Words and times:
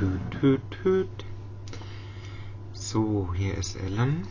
Hüt, 0.00 0.40
hüt, 0.40 0.78
hüt. 0.82 1.24
So, 2.72 3.34
hier 3.34 3.58
ist 3.58 3.76
Ellen. 3.76 4.26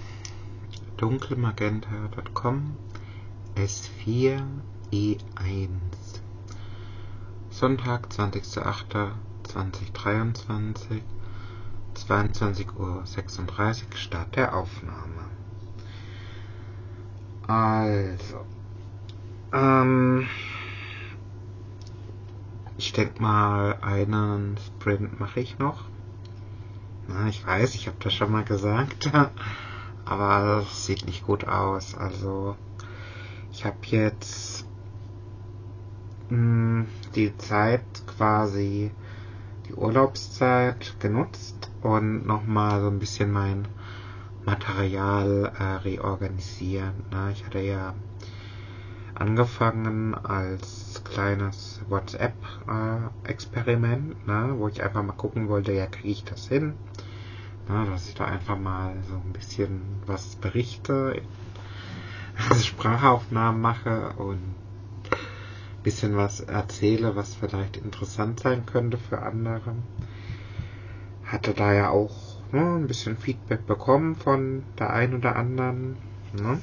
dunkelmagenta.com 0.98 2.75
S4 3.56 4.42
E1 4.92 5.69
Sonntag, 7.51 8.07
20.08.2023 8.07 11.04
22.36 11.94 12.76
Uhr 12.80 13.04
Start 13.94 14.36
der 14.36 14.56
Aufnahme. 14.56 15.26
Also, 17.46 18.44
ähm, 19.54 20.28
ich 22.80 22.93
denke 22.93 23.21
mal, 23.21 23.77
einen 23.82 24.57
Sprint 24.57 25.20
mache 25.20 25.41
ich 25.41 25.59
noch. 25.59 25.89
Na, 27.08 27.27
ich 27.27 27.45
weiß, 27.45 27.76
ich 27.76 27.88
habe 27.88 27.98
das 27.99 28.13
schon 28.13 28.31
mal 28.31 28.45
gesagt, 28.45 29.12
aber 30.05 30.63
es 30.63 30.85
sieht 30.85 31.05
nicht 31.05 31.23
gut 31.23 31.45
aus. 31.45 31.94
Also, 31.94 32.55
ich 33.52 33.66
habe 33.66 33.80
jetzt 33.88 34.66
mh, 36.30 36.38
hm, 36.38 36.90
die 37.16 37.35
Zeit 37.35 38.04
quasi, 38.07 38.91
die 39.68 39.73
Urlaubszeit 39.73 40.96
genutzt 40.99 41.71
und 41.82 42.26
nochmal 42.26 42.80
so 42.80 42.88
ein 42.88 42.99
bisschen 42.99 43.30
mein 43.30 43.68
Material 44.46 45.52
äh, 45.59 45.63
reorganisieren. 45.63 47.04
Na, 47.09 47.30
ich 47.30 47.46
hatte 47.46 47.59
ja 47.59 47.93
angefangen 49.20 50.16
als 50.16 51.04
kleines 51.04 51.82
WhatsApp-Experiment, 51.90 54.26
ne, 54.26 54.55
wo 54.58 54.70
ich 54.70 54.82
einfach 54.82 55.04
mal 55.04 55.14
gucken 55.14 55.50
wollte, 55.50 55.73
ja, 55.73 55.86
kriege 55.88 56.10
ich 56.10 56.23
das 56.23 56.48
hin? 56.48 56.73
Ne, 57.68 57.86
dass 57.91 58.08
ich 58.08 58.16
da 58.16 58.24
einfach 58.26 58.58
mal 58.58 58.96
so 59.08 59.16
ein 59.16 59.34
bisschen 59.34 59.82
was 60.05 60.38
berichte, 60.38 61.21
Sprachaufnahmen 62.63 63.62
mache 63.62 64.13
und 64.17 64.38
ein 64.38 64.55
bisschen 65.83 66.15
was 66.15 66.39
erzähle, 66.39 67.17
was 67.17 67.36
vielleicht 67.36 67.77
interessant 67.77 68.39
sein 68.39 68.65
könnte 68.65 68.97
für 68.97 69.21
andere. 69.21 69.75
Hatte 71.25 71.53
da 71.53 71.73
ja 71.73 71.89
auch 71.89 72.38
ne, 72.53 72.61
ein 72.61 72.88
bisschen 72.88 73.17
Feedback 73.17 73.67
bekommen 73.67 74.15
von 74.15 74.63
der 74.80 74.93
einen 74.93 75.15
oder 75.15 75.36
anderen. 75.36 75.97
Ne? 76.33 76.61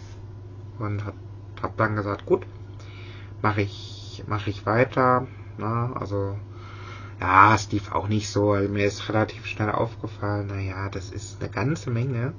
Und 0.79 1.05
hat 1.05 1.15
hab 1.63 1.77
dann 1.77 1.97
gesagt, 1.97 2.27
gut, 2.27 2.47
mache 3.43 3.63
ich, 3.63 4.25
mache 4.27 4.51
ich 4.51 4.67
weiter. 4.67 5.27
Ne? 5.59 5.93
Also, 5.95 6.37
ja, 7.21 7.55
es 7.55 7.71
lief 7.73 7.93
auch 7.93 8.09
nicht 8.09 8.29
so. 8.29 8.53
Also 8.53 8.73
mir 8.73 8.87
ist 8.87 9.09
relativ 9.09 9.47
schnell 9.47 9.71
aufgefallen, 9.71 10.49
naja, 10.49 10.89
das 10.91 11.11
ist 11.11 11.41
eine 11.41 11.51
ganze 11.51 11.91
Menge, 11.91 12.35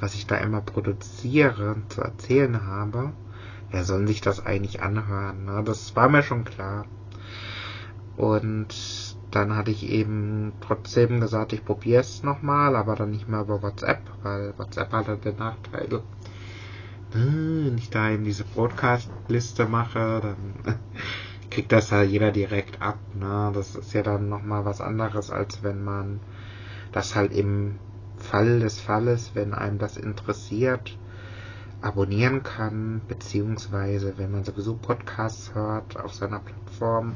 was 0.00 0.14
ich 0.14 0.26
da 0.26 0.36
immer 0.36 0.60
produziere, 0.60 1.76
zu 1.88 2.00
erzählen 2.00 2.66
habe. 2.66 3.12
Wer 3.70 3.84
soll 3.84 4.06
sich 4.06 4.20
das 4.20 4.44
eigentlich 4.44 4.82
anhören? 4.82 5.44
Ne? 5.44 5.62
Das 5.64 5.96
war 5.96 6.08
mir 6.08 6.22
schon 6.22 6.44
klar. 6.44 6.86
Und 8.16 8.74
dann 9.32 9.56
hatte 9.56 9.72
ich 9.72 9.88
eben 9.88 10.52
trotzdem 10.60 11.20
gesagt, 11.20 11.52
ich 11.52 11.64
probiere 11.64 12.00
es 12.00 12.22
nochmal, 12.22 12.76
aber 12.76 12.94
dann 12.94 13.10
nicht 13.10 13.28
mehr 13.28 13.40
über 13.40 13.62
WhatsApp, 13.62 14.00
weil 14.22 14.56
WhatsApp 14.56 14.92
hatte 14.92 15.16
den 15.16 15.36
Nachteil, 15.36 16.02
wenn 17.14 17.78
ich 17.78 17.90
da 17.90 18.10
eben 18.10 18.24
diese 18.24 18.44
Broadcast-Liste 18.44 19.66
mache, 19.66 20.20
dann 20.20 20.78
kriegt 21.50 21.72
das 21.72 21.90
ja 21.90 22.02
jeder 22.02 22.32
direkt 22.32 22.82
ab. 22.82 22.98
Ne? 23.14 23.52
Das 23.54 23.74
ist 23.76 23.94
ja 23.94 24.02
dann 24.02 24.28
nochmal 24.28 24.64
was 24.64 24.80
anderes, 24.80 25.30
als 25.30 25.62
wenn 25.62 25.84
man 25.84 26.20
das 26.92 27.14
halt 27.14 27.32
im 27.32 27.78
Fall 28.16 28.60
des 28.60 28.80
Falles, 28.80 29.30
wenn 29.34 29.54
einem 29.54 29.78
das 29.78 29.96
interessiert, 29.96 30.96
abonnieren 31.80 32.42
kann, 32.42 33.02
beziehungsweise 33.06 34.16
wenn 34.16 34.32
man 34.32 34.44
sowieso 34.44 34.74
Podcasts 34.74 35.54
hört 35.54 35.96
auf 35.98 36.14
seiner 36.14 36.40
Plattform, 36.40 37.14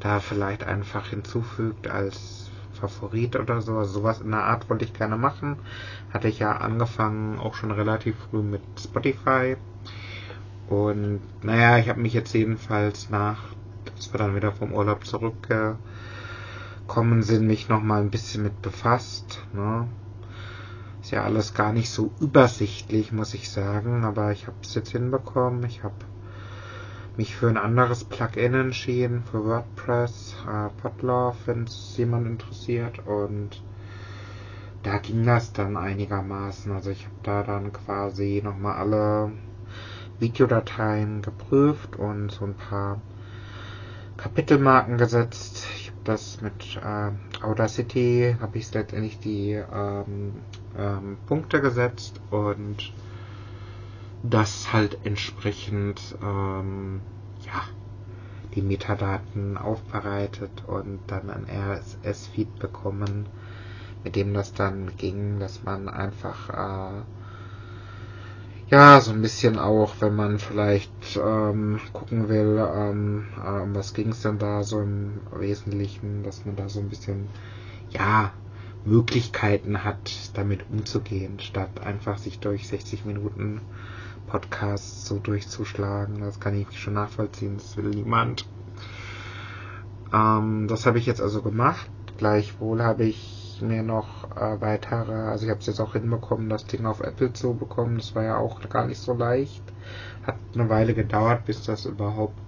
da 0.00 0.20
vielleicht 0.20 0.64
einfach 0.64 1.08
hinzufügt 1.08 1.88
als 1.88 2.47
Favorit 2.78 3.36
oder 3.36 3.60
so. 3.60 3.76
Also 3.76 4.00
sowas 4.00 4.20
in 4.20 4.30
der 4.30 4.44
Art 4.44 4.68
wollte 4.70 4.84
ich 4.84 4.94
gerne 4.94 5.16
machen. 5.16 5.56
Hatte 6.12 6.28
ich 6.28 6.38
ja 6.38 6.56
angefangen, 6.56 7.38
auch 7.38 7.54
schon 7.54 7.70
relativ 7.70 8.16
früh 8.30 8.42
mit 8.42 8.62
Spotify. 8.78 9.56
Und 10.68 11.20
naja, 11.42 11.78
ich 11.78 11.88
habe 11.88 12.00
mich 12.00 12.12
jetzt 12.12 12.34
jedenfalls 12.34 13.10
nach, 13.10 13.38
dass 13.96 14.12
wir 14.12 14.18
dann 14.18 14.36
wieder 14.36 14.52
vom 14.52 14.72
Urlaub 14.72 15.06
zurückgekommen 15.06 15.78
sind, 17.22 17.46
mich 17.46 17.68
nochmal 17.68 18.02
ein 18.02 18.10
bisschen 18.10 18.42
mit 18.42 18.60
befasst. 18.60 19.42
Ne? 19.54 19.88
Ist 21.00 21.12
ja 21.12 21.24
alles 21.24 21.54
gar 21.54 21.72
nicht 21.72 21.90
so 21.90 22.10
übersichtlich, 22.20 23.12
muss 23.12 23.32
ich 23.32 23.50
sagen, 23.50 24.04
aber 24.04 24.32
ich 24.32 24.46
habe 24.46 24.56
es 24.62 24.74
jetzt 24.74 24.90
hinbekommen. 24.90 25.64
Ich 25.64 25.82
habe 25.82 25.94
mich 27.18 27.34
für 27.34 27.48
ein 27.48 27.56
anderes 27.56 28.04
Plugin 28.04 28.54
entschieden, 28.54 29.24
für 29.24 29.44
WordPress, 29.44 30.36
äh, 30.48 30.68
Podlove, 30.80 31.36
wenn 31.46 31.64
es 31.64 31.96
jemand 31.96 32.28
interessiert. 32.28 33.00
Und 33.06 33.60
da 34.84 34.98
ging 34.98 35.26
das 35.26 35.52
dann 35.52 35.76
einigermaßen. 35.76 36.70
Also 36.70 36.90
ich 36.90 37.04
habe 37.04 37.16
da 37.24 37.42
dann 37.42 37.72
quasi 37.72 38.40
nochmal 38.42 38.76
alle 38.76 39.32
Videodateien 40.20 41.20
geprüft 41.20 41.96
und 41.96 42.30
so 42.30 42.44
ein 42.44 42.54
paar 42.54 43.00
Kapitelmarken 44.16 44.96
gesetzt. 44.96 45.66
Ich 45.76 45.88
habe 45.88 46.00
das 46.04 46.40
mit 46.40 46.76
äh, 46.76 47.44
Audacity, 47.44 48.36
habe 48.40 48.58
ich 48.58 48.72
letztendlich 48.72 49.18
die 49.18 49.52
ähm, 49.52 50.34
ähm, 50.78 51.16
Punkte 51.26 51.60
gesetzt 51.60 52.20
und 52.30 52.92
das 54.22 54.72
halt 54.72 54.98
entsprechend 55.04 56.16
ähm, 56.22 57.00
ja, 57.46 57.62
die 58.54 58.62
Metadaten 58.62 59.56
aufbereitet 59.56 60.50
und 60.66 61.00
dann 61.06 61.30
ein 61.30 61.46
RSS-Feed 61.48 62.58
bekommen, 62.58 63.26
mit 64.04 64.16
dem 64.16 64.34
das 64.34 64.52
dann 64.52 64.96
ging, 64.96 65.38
dass 65.38 65.62
man 65.62 65.88
einfach 65.88 66.48
äh, 66.50 67.02
ja 68.70 69.00
so 69.00 69.12
ein 69.12 69.22
bisschen 69.22 69.58
auch, 69.58 69.94
wenn 70.00 70.16
man 70.16 70.38
vielleicht 70.38 71.16
ähm, 71.16 71.80
gucken 71.92 72.28
will, 72.28 72.58
ähm, 72.74 73.26
äh, 73.42 73.60
um 73.60 73.74
was 73.74 73.94
ging 73.94 74.10
es 74.10 74.22
denn 74.22 74.38
da 74.38 74.62
so 74.62 74.80
im 74.80 75.20
Wesentlichen, 75.32 76.22
dass 76.24 76.44
man 76.44 76.56
da 76.56 76.68
so 76.68 76.80
ein 76.80 76.88
bisschen 76.88 77.28
ja 77.90 78.32
Möglichkeiten 78.84 79.84
hat, 79.84 80.30
damit 80.34 80.68
umzugehen, 80.70 81.40
statt 81.40 81.80
einfach 81.84 82.18
sich 82.18 82.38
durch 82.38 82.68
60 82.68 83.04
Minuten 83.04 83.60
Podcasts 84.28 85.06
so 85.06 85.18
durchzuschlagen. 85.18 86.20
Das 86.20 86.40
kann 86.40 86.54
ich 86.54 86.78
schon 86.78 86.94
nachvollziehen, 86.94 87.56
das 87.56 87.76
will 87.76 87.90
niemand. 87.90 88.46
Ähm, 90.12 90.68
das 90.68 90.86
habe 90.86 90.98
ich 90.98 91.06
jetzt 91.06 91.20
also 91.20 91.42
gemacht. 91.42 91.90
Gleichwohl 92.18 92.82
habe 92.82 93.04
ich 93.04 93.60
mir 93.60 93.82
noch 93.82 94.36
äh, 94.36 94.60
weitere, 94.60 95.12
also 95.12 95.44
ich 95.44 95.50
habe 95.50 95.60
es 95.60 95.66
jetzt 95.66 95.80
auch 95.80 95.92
hinbekommen, 95.94 96.48
das 96.48 96.66
Ding 96.66 96.86
auf 96.86 97.00
Apple 97.00 97.32
zu 97.32 97.54
bekommen. 97.54 97.96
Das 97.96 98.14
war 98.14 98.22
ja 98.22 98.36
auch 98.36 98.60
gar 98.68 98.86
nicht 98.86 99.00
so 99.00 99.14
leicht. 99.14 99.62
Hat 100.24 100.36
eine 100.54 100.68
Weile 100.68 100.94
gedauert, 100.94 101.44
bis 101.46 101.62
das 101.62 101.86
überhaupt 101.86 102.38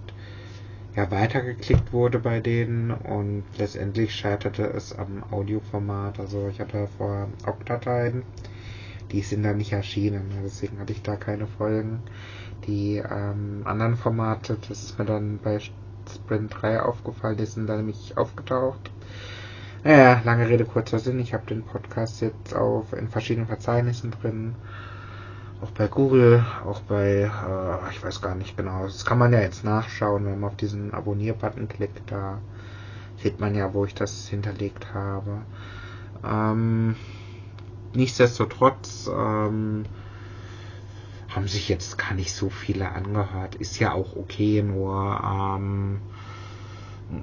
ja 0.96 1.10
weitergeklickt 1.10 1.92
wurde 1.92 2.18
bei 2.18 2.40
denen 2.40 2.90
und 2.90 3.44
letztendlich 3.58 4.14
scheiterte 4.14 4.64
es 4.64 4.96
am 4.96 5.22
Audioformat. 5.30 6.18
Also 6.18 6.48
ich 6.48 6.60
hatte 6.60 6.88
vorher 6.98 7.28
Ogg-Dateien 7.46 8.24
die 9.12 9.22
sind 9.22 9.42
da 9.42 9.52
nicht 9.52 9.72
erschienen. 9.72 10.28
Ne? 10.28 10.42
Deswegen 10.44 10.78
hatte 10.78 10.92
ich 10.92 11.02
da 11.02 11.16
keine 11.16 11.46
Folgen. 11.46 12.00
Die 12.66 12.96
ähm, 12.96 13.62
anderen 13.64 13.96
Formate, 13.96 14.58
das 14.68 14.82
ist 14.82 14.98
mir 14.98 15.04
dann 15.04 15.38
bei 15.42 15.58
Sprint 15.60 16.54
3 16.60 16.82
aufgefallen, 16.82 17.36
die 17.36 17.46
sind 17.46 17.66
da 17.66 17.76
nämlich 17.76 18.16
aufgetaucht. 18.16 18.90
Naja, 19.82 20.20
lange 20.24 20.48
Rede, 20.48 20.64
kurzer 20.66 20.98
Sinn. 20.98 21.18
Ich 21.20 21.32
habe 21.32 21.46
den 21.46 21.62
Podcast 21.62 22.20
jetzt 22.20 22.54
auf 22.54 22.92
in 22.92 23.08
verschiedenen 23.08 23.46
Verzeichnissen 23.46 24.10
drin. 24.10 24.54
Auch 25.62 25.70
bei 25.70 25.88
Google, 25.88 26.44
auch 26.66 26.80
bei, 26.80 27.22
äh, 27.22 27.90
ich 27.90 28.02
weiß 28.02 28.20
gar 28.20 28.34
nicht 28.34 28.56
genau. 28.56 28.84
Das 28.84 29.04
kann 29.04 29.18
man 29.18 29.32
ja 29.32 29.40
jetzt 29.40 29.64
nachschauen, 29.64 30.26
wenn 30.26 30.40
man 30.40 30.50
auf 30.50 30.56
diesen 30.56 30.92
Abonnier-Button 30.92 31.68
klickt. 31.68 32.10
Da 32.10 32.38
sieht 33.22 33.40
man 33.40 33.54
ja, 33.54 33.72
wo 33.72 33.84
ich 33.84 33.94
das 33.94 34.28
hinterlegt 34.28 34.92
habe. 34.92 35.42
Ähm, 36.24 36.96
nichtsdestotrotz 37.94 39.10
ähm, 39.12 39.84
haben 41.28 41.48
sich 41.48 41.68
jetzt 41.68 41.98
gar 41.98 42.14
nicht 42.14 42.32
so 42.32 42.50
viele 42.50 42.90
angehört. 42.90 43.54
Ist 43.54 43.78
ja 43.78 43.92
auch 43.92 44.16
okay, 44.16 44.62
nur 44.62 45.20
ähm, 45.24 46.00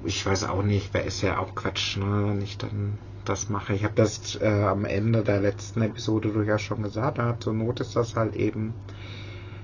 ich 0.04 0.24
weiß 0.24 0.44
auch 0.44 0.62
nicht, 0.62 0.92
wer 0.92 1.04
ist 1.04 1.22
ja 1.22 1.38
auch 1.38 1.54
Quatsch, 1.54 1.96
ne, 1.96 2.28
wenn 2.28 2.42
ich 2.42 2.58
dann 2.58 2.98
das 3.24 3.48
mache. 3.48 3.74
Ich 3.74 3.84
habe 3.84 3.94
das 3.94 4.40
äh, 4.40 4.64
am 4.64 4.84
Ende 4.84 5.22
der 5.22 5.40
letzten 5.40 5.82
Episode 5.82 6.30
durchaus 6.30 6.62
schon 6.62 6.82
gesagt. 6.82 7.18
Ja, 7.18 7.38
zur 7.38 7.52
Not 7.52 7.80
ist 7.80 7.96
das 7.96 8.16
halt 8.16 8.36
eben 8.36 8.74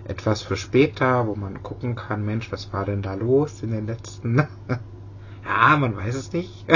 etwas 0.06 0.42
für 0.42 0.56
später, 0.56 1.26
wo 1.26 1.34
man 1.34 1.62
gucken 1.62 1.94
kann, 1.94 2.24
Mensch, 2.24 2.52
was 2.52 2.72
war 2.72 2.84
denn 2.84 3.00
da 3.00 3.14
los 3.14 3.62
in 3.62 3.70
den 3.70 3.86
letzten 3.86 4.36
ja, 5.44 5.76
man 5.76 5.96
weiß 5.96 6.14
es 6.14 6.32
nicht, 6.32 6.66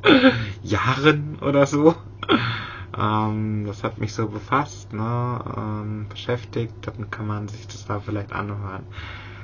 Jahren 0.62 1.38
oder 1.40 1.66
so. 1.66 1.94
Ähm, 2.98 3.64
das 3.66 3.82
hat 3.82 3.98
mich 3.98 4.12
so 4.14 4.28
befasst, 4.28 4.92
ne, 4.92 5.40
ähm, 5.56 6.06
beschäftigt, 6.08 6.74
dann 6.82 7.10
kann 7.10 7.26
man 7.26 7.48
sich 7.48 7.66
das 7.66 7.84
da 7.86 8.00
vielleicht 8.00 8.32
anhören. 8.32 8.86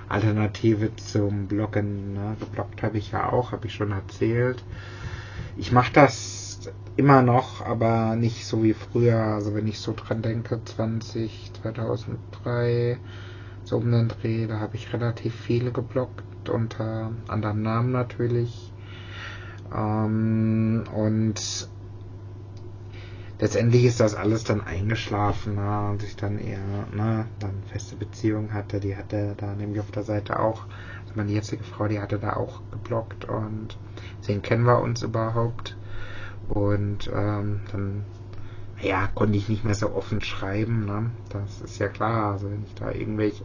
Alternative 0.08 0.94
zum 0.96 1.48
Bloggen, 1.48 2.14
ne, 2.14 2.36
gebloggt 2.40 2.82
habe 2.82 2.98
ich 2.98 3.12
ja 3.12 3.30
auch, 3.32 3.52
habe 3.52 3.66
ich 3.66 3.74
schon 3.74 3.92
erzählt. 3.92 4.62
Ich 5.56 5.72
mache 5.72 5.92
das 5.92 6.70
immer 6.96 7.22
noch, 7.22 7.64
aber 7.64 8.16
nicht 8.16 8.46
so 8.46 8.62
wie 8.62 8.74
früher. 8.74 9.18
Also 9.18 9.54
wenn 9.54 9.66
ich 9.66 9.80
so 9.80 9.94
dran 9.96 10.22
denke, 10.22 10.60
20, 10.64 11.52
2003, 11.62 12.98
so 13.64 13.76
um 13.76 13.90
den 13.90 14.08
Dreh, 14.08 14.46
da 14.46 14.60
habe 14.60 14.76
ich 14.76 14.92
relativ 14.92 15.34
viele 15.34 15.72
geblockt, 15.72 16.48
unter 16.48 17.12
anderem 17.28 17.62
Namen 17.62 17.92
natürlich. 17.92 18.72
Ähm, 19.74 20.84
und 20.94 21.68
letztendlich 23.38 23.84
ist 23.84 24.00
das 24.00 24.14
alles 24.14 24.44
dann 24.44 24.60
eingeschlafen 24.60 25.56
ne, 25.56 25.90
und 25.90 26.02
ich 26.02 26.16
dann 26.16 26.38
eher 26.38 26.86
ne, 26.94 27.26
dann 27.38 27.62
feste 27.70 27.96
Beziehung 27.96 28.52
hatte. 28.52 28.80
Die 28.80 28.96
hatte 28.96 29.34
da 29.36 29.54
nämlich 29.54 29.80
auf 29.80 29.90
der 29.90 30.02
Seite 30.02 30.38
auch, 30.38 30.66
also 31.02 31.14
meine 31.14 31.32
jetzige 31.32 31.64
Frau, 31.64 31.88
die 31.88 32.00
hatte 32.00 32.18
da 32.18 32.34
auch 32.34 32.60
geblockt 32.70 33.24
und 33.24 33.76
deswegen 34.20 34.42
kennen 34.42 34.64
wir 34.64 34.80
uns 34.80 35.02
überhaupt. 35.02 35.76
Und 36.48 37.10
ähm, 37.14 37.60
dann 37.70 38.04
ja, 38.82 39.08
konnte 39.14 39.38
ich 39.38 39.48
nicht 39.48 39.64
mehr 39.64 39.74
so 39.74 39.94
offen 39.94 40.20
schreiben. 40.20 40.86
Ne? 40.86 41.10
Das 41.30 41.60
ist 41.60 41.78
ja 41.78 41.88
klar. 41.88 42.32
Also 42.32 42.50
wenn 42.50 42.64
ich 42.64 42.74
da 42.74 42.90
irgendwelche 42.90 43.44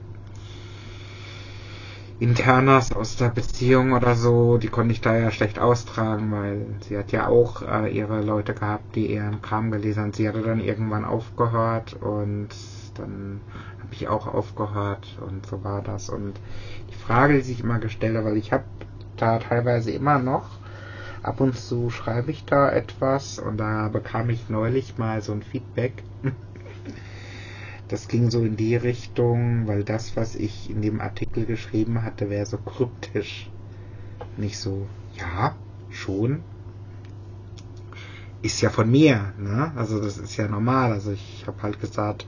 Internas 2.19 2.92
aus 2.94 3.16
der 3.16 3.30
Beziehung 3.30 3.94
oder 3.94 4.16
so, 4.16 4.58
die 4.58 4.69
konnte 4.69 4.92
ich 4.92 5.02
da 5.02 5.16
ja 5.16 5.30
schlecht 5.30 5.60
austragen, 5.60 6.31
weil 6.31 6.66
sie 6.81 6.98
hat 6.98 7.12
ja 7.12 7.28
auch 7.28 7.62
äh, 7.62 7.96
ihre 7.96 8.22
Leute 8.22 8.56
gehabt, 8.56 8.96
die 8.96 9.14
ihren 9.14 9.40
Kram 9.44 9.69
gelesen 9.69 10.02
haben. 10.02 10.14
Sie 10.14 10.28
hatte 10.28 10.42
dann 10.42 10.60
irgendwann 10.60 11.06
aufgehört 11.06 11.94
und 12.02 12.50
dann 12.96 13.42
habe 13.84 13.94
ich 13.94 14.08
auch 14.08 14.25
aufgehört 14.25 15.19
und 15.28 15.46
so 15.46 15.64
war 15.64 15.84
das. 15.84 16.10
Und 16.10 16.34
die 16.90 16.96
Frage, 16.96 17.36
die 17.36 17.42
sich 17.42 17.60
immer 17.60 17.78
gestellt 17.78 18.18
hat, 18.18 18.25
weil 18.25 18.38
ich 18.38 18.52
habe 18.52 18.64
da 19.16 19.38
teilweise 19.38 19.92
immer 19.92 20.18
noch, 20.18 20.50
ab 21.22 21.40
und 21.40 21.56
zu 21.56 21.92
schreibe 21.92 22.31
ich 22.31 22.46
da 22.46 22.72
etwas 22.72 23.38
und 23.38 23.58
da 23.58 23.90
bekam 23.90 24.31
ich 24.31 24.50
neulich 24.50 24.98
mal 24.98 25.22
so 25.22 25.34
ein 25.34 25.44
Feedback. 25.44 26.04
Das 27.88 28.07
ging 28.07 28.30
so 28.30 28.44
in 28.44 28.57
die 28.57 28.75
Richtung, 28.75 29.68
weil 29.68 29.84
das, 29.84 30.18
was 30.18 30.36
ich 30.36 30.69
in 30.69 30.81
dem 30.81 31.00
Artikel 31.00 31.45
geschrieben 31.45 32.04
hatte, 32.04 32.30
wäre 32.30 32.45
so 32.45 32.57
kryptisch. 32.57 33.50
Nicht 34.36 34.57
so, 34.57 34.88
ja, 35.18 35.56
schon. 35.89 36.44
Ist 38.42 38.62
ja 38.62 38.69
von 38.69 38.92
mir, 38.92 39.34
ne? 39.38 39.72
Also 39.75 40.01
das 40.01 40.18
ist 40.18 40.36
ja 40.38 40.48
normal. 40.48 40.92
Also 40.92 41.12
ich 41.12 41.45
habe 41.48 41.63
halt 41.63 41.80
gesagt, 41.80 42.28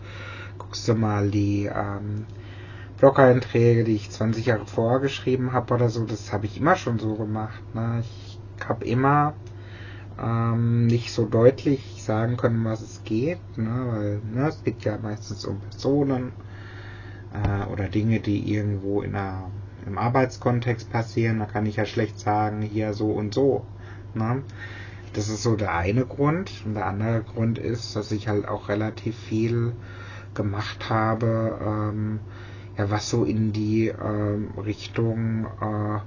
guckst 0.57 0.87
du 0.87 0.95
mal 0.95 1.29
die 1.29 1.65
ähm, 1.65 2.25
Blog-Einträge, 2.99 3.83
die 3.83 3.95
ich 3.95 4.09
20 4.09 4.45
Jahre 4.45 4.65
vorher 4.65 4.99
geschrieben 4.99 5.51
habe 5.51 5.73
oder 5.73 5.89
so, 5.89 6.05
das 6.05 6.31
habe 6.31 6.45
ich 6.45 6.57
immer 6.57 6.75
schon 6.75 6.99
so 6.99 7.15
gemacht. 7.15 7.61
Ne? 7.73 8.01
Ich 8.01 8.39
habe 8.67 8.85
immer 8.85 9.33
ähm, 10.21 10.87
nicht 10.87 11.11
so 11.11 11.25
deutlich 11.25 12.03
sagen 12.03 12.37
können, 12.37 12.63
was 12.65 12.81
es 12.81 13.03
geht, 13.03 13.39
ne? 13.57 13.85
weil 13.87 14.21
ne, 14.33 14.49
es 14.49 14.63
geht 14.63 14.83
ja 14.83 14.97
meistens 14.97 15.45
um 15.45 15.59
Personen 15.59 16.31
äh, 17.33 17.65
oder 17.71 17.87
Dinge, 17.87 18.19
die 18.19 18.53
irgendwo 18.53 19.01
in 19.01 19.15
einer, 19.15 19.49
im 19.85 19.97
Arbeitskontext 19.97 20.91
passieren. 20.91 21.39
Da 21.39 21.45
kann 21.45 21.65
ich 21.65 21.77
ja 21.77 21.85
schlecht 21.85 22.19
sagen, 22.19 22.61
hier 22.61 22.93
so 22.93 23.11
und 23.11 23.33
so. 23.33 23.65
Ne? 24.13 24.43
Das 25.13 25.29
ist 25.29 25.43
so 25.43 25.55
der 25.55 25.73
eine 25.73 26.05
Grund. 26.05 26.51
Und 26.65 26.75
der 26.75 26.85
andere 26.85 27.21
Grund 27.21 27.57
ist, 27.57 27.95
dass 27.95 28.11
ich 28.11 28.27
halt 28.27 28.47
auch 28.47 28.69
relativ 28.69 29.17
viel 29.17 29.73
gemacht 30.33 30.89
habe, 30.89 31.59
ähm, 31.65 32.19
ja, 32.77 32.89
was 32.89 33.09
so 33.09 33.23
in 33.23 33.51
die 33.51 33.87
ähm, 33.87 34.49
Richtung 34.57 35.45
äh, 35.59 35.99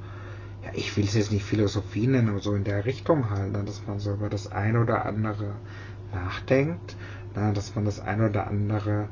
ja, 0.65 0.71
ich 0.75 0.97
will 0.97 1.05
es 1.05 1.15
jetzt 1.15 1.33
nicht 1.33 1.45
Philosophie 1.45 2.07
nennen, 2.07 2.29
aber 2.29 2.41
so 2.41 2.55
in 2.55 2.65
der 2.65 2.85
Richtung 2.85 3.31
halt, 3.31 3.53
ne, 3.53 3.65
dass 3.65 3.87
man 3.87 3.99
so 3.99 4.13
über 4.13 4.29
das 4.29 4.51
eine 4.51 4.81
oder 4.81 5.05
andere 5.07 5.55
nachdenkt, 6.13 6.97
ne, 7.35 7.53
dass 7.53 7.75
man 7.75 7.85
das 7.85 8.01
eine 8.01 8.29
oder 8.29 8.47
andere, 8.47 9.09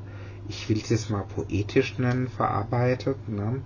ich 0.49 0.69
will 0.69 0.79
es 0.79 0.91
jetzt 0.91 1.11
mal 1.11 1.25
poetisch 1.25 1.99
nennen, 1.99 2.29
verarbeitet. 2.29 3.17
Ne, 3.29 3.63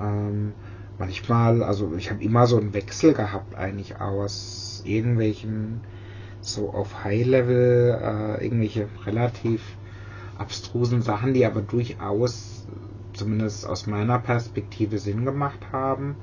ähm, 0.00 0.52
manchmal, 0.98 1.62
also 1.62 1.94
ich 1.96 2.10
habe 2.10 2.22
immer 2.22 2.46
so 2.46 2.56
einen 2.56 2.72
Wechsel 2.72 3.12
gehabt 3.12 3.54
eigentlich 3.54 4.00
aus 4.00 4.82
irgendwelchen 4.86 5.80
so 6.40 6.70
auf 6.70 7.04
High 7.04 7.26
Level, 7.26 7.98
äh, 8.00 8.44
irgendwelche 8.44 8.88
relativ 9.04 9.62
abstrusen 10.38 11.02
Sachen, 11.02 11.34
die 11.34 11.44
aber 11.44 11.60
durchaus 11.60 12.64
zumindest 13.12 13.66
aus 13.66 13.86
meiner 13.86 14.18
Perspektive 14.20 14.98
Sinn 14.98 15.24
gemacht 15.24 15.58
haben 15.72 16.16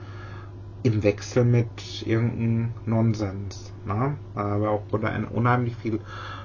im 0.86 1.02
Wechsel 1.02 1.44
mit 1.44 2.06
irgendeinem 2.06 2.74
Nonsens. 2.86 3.74
Ne? 3.86 4.18
Aber 4.36 4.70
auch 4.70 4.84
wurde 4.92 5.10
ein 5.10 5.26
unheimlich 5.26 5.76
viel 5.76 6.00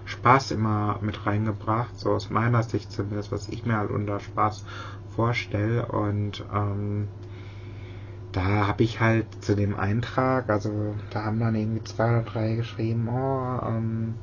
Spaß 0.06 0.52
immer 0.52 0.98
mit 1.02 1.26
reingebracht, 1.26 1.98
so 1.98 2.12
aus 2.12 2.30
meiner 2.30 2.62
Sicht 2.62 2.90
zumindest, 2.90 3.32
was 3.32 3.50
ich 3.50 3.66
mir 3.66 3.76
halt 3.76 3.90
unter 3.90 4.18
Spaß 4.18 4.64
vorstelle. 5.14 5.84
Und 5.86 6.42
ähm, 6.54 7.08
da 8.32 8.66
habe 8.66 8.82
ich 8.82 9.00
halt 9.00 9.26
zu 9.44 9.54
dem 9.54 9.78
Eintrag, 9.78 10.48
also 10.48 10.94
da 11.10 11.24
haben 11.24 11.38
dann 11.38 11.54
irgendwie 11.54 11.84
zwei 11.84 12.08
oder 12.08 12.22
drei 12.22 12.54
geschrieben, 12.54 13.08
oh, 13.10 13.60
ähm, 13.68 14.14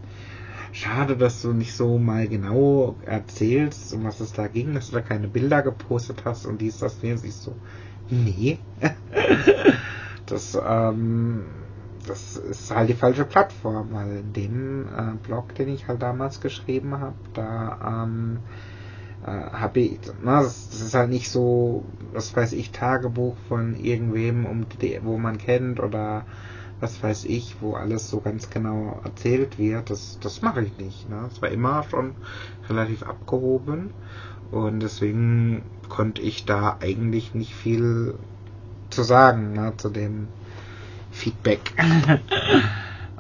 schade, 0.72 1.16
dass 1.16 1.44
du 1.44 1.54
nicht 1.54 1.76
so 1.76 2.00
mal 2.00 2.28
genau 2.28 2.96
erzählst, 3.06 3.94
um 3.94 4.04
was 4.04 4.20
es 4.20 4.34
da 4.34 4.48
ging, 4.48 4.74
dass 4.74 4.90
du 4.90 4.96
da 4.96 5.02
keine 5.02 5.28
Bilder 5.28 5.62
gepostet 5.62 6.24
hast 6.26 6.48
und 6.48 6.60
dies, 6.60 6.80
das, 6.80 7.00
jenes. 7.04 7.24
Ich 7.24 7.36
so, 7.36 7.54
nee. 8.10 8.58
das, 10.28 10.60
ähm, 10.64 11.46
das 12.08 12.38
ist 12.38 12.74
halt 12.74 12.90
die 12.90 12.94
falsche 12.94 13.26
Plattform, 13.26 13.90
weil 13.92 14.18
in 14.18 14.34
dem 14.34 14.86
äh, 14.86 15.16
Blog, 15.24 15.56
den 15.56 15.70
ich 15.70 15.88
halt 15.88 16.02
damals 16.02 16.40
geschrieben 16.40 17.00
habe, 17.00 17.16
da 17.34 18.04
ähm, 18.06 18.40
äh, 19.26 19.30
habe 19.30 19.80
ich, 19.80 20.00
na, 20.22 20.42
das, 20.42 20.70
das, 20.70 20.82
ist 20.82 20.94
halt 20.94 21.10
nicht 21.10 21.30
so, 21.30 21.84
was 22.14 22.36
weiß 22.36 22.54
ich, 22.54 22.72
Tagebuch 22.72 23.36
von 23.48 23.76
irgendwem, 23.76 24.46
um 24.46 24.68
die, 24.82 25.00
wo 25.04 25.18
man 25.18 25.38
kennt 25.38 25.80
oder 25.80 26.26
was 26.80 27.02
weiß 27.02 27.26
ich, 27.26 27.56
wo 27.60 27.74
alles 27.74 28.10
so 28.10 28.20
ganz 28.20 28.50
genau 28.50 29.02
erzählt 29.04 29.58
wird. 29.58 29.90
Das, 29.90 30.20
das 30.22 30.42
mache 30.42 30.62
ich 30.62 30.78
nicht. 30.78 31.10
Ne? 31.10 31.26
Das 31.28 31.42
war 31.42 31.50
immer 31.50 31.84
schon 31.84 32.16
relativ 32.70 33.04
abgehoben 33.04 33.92
und 34.52 34.82
deswegen 34.82 35.64
konnte 35.90 36.22
ich 36.22 36.46
da 36.46 36.78
eigentlich 36.80 37.34
nicht 37.34 37.54
viel 37.54 38.16
zu 38.98 39.04
sagen 39.04 39.54
ne, 39.54 39.74
zu 39.78 39.90
dem 39.90 40.28
Feedback. 41.12 41.72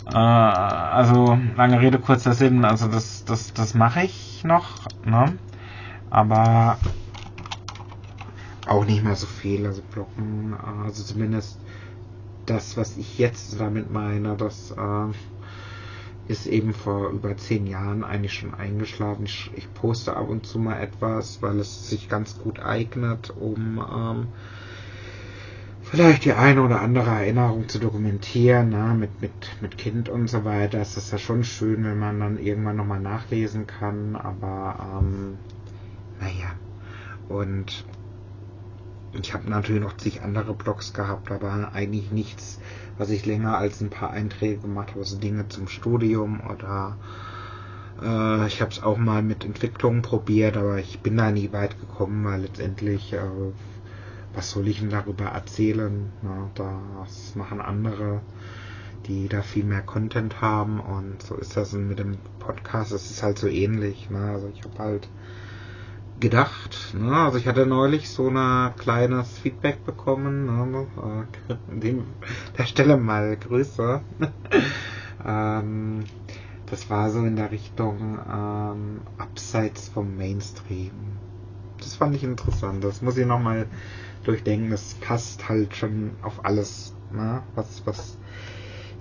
äh, 0.07 0.17
also 0.17 1.37
lange 1.55 1.79
Rede 1.79 1.99
kurzer 1.99 2.33
Sinn, 2.33 2.65
also 2.65 2.87
das 2.87 3.25
das 3.25 3.53
das 3.53 3.75
mache 3.75 4.01
ich 4.01 4.43
noch, 4.43 4.87
ne? 5.05 5.37
Aber 6.09 6.79
auch 8.67 8.85
nicht 8.85 9.03
mehr 9.03 9.15
so 9.15 9.27
viel, 9.27 9.67
also 9.67 9.83
blocken, 9.93 10.55
also 10.83 11.03
zumindest 11.03 11.59
das, 12.47 12.75
was 12.75 12.97
ich 12.97 13.19
jetzt 13.19 13.59
damit 13.59 13.93
meine, 13.93 14.35
das 14.35 14.71
äh, 14.71 15.13
ist 16.27 16.47
eben 16.47 16.73
vor 16.73 17.09
über 17.09 17.37
zehn 17.37 17.67
Jahren 17.67 18.03
eigentlich 18.03 18.33
schon 18.33 18.55
eingeschlafen. 18.55 19.25
Ich, 19.25 19.51
ich, 19.55 19.71
poste 19.75 20.17
ab 20.17 20.27
und 20.27 20.47
zu 20.47 20.57
mal 20.57 20.79
etwas, 20.79 21.43
weil 21.43 21.59
es 21.59 21.87
sich 21.87 22.09
ganz 22.09 22.39
gut 22.39 22.59
eignet, 22.59 23.31
um 23.39 23.77
ähm, 23.77 24.27
vielleicht 25.89 26.25
die 26.25 26.33
eine 26.33 26.61
oder 26.61 26.81
andere 26.81 27.09
Erinnerung 27.09 27.69
zu 27.69 27.79
dokumentieren, 27.79 28.69
na, 28.71 28.93
mit, 28.93 29.21
mit, 29.21 29.31
mit 29.61 29.77
Kind 29.77 30.09
und 30.09 30.27
so 30.27 30.43
weiter. 30.43 30.79
Es 30.79 30.97
ist 30.97 31.11
ja 31.11 31.17
schon 31.17 31.43
schön, 31.43 31.83
wenn 31.83 31.99
man 31.99 32.19
dann 32.19 32.37
irgendwann 32.37 32.75
nochmal 32.75 32.99
nachlesen 32.99 33.67
kann, 33.67 34.15
aber 34.15 34.99
ähm, 34.99 35.37
naja. 36.19 36.51
Und 37.29 37.85
ich 39.13 39.33
habe 39.33 39.49
natürlich 39.49 39.81
noch 39.81 39.97
zig 39.97 40.21
andere 40.21 40.53
Blogs 40.53 40.93
gehabt, 40.93 41.31
aber 41.31 41.71
eigentlich 41.73 42.11
nichts, 42.11 42.59
was 42.97 43.09
ich 43.09 43.25
länger 43.25 43.57
als 43.57 43.81
ein 43.81 43.89
paar 43.89 44.11
Einträge 44.11 44.57
gemacht 44.57 44.89
habe, 44.89 44.99
also 44.99 45.17
Dinge 45.17 45.47
zum 45.47 45.67
Studium 45.67 46.41
oder 46.41 46.97
äh, 48.01 48.47
ich 48.47 48.61
habe 48.61 48.71
es 48.71 48.83
auch 48.83 48.97
mal 48.97 49.23
mit 49.23 49.45
Entwicklungen 49.45 50.01
probiert, 50.01 50.57
aber 50.57 50.77
ich 50.77 50.99
bin 50.99 51.17
da 51.17 51.31
nie 51.31 51.51
weit 51.51 51.79
gekommen, 51.79 52.25
weil 52.25 52.41
letztendlich 52.41 53.13
äh, 53.13 53.19
was 54.37 54.51
soll 54.51 54.67
ich 54.67 54.79
denn 54.79 54.91
darüber 54.91 55.25
erzählen? 55.25 56.11
Na, 56.21 56.51
das 56.53 57.33
machen 57.35 57.59
andere, 57.59 58.21
die 59.07 59.27
da 59.27 59.41
viel 59.41 59.63
mehr 59.63 59.81
Content 59.81 60.41
haben 60.41 60.79
und 60.79 61.23
so 61.23 61.35
ist 61.35 61.57
das 61.57 61.73
mit 61.73 61.97
dem 61.97 62.19
Podcast, 62.37 62.91
es 62.91 63.09
ist 63.09 63.23
halt 63.23 63.39
so 63.39 63.47
ähnlich. 63.47 64.11
Ne? 64.11 64.19
Also 64.19 64.51
ich 64.53 64.63
habe 64.63 64.77
halt 64.77 65.09
gedacht. 66.19 66.93
Ne? 66.93 67.15
Also 67.15 67.39
ich 67.39 67.47
hatte 67.47 67.65
neulich 67.65 68.11
so 68.11 68.29
ein 68.29 68.75
kleines 68.75 69.39
Feedback 69.39 69.83
bekommen. 69.83 70.45
Ne? 70.45 70.85
An 71.01 71.79
dem, 71.79 72.03
der 72.59 72.65
Stelle 72.65 72.95
mal 72.95 73.37
Grüße. 73.37 74.01
ähm, 75.25 76.03
das 76.67 76.91
war 76.91 77.09
so 77.09 77.23
in 77.23 77.37
der 77.37 77.49
Richtung 77.49 78.19
ähm, 78.31 79.01
abseits 79.17 79.89
vom 79.89 80.15
Mainstream. 80.15 80.91
Das 81.79 81.95
fand 81.95 82.15
ich 82.15 82.23
interessant. 82.23 82.83
Das 82.83 83.01
muss 83.01 83.17
ich 83.17 83.25
nochmal 83.25 83.67
durchdenken. 84.27 84.71
Das 84.71 84.95
passt 84.95 85.47
halt 85.49 85.75
schon 85.75 86.11
auf 86.21 86.45
alles, 86.45 86.93
ne? 87.11 87.43
was, 87.55 87.85
was 87.85 88.17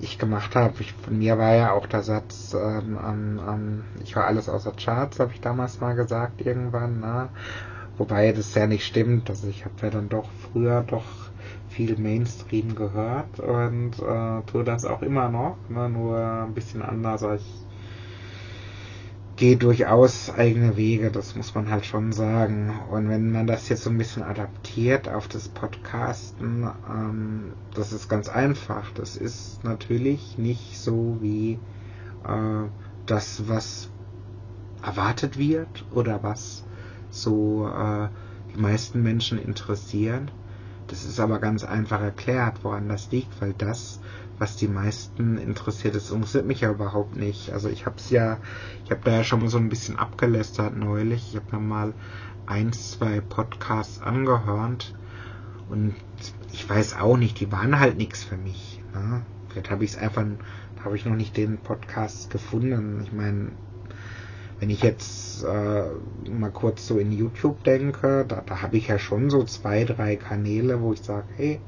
ich 0.00 0.18
gemacht 0.18 0.54
habe. 0.54 0.74
von 0.74 1.18
mir 1.18 1.38
war 1.38 1.54
ja 1.54 1.72
auch 1.72 1.86
der 1.86 2.02
Satz, 2.02 2.54
ähm, 2.54 2.98
ähm, 3.06 3.84
ich 4.02 4.14
war 4.14 4.26
alles 4.26 4.48
außer 4.48 4.72
Charts, 4.72 5.20
habe 5.20 5.32
ich 5.32 5.40
damals 5.40 5.80
mal 5.80 5.94
gesagt 5.94 6.44
irgendwann. 6.44 7.00
Ne? 7.00 7.28
Wobei 7.96 8.32
das 8.32 8.54
ja 8.54 8.66
nicht 8.66 8.84
stimmt. 8.84 9.30
Also 9.30 9.48
ich 9.48 9.64
habe 9.64 9.74
ja 9.82 9.90
dann 9.90 10.08
doch 10.08 10.28
früher 10.52 10.82
doch 10.82 11.04
viel 11.68 11.96
Mainstream 11.96 12.74
gehört 12.74 13.40
und 13.40 13.98
äh, 13.98 14.42
tue 14.50 14.64
das 14.64 14.84
auch 14.84 15.02
immer 15.02 15.28
noch, 15.28 15.56
ne? 15.68 15.88
nur 15.88 16.18
ein 16.18 16.54
bisschen 16.54 16.82
anders 16.82 17.22
als 17.22 17.42
gehe 19.36 19.56
durchaus 19.58 20.30
eigene 20.30 20.76
Wege, 20.76 21.10
das 21.10 21.36
muss 21.36 21.54
man 21.54 21.70
halt 21.70 21.84
schon 21.84 22.12
sagen. 22.12 22.72
Und 22.90 23.08
wenn 23.10 23.30
man 23.30 23.46
das 23.46 23.68
jetzt 23.68 23.82
so 23.82 23.90
ein 23.90 23.98
bisschen 23.98 24.22
adaptiert 24.22 25.08
auf 25.08 25.28
das 25.28 25.48
Podcasten, 25.48 26.68
ähm, 26.88 27.52
das 27.74 27.92
ist 27.92 28.08
ganz 28.08 28.28
einfach. 28.28 28.90
Das 28.92 29.16
ist 29.16 29.62
natürlich 29.62 30.38
nicht 30.38 30.78
so 30.78 31.18
wie 31.20 31.58
äh, 32.24 32.68
das, 33.04 33.46
was 33.46 33.90
erwartet 34.82 35.38
wird 35.38 35.84
oder 35.92 36.22
was 36.22 36.64
so 37.10 37.68
äh, 37.68 38.08
die 38.54 38.60
meisten 38.60 39.02
Menschen 39.02 39.38
interessieren. 39.38 40.30
Das 40.86 41.04
ist 41.04 41.20
aber 41.20 41.40
ganz 41.40 41.64
einfach 41.64 42.00
erklärt, 42.00 42.62
woran 42.62 42.88
das 42.88 43.10
liegt, 43.10 43.40
weil 43.40 43.52
das 43.58 44.00
was 44.38 44.56
die 44.56 44.68
meisten 44.68 45.38
interessiert. 45.38 45.94
Das 45.94 46.10
interessiert 46.10 46.46
mich 46.46 46.60
ja 46.60 46.70
überhaupt 46.70 47.16
nicht. 47.16 47.52
Also 47.52 47.68
ich 47.68 47.86
habe 47.86 47.96
es 47.96 48.10
ja, 48.10 48.38
ich 48.84 48.90
habe 48.90 49.00
da 49.04 49.12
ja 49.12 49.24
schon 49.24 49.40
mal 49.40 49.48
so 49.48 49.58
ein 49.58 49.68
bisschen 49.68 49.96
abgelästert 49.96 50.76
neulich. 50.76 51.28
Ich 51.30 51.36
habe 51.36 51.56
mir 51.56 51.62
mal 51.62 51.94
ein, 52.46 52.72
zwei 52.72 53.20
Podcasts 53.20 54.00
angehört 54.00 54.94
und 55.68 55.94
ich 56.52 56.68
weiß 56.68 56.98
auch 56.98 57.16
nicht, 57.16 57.40
die 57.40 57.50
waren 57.50 57.80
halt 57.80 57.96
nichts 57.96 58.24
für 58.24 58.36
mich. 58.36 58.80
Ne? 58.94 59.22
Vielleicht 59.48 59.70
habe 59.70 59.84
ich 59.84 59.92
es 59.92 59.98
einfach, 59.98 60.24
habe 60.84 60.96
ich 60.96 61.04
noch 61.04 61.16
nicht 61.16 61.36
den 61.36 61.58
Podcast 61.58 62.30
gefunden. 62.30 63.00
Ich 63.02 63.12
meine, 63.12 63.52
wenn 64.60 64.70
ich 64.70 64.82
jetzt 64.82 65.44
äh, 65.44 66.30
mal 66.30 66.50
kurz 66.50 66.86
so 66.86 66.98
in 66.98 67.12
YouTube 67.12 67.62
denke, 67.64 68.24
da, 68.26 68.42
da 68.42 68.62
habe 68.62 68.76
ich 68.76 68.88
ja 68.88 68.98
schon 68.98 69.28
so 69.28 69.42
zwei, 69.44 69.84
drei 69.84 70.16
Kanäle, 70.16 70.80
wo 70.80 70.92
ich 70.92 71.00
sage, 71.02 71.26
hey, 71.36 71.60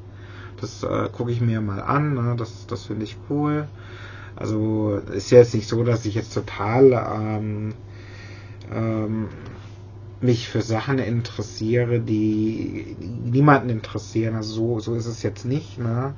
das 0.61 0.83
äh, 0.83 1.09
gucke 1.11 1.31
ich 1.31 1.41
mir 1.41 1.61
mal 1.61 1.81
an. 1.81 2.15
Ne? 2.15 2.35
Das, 2.37 2.67
das 2.67 2.85
finde 2.85 3.05
ich 3.05 3.17
cool. 3.31 3.69
Also 4.37 5.01
ist 5.13 5.31
jetzt 5.31 5.55
nicht 5.55 5.69
so, 5.69 5.83
dass 5.83 6.05
ich 6.07 6.15
jetzt 6.15 6.33
total 6.33 6.93
ähm, 6.93 7.75
ähm, 8.73 9.29
mich 10.21 10.49
für 10.49 10.63
Sachen 10.63 10.99
interessiere, 10.99 12.01
die 12.01 12.97
niemanden 13.25 13.71
interessieren. 13.71 14.37
Also 14.37 14.55
so, 14.55 14.81
so 14.81 14.95
ist 14.95 15.07
es 15.07 15.23
jetzt 15.23 15.45
nicht, 15.45 15.79
ne? 15.79 16.15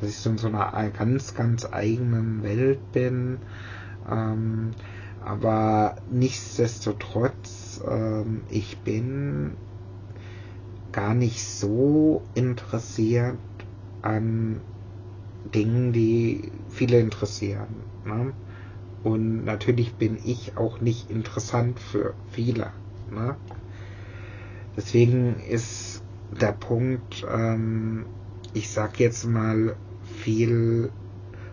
Dass 0.00 0.10
ich 0.10 0.16
so 0.16 0.30
in 0.30 0.38
so 0.38 0.48
einer 0.48 0.90
ganz, 0.90 1.34
ganz 1.34 1.66
eigenen 1.70 2.42
Welt 2.42 2.80
bin. 2.92 3.38
Ähm, 4.10 4.72
aber 5.24 5.96
nichtsdestotrotz, 6.10 7.80
ähm, 7.88 8.42
ich 8.50 8.78
bin 8.78 9.56
gar 10.90 11.14
nicht 11.14 11.44
so 11.44 12.22
interessiert 12.34 13.38
an 14.02 14.60
Dingen, 15.54 15.92
die 15.92 16.52
viele 16.68 17.00
interessieren. 17.00 17.82
Ne? 18.04 18.32
Und 19.02 19.44
natürlich 19.44 19.94
bin 19.94 20.18
ich 20.22 20.56
auch 20.56 20.80
nicht 20.80 21.10
interessant 21.10 21.80
für 21.80 22.14
viele. 22.30 22.70
Ne? 23.10 23.36
Deswegen 24.76 25.36
ist 25.40 26.02
der 26.40 26.52
Punkt, 26.52 27.26
ähm, 27.30 28.06
ich 28.54 28.70
sag 28.70 29.00
jetzt 29.00 29.24
mal 29.26 29.76
viel 30.04 30.90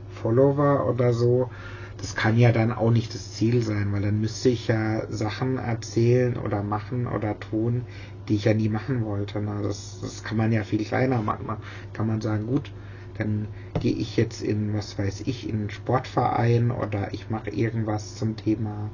Follower 0.10 0.88
oder 0.88 1.14
so, 1.14 1.50
das 1.98 2.16
kann 2.16 2.38
ja 2.38 2.52
dann 2.52 2.72
auch 2.72 2.92
nicht 2.92 3.14
das 3.14 3.34
Ziel 3.34 3.62
sein, 3.62 3.92
weil 3.92 4.02
dann 4.02 4.22
müsste 4.22 4.50
ich 4.50 4.68
ja 4.68 5.06
Sachen 5.12 5.58
erzählen 5.58 6.38
oder 6.38 6.64
machen 6.64 7.08
oder 7.08 7.38
tun, 7.40 7.84
die 8.30 8.36
ich 8.36 8.46
ja 8.46 8.54
nie 8.54 8.70
machen 8.70 9.04
wollte. 9.04 9.42
Ne? 9.42 9.60
Das, 9.64 10.00
das 10.02 10.24
kann 10.24 10.38
man 10.38 10.52
ja 10.52 10.64
viel 10.64 10.84
kleiner 10.86 11.22
machen. 11.22 11.48
Ne? 11.48 11.58
Kann 11.94 12.08
man 12.08 12.22
sagen, 12.22 12.48
gut, 12.48 12.72
dann 13.18 13.48
gehe 13.80 13.94
ich 13.94 14.16
jetzt 14.16 14.42
in, 14.42 14.74
was 14.74 14.98
weiß 14.98 15.24
ich, 15.26 15.50
in 15.50 15.56
einen 15.56 15.70
Sportverein 15.70 16.72
oder 16.72 17.14
ich 17.14 17.30
mache 17.30 17.50
irgendwas 17.50 18.16
zum 18.16 18.38
Thema 18.38 18.90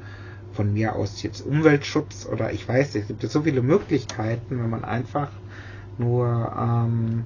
von 0.53 0.73
mir 0.73 0.95
aus 0.95 1.21
jetzt 1.21 1.41
Umweltschutz 1.41 2.25
oder 2.31 2.51
ich 2.51 2.67
weiß, 2.67 2.95
es 2.95 3.07
gibt 3.07 3.21
so 3.21 3.41
viele 3.41 3.61
Möglichkeiten, 3.61 4.57
wenn 4.57 4.69
man 4.69 4.85
einfach 4.85 5.31
nur 5.97 6.55
ähm, 6.57 7.25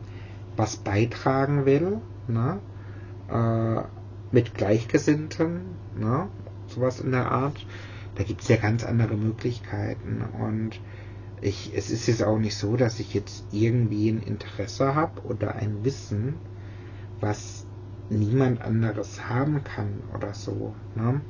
was 0.58 0.78
beitragen 0.78 1.66
will, 1.66 2.00
ne? 2.28 2.60
Äh, 3.30 3.84
mit 4.32 4.54
Gleichgesinnten, 4.56 5.62
ne? 5.98 6.28
sowas 6.68 7.00
in 7.00 7.12
der 7.12 7.32
Art. 7.32 7.66
Da 8.16 8.24
gibt 8.24 8.42
es 8.42 8.48
ja 8.48 8.58
ganz 8.58 8.84
andere 8.84 9.16
Möglichkeiten 9.16 10.24
und 10.40 10.80
ich, 11.42 11.72
es 11.76 11.90
ist 11.90 12.08
jetzt 12.08 12.24
auch 12.24 12.38
nicht 12.38 12.56
so, 12.56 12.76
dass 12.76 13.00
ich 13.00 13.14
jetzt 13.14 13.44
irgendwie 13.52 14.10
ein 14.10 14.22
Interesse 14.22 14.96
habe 14.96 15.22
oder 15.24 15.56
ein 15.56 15.84
Wissen, 15.84 16.40
was 17.20 17.66
niemand 18.10 18.62
anderes 18.62 19.28
haben 19.30 19.64
kann 19.64 20.02
oder 20.16 20.34
so. 20.34 20.74
Ne? 20.96 21.22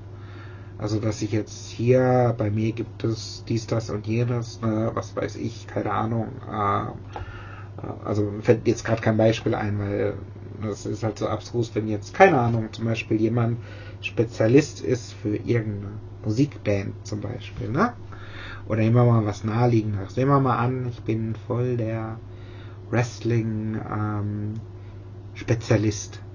Also, 0.78 1.00
dass 1.00 1.22
ich 1.22 1.32
jetzt 1.34 1.70
hier, 1.70 2.34
bei 2.38 2.50
mir 2.50 2.72
gibt 2.72 3.04
es 3.04 3.44
dies, 3.48 3.68
das 3.68 3.90
und 3.90 4.08
jenes, 4.08 4.62
ne, 4.62 4.92
was 4.94 5.14
weiß 5.16 5.36
ich, 5.36 5.68
keine 5.68 5.92
Ahnung. 5.92 6.28
Äh, 6.50 6.92
also 8.06 8.32
fällt 8.42 8.68
jetzt 8.68 8.86
gerade 8.86 9.02
kein 9.02 9.18
Beispiel 9.18 9.56
ein, 9.56 9.80
weil 9.80 10.14
das 10.62 10.86
ist 10.86 11.04
halt 11.04 11.18
so 11.18 11.28
abstrus, 11.28 11.74
wenn 11.76 11.88
jetzt, 11.88 12.14
keine 12.14 12.40
Ahnung, 12.40 12.70
zum 12.72 12.86
Beispiel 12.86 13.20
jemand 13.20 13.58
Spezialist 14.02 14.82
ist 14.82 15.14
für 15.14 15.36
irgendeine 15.36 15.94
Musikband 16.24 16.94
zum 17.04 17.22
Beispiel, 17.22 17.70
ne? 17.70 17.94
Oder 18.70 18.84
immer 18.84 19.04
mal 19.04 19.26
was 19.26 19.44
naheliegendes. 19.44 20.16
Nehmen 20.16 20.32
wir 20.32 20.40
mal 20.40 20.58
an, 20.58 20.88
ich 20.88 21.02
bin 21.02 21.36
voll 21.48 21.76
der 21.76 22.18
Wrestling 22.90 23.80
ähm. 23.92 24.54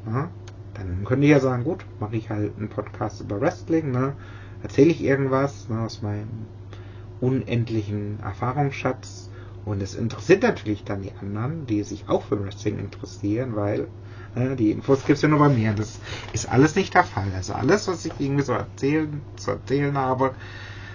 Ne? 0.06 0.28
Dann 0.74 1.04
könnte 1.04 1.24
ich 1.24 1.30
ja 1.30 1.40
sagen, 1.40 1.64
gut, 1.64 1.86
mache 2.00 2.16
ich 2.16 2.30
halt 2.30 2.52
einen 2.58 2.68
Podcast 2.68 3.20
über 3.20 3.40
Wrestling, 3.40 3.92
ne? 3.92 4.14
erzähle 4.62 4.90
ich 4.90 5.02
irgendwas 5.02 5.68
ne, 5.68 5.80
aus 5.80 6.02
meinem 6.02 6.46
unendlichen 7.20 8.18
Erfahrungsschatz 8.20 9.30
und 9.64 9.82
es 9.82 9.94
interessiert 9.94 10.42
natürlich 10.42 10.84
dann 10.84 11.02
die 11.02 11.12
anderen, 11.20 11.66
die 11.66 11.82
sich 11.82 12.08
auch 12.08 12.22
für 12.22 12.42
Wrestling 12.42 12.78
interessieren, 12.78 13.56
weil 13.56 13.88
äh, 14.34 14.56
die 14.56 14.72
Infos 14.72 15.06
gibt 15.06 15.16
es 15.16 15.22
ja 15.22 15.28
nur 15.28 15.38
bei 15.38 15.48
mir. 15.48 15.72
Das 15.72 16.00
ist 16.32 16.50
alles 16.50 16.74
nicht 16.76 16.94
der 16.94 17.04
Fall. 17.04 17.28
Also 17.34 17.54
alles, 17.54 17.88
was 17.88 18.04
ich 18.04 18.12
irgendwie 18.18 18.42
so 18.42 18.52
erzählen, 18.52 19.22
zu 19.36 19.52
erzählen 19.52 19.96
habe, 19.96 20.34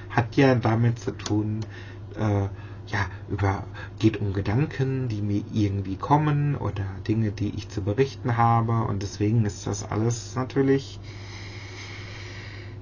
hat 0.10 0.36
ja 0.36 0.56
damit 0.56 1.00
zu 1.00 1.12
tun, 1.12 1.66
äh, 2.16 2.48
ja, 2.92 3.08
über, 3.28 3.68
geht 4.00 4.18
um 4.18 4.34
Gedanken, 4.34 5.10
die 5.10 5.22
mir 5.22 5.44
irgendwie 5.52 5.96
kommen 5.96 6.56
oder 6.56 6.86
Dinge, 7.08 7.32
die 7.32 7.56
ich 7.56 7.70
zu 7.70 7.84
berichten 7.84 8.36
habe. 8.36 8.84
Und 8.84 9.04
deswegen 9.04 9.46
ist 9.46 9.68
das 9.68 9.84
alles 9.84 10.36
natürlich 10.36 11.00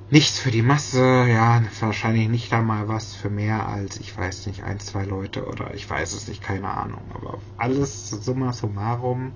nichts 0.10 0.40
für 0.40 0.52
die 0.52 0.62
Masse, 0.62 1.26
ja, 1.28 1.62
wahrscheinlich 1.82 2.30
nicht 2.30 2.54
einmal 2.54 2.88
was 2.88 3.14
für 3.14 3.30
mehr 3.30 3.68
als, 3.68 4.00
ich 4.00 4.18
weiß 4.18 4.48
nicht, 4.48 4.64
ein, 4.64 4.80
zwei 4.80 5.04
Leute 5.04 5.46
oder 5.46 5.74
ich 5.74 5.90
weiß 5.90 6.14
es 6.14 6.28
nicht, 6.28 6.42
keine 6.42 6.70
Ahnung, 6.70 7.02
aber 7.14 7.40
alles 7.58 8.10
summa 8.10 8.54
summarum 8.54 9.34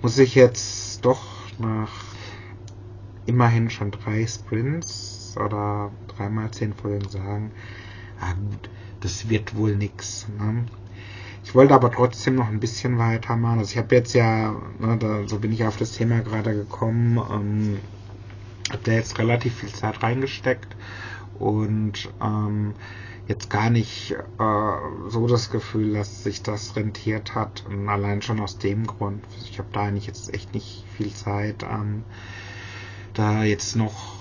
muss 0.00 0.18
ich 0.18 0.34
jetzt 0.34 1.04
doch 1.04 1.24
nach 1.58 2.04
immerhin 3.26 3.70
schon 3.70 3.90
drei 3.90 4.26
Sprints 4.26 5.11
oder 5.36 5.90
dreimal 6.08 6.50
zehn 6.50 6.72
Folgen 6.72 7.08
sagen, 7.08 7.52
ah 8.20 8.32
gut, 8.34 8.70
das 9.00 9.28
wird 9.28 9.56
wohl 9.56 9.76
nix. 9.76 10.26
Ne? 10.38 10.64
Ich 11.44 11.54
wollte 11.54 11.74
aber 11.74 11.90
trotzdem 11.90 12.36
noch 12.36 12.48
ein 12.48 12.60
bisschen 12.60 12.98
weitermachen. 12.98 13.58
Also 13.58 13.72
ich 13.72 13.78
habe 13.78 13.94
jetzt 13.94 14.14
ja, 14.14 14.54
ne, 14.78 14.96
da, 14.98 15.26
so 15.26 15.38
bin 15.38 15.52
ich 15.52 15.64
auf 15.64 15.76
das 15.76 15.92
Thema 15.92 16.20
gerade 16.20 16.54
gekommen, 16.54 17.18
ähm, 17.30 17.80
habe 18.70 18.82
da 18.84 18.92
jetzt 18.92 19.18
relativ 19.18 19.56
viel 19.56 19.72
Zeit 19.72 20.02
reingesteckt 20.02 20.76
und 21.38 22.12
ähm, 22.22 22.74
jetzt 23.26 23.50
gar 23.50 23.70
nicht 23.70 24.12
äh, 24.38 25.08
so 25.08 25.26
das 25.26 25.50
Gefühl, 25.50 25.94
dass 25.94 26.22
sich 26.22 26.42
das 26.42 26.76
rentiert 26.76 27.34
hat. 27.34 27.64
Und 27.68 27.88
allein 27.88 28.22
schon 28.22 28.40
aus 28.40 28.58
dem 28.58 28.86
Grund. 28.86 29.24
Ich 29.50 29.58
habe 29.58 29.68
da 29.72 29.82
eigentlich 29.82 30.06
jetzt 30.06 30.32
echt 30.32 30.54
nicht 30.54 30.84
viel 30.96 31.12
Zeit, 31.12 31.64
ähm, 31.64 32.04
da 33.14 33.44
jetzt 33.44 33.76
noch 33.76 34.11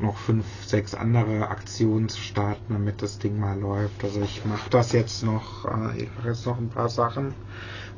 noch 0.00 0.16
fünf, 0.16 0.46
sechs 0.64 0.94
andere 0.94 1.48
Aktionen 1.48 2.08
zu 2.08 2.20
starten, 2.20 2.72
damit 2.72 3.02
das 3.02 3.18
Ding 3.18 3.38
mal 3.38 3.58
läuft. 3.58 4.04
Also 4.04 4.20
ich 4.22 4.44
mache 4.44 4.70
das 4.70 4.92
jetzt 4.92 5.22
noch, 5.22 5.64
äh, 5.64 6.02
ich 6.02 6.08
mache 6.16 6.28
jetzt 6.28 6.46
noch 6.46 6.58
ein 6.58 6.68
paar 6.68 6.88
Sachen, 6.88 7.34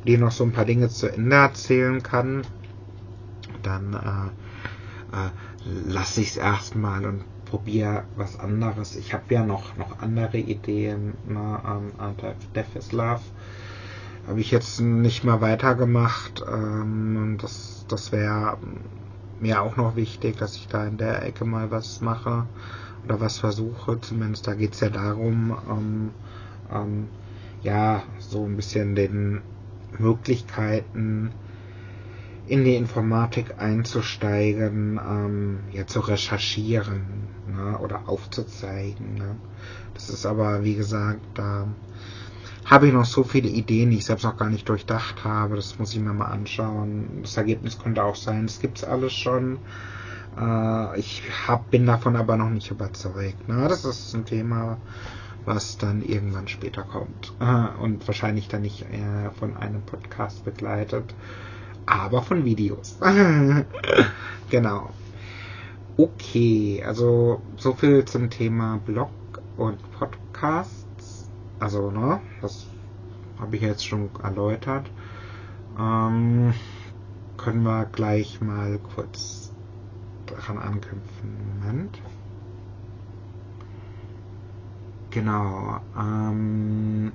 die 0.06 0.16
noch 0.16 0.30
so 0.30 0.44
ein 0.44 0.52
paar 0.52 0.64
Dinge 0.64 0.88
zu 0.88 1.12
Ende 1.12 1.36
erzählen 1.36 2.02
kann. 2.02 2.42
Dann 3.62 3.94
äh, 3.94 5.16
äh, 5.16 5.30
lasse 5.86 6.20
ich 6.20 6.30
es 6.30 6.36
erstmal 6.36 7.04
und 7.04 7.24
probiere 7.44 8.04
was 8.16 8.38
anderes. 8.38 8.96
Ich 8.96 9.12
habe 9.12 9.34
ja 9.34 9.44
noch, 9.44 9.76
noch 9.76 10.00
andere 10.00 10.38
Ideen. 10.38 11.14
Ne? 11.26 11.60
Ähm, 11.66 12.16
Death 12.54 12.76
is 12.76 12.92
Love 12.92 13.20
habe 14.26 14.40
ich 14.40 14.50
jetzt 14.50 14.80
nicht 14.80 15.24
mal 15.24 15.40
weitergemacht. 15.40 16.44
Ähm, 16.48 17.36
das 17.40 17.84
das 17.88 18.12
wäre 18.12 18.58
mir 19.40 19.62
auch 19.62 19.76
noch 19.76 19.96
wichtig, 19.96 20.36
dass 20.36 20.56
ich 20.56 20.68
da 20.68 20.86
in 20.86 20.98
der 20.98 21.24
Ecke 21.24 21.44
mal 21.44 21.70
was 21.70 22.00
mache 22.00 22.46
oder 23.04 23.20
was 23.20 23.38
versuche. 23.38 24.00
Zumindest 24.00 24.46
da 24.46 24.54
geht 24.54 24.74
es 24.74 24.80
ja 24.80 24.90
darum, 24.90 25.56
ähm, 25.68 26.10
ähm, 26.72 27.08
ja, 27.62 28.02
so 28.18 28.44
ein 28.44 28.56
bisschen 28.56 28.94
den 28.94 29.42
Möglichkeiten 29.98 31.32
in 32.46 32.64
die 32.64 32.74
Informatik 32.74 33.54
einzusteigen, 33.58 34.98
ähm, 34.98 35.60
ja, 35.72 35.86
zu 35.86 36.00
recherchieren 36.00 37.28
ne, 37.46 37.78
oder 37.78 38.08
aufzuzeigen. 38.08 39.14
Ne. 39.14 39.36
Das 39.94 40.08
ist 40.08 40.26
aber, 40.26 40.64
wie 40.64 40.74
gesagt, 40.74 41.20
da 41.34 41.68
habe 42.64 42.86
ich 42.86 42.92
noch 42.92 43.04
so 43.04 43.24
viele 43.24 43.48
Ideen, 43.48 43.90
die 43.90 43.98
ich 43.98 44.04
selbst 44.04 44.24
noch 44.24 44.36
gar 44.36 44.50
nicht 44.50 44.68
durchdacht 44.68 45.24
habe. 45.24 45.56
Das 45.56 45.78
muss 45.78 45.94
ich 45.94 46.00
mir 46.00 46.12
mal 46.12 46.26
anschauen. 46.26 47.20
Das 47.22 47.36
Ergebnis 47.36 47.78
könnte 47.78 48.04
auch 48.04 48.16
sein, 48.16 48.44
es 48.44 48.60
gibt's 48.60 48.84
alles 48.84 49.12
schon. 49.12 49.58
Äh, 50.38 50.98
ich 50.98 51.22
hab, 51.46 51.70
bin 51.70 51.86
davon 51.86 52.16
aber 52.16 52.36
noch 52.36 52.50
nicht 52.50 52.70
überzeugt. 52.70 53.48
Ne? 53.48 53.66
Das 53.68 53.84
ist 53.84 54.14
ein 54.14 54.24
Thema, 54.24 54.78
was 55.44 55.78
dann 55.78 56.02
irgendwann 56.02 56.48
später 56.48 56.82
kommt. 56.82 57.32
Äh, 57.40 57.82
und 57.82 58.06
wahrscheinlich 58.06 58.48
dann 58.48 58.62
nicht 58.62 58.82
äh, 58.82 59.30
von 59.38 59.56
einem 59.56 59.82
Podcast 59.82 60.44
begleitet, 60.44 61.14
aber 61.86 62.22
von 62.22 62.44
Videos. 62.44 62.98
genau. 64.50 64.90
Okay, 65.96 66.82
also 66.86 67.42
so 67.56 67.74
viel 67.74 68.04
zum 68.04 68.30
Thema 68.30 68.80
Blog 68.86 69.10
und 69.56 69.78
Podcast. 69.98 70.79
Also, 71.60 71.90
ne, 71.90 72.20
das 72.40 72.66
habe 73.38 73.56
ich 73.56 73.62
jetzt 73.62 73.86
schon 73.86 74.08
erläutert. 74.22 74.90
Ähm, 75.78 76.54
können 77.36 77.62
wir 77.62 77.84
gleich 77.84 78.40
mal 78.40 78.78
kurz 78.78 79.52
daran 80.26 80.58
anknüpfen. 80.58 81.60
Moment. 81.60 82.00
Genau. 85.10 85.80
Ähm, 85.96 87.12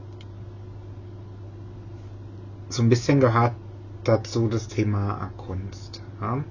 so 2.69 2.83
ein 2.83 2.89
bisschen 2.89 3.19
gehört 3.19 3.55
dazu 4.03 4.47
das 4.47 4.67
Thema 4.67 5.31
Kunst. 5.37 6.01
Ja. 6.21 6.43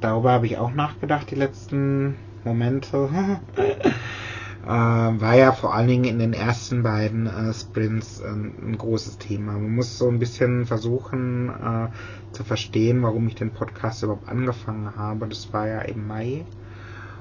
Darüber 0.00 0.32
habe 0.32 0.46
ich 0.46 0.58
auch 0.58 0.72
nachgedacht, 0.72 1.30
die 1.30 1.36
letzten 1.36 2.16
Momente. 2.44 3.40
äh, 4.66 4.68
war 4.68 5.36
ja 5.36 5.52
vor 5.52 5.74
allen 5.74 5.86
Dingen 5.86 6.04
in 6.04 6.18
den 6.18 6.32
ersten 6.32 6.82
beiden 6.82 7.26
äh, 7.26 7.54
Sprints 7.54 8.20
äh, 8.20 8.26
ein 8.26 8.76
großes 8.76 9.18
Thema. 9.18 9.52
Man 9.52 9.76
muss 9.76 9.96
so 9.96 10.08
ein 10.08 10.18
bisschen 10.18 10.66
versuchen 10.66 11.48
äh, 11.50 11.88
zu 12.32 12.42
verstehen, 12.42 13.02
warum 13.02 13.28
ich 13.28 13.36
den 13.36 13.52
Podcast 13.52 14.02
überhaupt 14.02 14.28
angefangen 14.28 14.96
habe. 14.96 15.28
Das 15.28 15.52
war 15.52 15.68
ja 15.68 15.80
im 15.82 16.08
Mai 16.08 16.44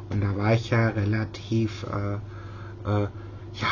und 0.10 0.24
da 0.24 0.36
war 0.36 0.54
ich 0.56 0.72
ja 0.72 0.90
relativ 0.90 1.84
äh, 1.84 2.18
ja 2.88 3.68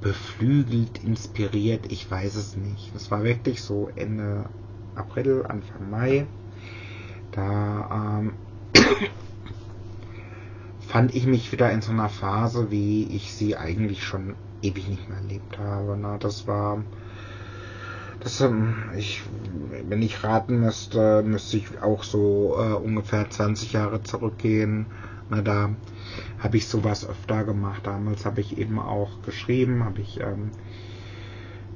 beflügelt, 0.00 1.02
inspiriert. 1.02 1.90
Ich 1.90 2.08
weiß 2.08 2.36
es 2.36 2.56
nicht. 2.56 2.94
Das 2.94 3.10
war 3.10 3.24
wirklich 3.24 3.62
so 3.62 3.90
Ende 3.96 4.44
April, 4.94 5.44
Anfang 5.48 5.90
Mai. 5.90 6.26
Da 7.32 8.20
ähm, 8.20 8.32
fand 10.90 11.14
ich 11.14 11.24
mich 11.24 11.52
wieder 11.52 11.70
in 11.70 11.82
so 11.82 11.92
einer 11.92 12.08
Phase, 12.08 12.72
wie 12.72 13.04
ich 13.14 13.32
sie 13.32 13.56
eigentlich 13.56 14.02
schon 14.02 14.34
ewig 14.60 14.88
nicht 14.88 15.08
mehr 15.08 15.18
erlebt 15.18 15.56
habe. 15.56 15.96
Na, 15.96 16.18
das 16.18 16.48
war, 16.48 16.82
das, 18.18 18.40
ähm, 18.40 18.74
ich, 18.96 19.22
wenn 19.88 20.02
ich 20.02 20.24
raten 20.24 20.60
müsste, 20.60 21.22
müsste 21.22 21.58
ich 21.58 21.80
auch 21.80 22.02
so 22.02 22.56
äh, 22.58 22.72
ungefähr 22.72 23.30
20 23.30 23.72
Jahre 23.72 24.02
zurückgehen. 24.02 24.86
Na, 25.28 25.42
da 25.42 25.70
habe 26.40 26.56
ich 26.56 26.66
sowas 26.66 27.08
öfter 27.08 27.44
gemacht. 27.44 27.86
Damals 27.86 28.26
habe 28.26 28.40
ich 28.40 28.58
eben 28.58 28.80
auch 28.80 29.22
geschrieben, 29.22 29.84
habe 29.84 30.00
ich 30.00 30.18
ähm, 30.18 30.50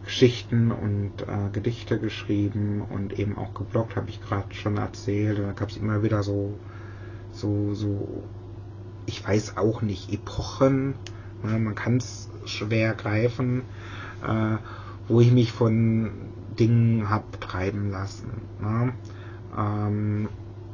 Geschichten 0.05 0.73
und 0.73 1.23
äh, 1.23 1.51
Gedichte 1.53 2.01
geschrieben 2.01 2.83
und 2.83 3.17
eben 3.17 3.39
auch 3.39 3.55
gebloggt, 3.55 3.95
habe 3.95 4.11
ich 4.11 4.21
gerade 4.21 4.53
schon 4.55 4.77
erzählt. 4.77 5.39
Und 5.39 5.47
da 5.47 5.53
gab 5.53 5.69
es 5.69 5.77
immer 5.77 6.03
wieder 6.03 6.25
so, 6.25 6.59
so, 7.31 7.75
so 7.75 8.25
ich 9.07 9.27
weiß 9.27 9.57
auch 9.57 9.83
nicht, 9.83 10.13
Epochen, 10.13 10.95
ne, 11.43 11.59
man 11.59 11.75
kann 11.75 11.99
es 11.99 12.29
schwer 12.47 12.95
greifen, 12.95 13.63
äh, 14.23 14.57
wo 15.09 15.21
ich 15.21 15.33
mich 15.33 15.53
von 15.53 16.11
Dingen 16.59 17.11
hab 17.11 17.41
treiben 17.41 17.91
lassen. 17.91 18.31
Ne? 18.61 18.93
Ähm, 19.57 20.29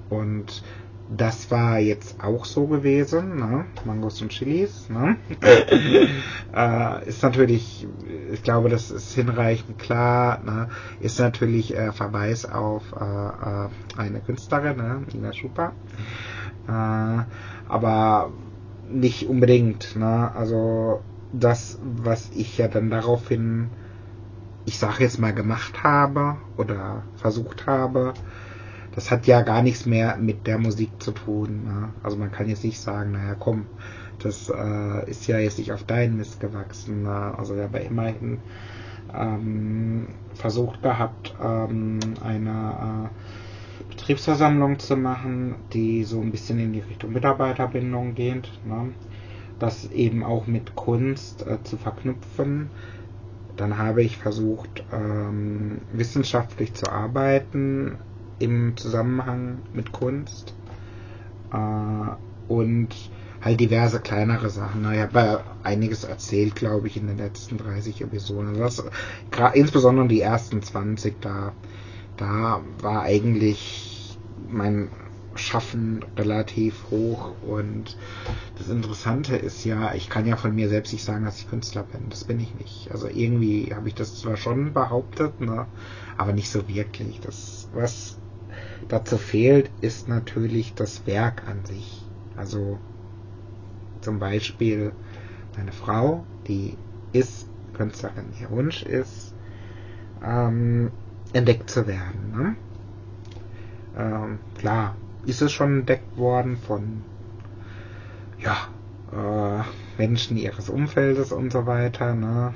und 0.08 0.62
das 1.16 1.50
war 1.50 1.80
jetzt 1.80 2.22
auch 2.22 2.44
so 2.44 2.66
gewesen, 2.66 3.36
ne? 3.36 3.66
Mangos 3.84 4.22
und 4.22 4.28
Chilis, 4.28 4.88
ne? 4.88 5.16
äh, 6.54 7.08
ist 7.08 7.22
natürlich, 7.22 7.86
ich 8.32 8.42
glaube, 8.44 8.68
das 8.68 8.92
ist 8.92 9.12
hinreichend 9.14 9.78
klar, 9.78 10.40
ne? 10.44 10.68
Ist 11.00 11.18
natürlich 11.18 11.74
äh, 11.74 11.90
Verweis 11.90 12.44
auf 12.44 12.92
äh, 12.92 13.04
äh 13.04 13.68
eine 13.96 14.20
Künstlerin, 14.20 14.76
ne? 14.76 15.02
Ina 15.12 15.32
Schupa. 15.32 15.72
Aber 17.70 18.32
nicht 18.90 19.28
unbedingt. 19.28 19.96
Ne? 19.96 20.32
Also 20.34 21.00
das, 21.32 21.78
was 21.82 22.30
ich 22.34 22.58
ja 22.58 22.68
dann 22.68 22.90
daraufhin, 22.90 23.68
ich 24.66 24.78
sage 24.78 25.04
jetzt 25.04 25.20
mal 25.20 25.32
gemacht 25.32 25.82
habe 25.82 26.36
oder 26.56 27.04
versucht 27.16 27.66
habe, 27.66 28.14
das 28.94 29.10
hat 29.10 29.26
ja 29.26 29.42
gar 29.42 29.62
nichts 29.62 29.86
mehr 29.86 30.16
mit 30.16 30.46
der 30.46 30.58
Musik 30.58 30.90
zu 31.00 31.12
tun. 31.12 31.64
Ne? 31.64 31.88
Also 32.02 32.16
man 32.16 32.32
kann 32.32 32.48
jetzt 32.48 32.64
nicht 32.64 32.80
sagen, 32.80 33.12
naja 33.12 33.36
komm, 33.38 33.66
das 34.18 34.50
äh, 34.54 35.08
ist 35.08 35.26
ja 35.26 35.38
jetzt 35.38 35.58
nicht 35.58 35.72
auf 35.72 35.84
deinen 35.84 36.16
Mist 36.16 36.40
gewachsen. 36.40 37.04
Ne? 37.04 37.34
Also 37.38 37.54
wir 37.56 37.64
haben 37.64 37.74
immerhin 37.74 38.38
ähm, 39.14 40.08
versucht 40.34 40.82
gehabt, 40.82 41.34
ähm, 41.42 42.00
eine 42.22 43.08
äh, 43.10 43.39
Betriebsversammlung 44.10 44.80
zu 44.80 44.96
machen, 44.96 45.54
die 45.72 46.02
so 46.02 46.20
ein 46.20 46.32
bisschen 46.32 46.58
in 46.58 46.72
die 46.72 46.80
Richtung 46.80 47.12
Mitarbeiterbindung 47.12 48.16
geht. 48.16 48.50
Ne? 48.66 48.92
Das 49.60 49.88
eben 49.92 50.24
auch 50.24 50.48
mit 50.48 50.74
Kunst 50.74 51.46
äh, 51.46 51.62
zu 51.62 51.76
verknüpfen. 51.76 52.70
Dann 53.56 53.78
habe 53.78 54.02
ich 54.02 54.16
versucht, 54.16 54.82
ähm, 54.92 55.82
wissenschaftlich 55.92 56.74
zu 56.74 56.90
arbeiten 56.90 57.98
im 58.40 58.76
Zusammenhang 58.76 59.58
mit 59.74 59.92
Kunst. 59.92 60.54
Äh, 61.52 62.52
und 62.52 62.88
halt 63.40 63.60
diverse 63.60 64.00
kleinere 64.00 64.50
Sachen. 64.50 64.92
Ich 64.92 64.98
habe 64.98 65.44
einiges 65.62 66.02
erzählt, 66.02 66.56
glaube 66.56 66.88
ich, 66.88 66.96
in 66.96 67.06
den 67.06 67.18
letzten 67.18 67.58
30 67.58 68.00
Episoden. 68.00 68.58
Das, 68.58 68.82
insbesondere 69.54 70.08
die 70.08 70.20
ersten 70.20 70.62
20 70.62 71.20
da, 71.20 71.52
da 72.16 72.60
war 72.80 73.02
eigentlich 73.02 73.89
mein 74.52 74.88
Schaffen 75.36 76.04
relativ 76.16 76.84
hoch 76.90 77.34
und 77.42 77.96
das 78.58 78.68
Interessante 78.68 79.36
ist 79.36 79.64
ja, 79.64 79.94
ich 79.94 80.10
kann 80.10 80.26
ja 80.26 80.36
von 80.36 80.54
mir 80.54 80.68
selbst 80.68 80.92
nicht 80.92 81.04
sagen, 81.04 81.24
dass 81.24 81.38
ich 81.38 81.48
Künstler 81.48 81.84
bin. 81.84 82.10
Das 82.10 82.24
bin 82.24 82.40
ich 82.40 82.54
nicht. 82.54 82.90
Also 82.90 83.08
irgendwie 83.08 83.72
habe 83.74 83.88
ich 83.88 83.94
das 83.94 84.20
zwar 84.20 84.36
schon 84.36 84.72
behauptet, 84.72 85.40
ne, 85.40 85.66
aber 86.16 86.32
nicht 86.32 86.50
so 86.50 86.68
wirklich. 86.68 87.20
Das, 87.20 87.68
was 87.72 88.18
dazu 88.88 89.18
fehlt, 89.18 89.70
ist 89.80 90.08
natürlich 90.08 90.74
das 90.74 91.06
Werk 91.06 91.46
an 91.48 91.64
sich. 91.64 92.02
Also 92.36 92.78
zum 94.00 94.18
Beispiel 94.18 94.92
meine 95.56 95.72
Frau, 95.72 96.24
die 96.46 96.76
ist 97.12 97.46
Künstlerin. 97.74 98.26
Ihr 98.40 98.50
Wunsch 98.50 98.82
ist, 98.82 99.34
ähm, 100.24 100.90
entdeckt 101.32 101.70
zu 101.70 101.86
werden. 101.86 102.32
Ne? 102.32 102.56
Ähm, 103.96 104.38
klar, 104.58 104.94
ist 105.26 105.42
es 105.42 105.52
schon 105.52 105.80
entdeckt 105.80 106.16
worden 106.16 106.56
von 106.56 107.02
ja, 108.38 108.56
äh, 109.12 109.62
Menschen 109.98 110.36
ihres 110.36 110.68
Umfeldes 110.68 111.32
und 111.32 111.52
so 111.52 111.66
weiter. 111.66 112.14
Ne? 112.14 112.54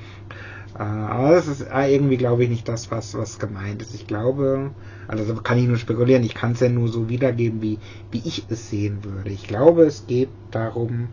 Äh, 0.77 0.81
aber 0.81 1.31
das 1.31 1.47
ist 1.47 1.61
äh, 1.61 1.93
irgendwie, 1.93 2.17
glaube 2.17 2.43
ich, 2.43 2.49
nicht 2.49 2.67
das, 2.67 2.91
was, 2.91 3.15
was 3.17 3.39
gemeint 3.39 3.81
ist. 3.81 3.93
Ich 3.93 4.07
glaube, 4.07 4.71
also 5.07 5.35
kann 5.35 5.57
ich 5.57 5.67
nur 5.67 5.77
spekulieren, 5.77 6.23
ich 6.23 6.33
kann 6.33 6.53
es 6.53 6.59
ja 6.59 6.69
nur 6.69 6.87
so 6.87 7.09
wiedergeben, 7.09 7.61
wie, 7.61 7.79
wie 8.11 8.21
ich 8.25 8.45
es 8.49 8.69
sehen 8.69 9.03
würde. 9.03 9.29
Ich 9.29 9.47
glaube, 9.47 9.83
es 9.83 10.07
geht 10.07 10.29
darum, 10.51 11.09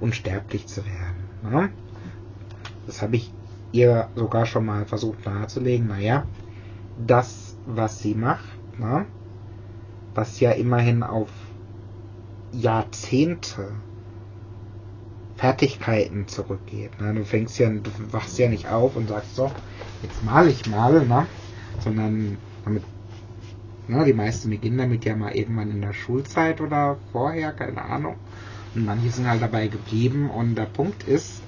unsterblich 0.00 0.66
zu 0.66 0.82
werden. 0.84 1.50
Ne? 1.50 1.70
Das 2.86 3.02
habe 3.02 3.16
ich 3.16 3.32
ihr 3.72 4.08
sogar 4.14 4.46
schon 4.46 4.66
mal 4.66 4.84
versucht 4.84 5.24
nahezulegen. 5.26 5.88
Naja, 5.88 6.26
das, 7.06 7.56
was 7.66 7.98
sie 8.00 8.14
macht, 8.14 8.44
ne? 8.78 9.06
Was 10.14 10.40
ja 10.40 10.52
immerhin 10.52 11.02
auf 11.02 11.28
Jahrzehnte 12.52 13.72
Fertigkeiten 15.36 16.28
zurückgeht. 16.28 17.00
Ne? 17.00 17.14
Du 17.14 17.24
fängst 17.24 17.58
ja, 17.58 17.68
du 17.68 17.90
wachst 18.12 18.38
ja 18.38 18.48
nicht 18.48 18.68
auf 18.68 18.96
und 18.96 19.08
sagst 19.08 19.34
so, 19.34 19.50
jetzt 20.02 20.24
mal 20.24 20.48
ich 20.48 20.66
mal, 20.68 21.04
ne? 21.04 21.26
sondern 21.80 22.38
damit, 22.64 22.84
ne, 23.88 24.04
die 24.04 24.12
meisten 24.12 24.50
beginnen 24.50 24.78
damit 24.78 25.04
ja 25.04 25.16
mal 25.16 25.34
irgendwann 25.34 25.70
in 25.70 25.80
der 25.80 25.92
Schulzeit 25.92 26.60
oder 26.60 26.96
vorher, 27.12 27.52
keine 27.52 27.82
Ahnung. 27.82 28.16
Und 28.74 28.86
manche 28.86 29.10
sind 29.10 29.28
halt 29.28 29.42
dabei 29.42 29.66
geblieben 29.66 30.30
und 30.30 30.54
der 30.54 30.66
Punkt 30.66 31.02
ist, 31.04 31.42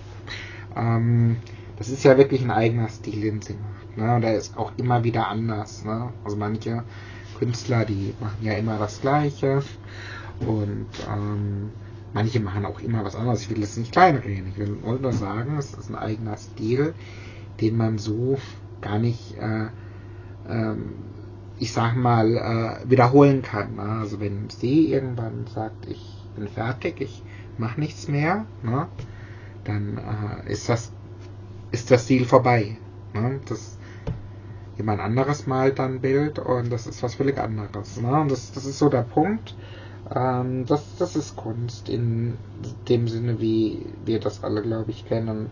ähm, 0.76 1.36
das 1.76 1.88
ist 1.88 2.04
ja 2.04 2.16
wirklich 2.18 2.42
ein 2.42 2.50
eigener 2.50 2.88
Stil, 2.88 3.20
den 3.20 3.42
sie 3.42 3.54
macht. 3.54 3.96
Ne? 3.96 4.14
Und 4.16 4.22
der 4.22 4.34
ist 4.34 4.56
auch 4.56 4.72
immer 4.76 5.04
wieder 5.04 5.28
anders. 5.28 5.84
Ne? 5.84 6.10
Also 6.24 6.36
manche 6.36 6.84
Künstler, 7.38 7.84
die 7.84 8.14
machen 8.20 8.38
ja 8.42 8.52
immer 8.54 8.78
das 8.78 9.00
Gleiche 9.00 9.62
und 10.40 10.86
ähm, 11.10 11.70
manche 12.12 12.40
machen 12.40 12.64
auch 12.64 12.80
immer 12.80 13.04
was 13.04 13.16
anderes. 13.16 13.42
Ich 13.42 13.50
will 13.50 13.60
das 13.60 13.76
nicht 13.76 13.92
kleinreden. 13.92 14.48
Ich 14.48 14.58
will 14.58 14.78
nur 14.82 15.12
sagen, 15.12 15.56
es 15.58 15.74
ist 15.74 15.90
ein 15.90 15.96
eigener 15.96 16.36
Stil, 16.36 16.94
den 17.60 17.76
man 17.76 17.98
so 17.98 18.38
gar 18.80 18.98
nicht, 18.98 19.36
äh, 19.38 19.66
ähm, 20.48 20.94
ich 21.58 21.72
sag 21.72 21.96
mal, 21.96 22.36
äh, 22.36 22.90
wiederholen 22.90 23.42
kann. 23.42 23.76
Ne? 23.76 23.82
Also 24.00 24.20
wenn 24.20 24.50
sie 24.50 24.92
irgendwann 24.92 25.46
sagt, 25.52 25.86
ich 25.88 26.02
bin 26.36 26.48
fertig, 26.48 27.00
ich 27.00 27.22
mache 27.58 27.80
nichts 27.80 28.08
mehr, 28.08 28.46
ne? 28.62 28.88
dann 29.64 29.98
äh, 29.98 30.52
ist 30.52 30.68
das 30.68 30.92
ist 31.72 31.90
das 31.90 32.04
Stil 32.04 32.24
vorbei. 32.24 32.76
Ne? 33.14 33.40
Das 33.48 33.75
jemand 34.78 35.00
anderes 35.00 35.46
malt 35.46 35.78
dann 35.78 35.94
ein 35.94 36.00
Bild 36.00 36.38
und 36.38 36.70
das 36.70 36.86
ist 36.86 37.02
was 37.02 37.14
völlig 37.14 37.38
anderes. 37.38 38.00
Ne? 38.00 38.20
Und 38.20 38.30
das, 38.30 38.52
das 38.52 38.66
ist 38.66 38.78
so 38.78 38.88
der 38.88 39.02
Punkt. 39.02 39.54
Ähm, 40.14 40.66
das, 40.66 40.96
das 40.98 41.16
ist 41.16 41.36
Kunst 41.36 41.88
in 41.88 42.34
dem 42.88 43.08
Sinne, 43.08 43.40
wie 43.40 43.86
wir 44.04 44.20
das 44.20 44.44
alle, 44.44 44.62
glaube 44.62 44.90
ich, 44.90 45.06
kennen. 45.06 45.50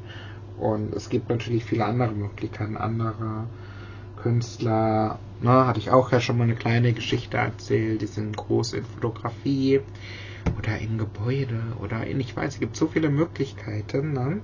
Und 0.59 0.95
es 0.95 1.09
gibt 1.09 1.29
natürlich 1.29 1.65
viele 1.65 1.85
andere 1.85 2.13
Möglichkeiten, 2.13 2.77
andere 2.77 3.47
Künstler, 4.23 5.19
ne, 5.43 5.67
hatte 5.67 5.81
ich 5.81 5.91
auch 5.91 6.13
ja 6.13 6.21
schon 6.21 6.39
mal 6.39 6.45
eine 6.45 6.55
kleine 6.55 6.93
Geschichte 6.93 7.37
erzählt, 7.37 8.01
die 8.01 8.07
sind 8.07 8.37
groß 8.37 8.75
in 8.75 8.85
Fotografie 8.85 9.81
oder 10.57 10.79
in 10.79 10.97
Gebäude 10.99 11.61
oder 11.83 12.07
in, 12.07 12.21
ich 12.21 12.37
weiß, 12.37 12.55
es 12.55 12.61
gibt 12.61 12.77
so 12.77 12.87
viele 12.87 13.11
Möglichkeiten. 13.11 14.13
Ne? 14.13 14.41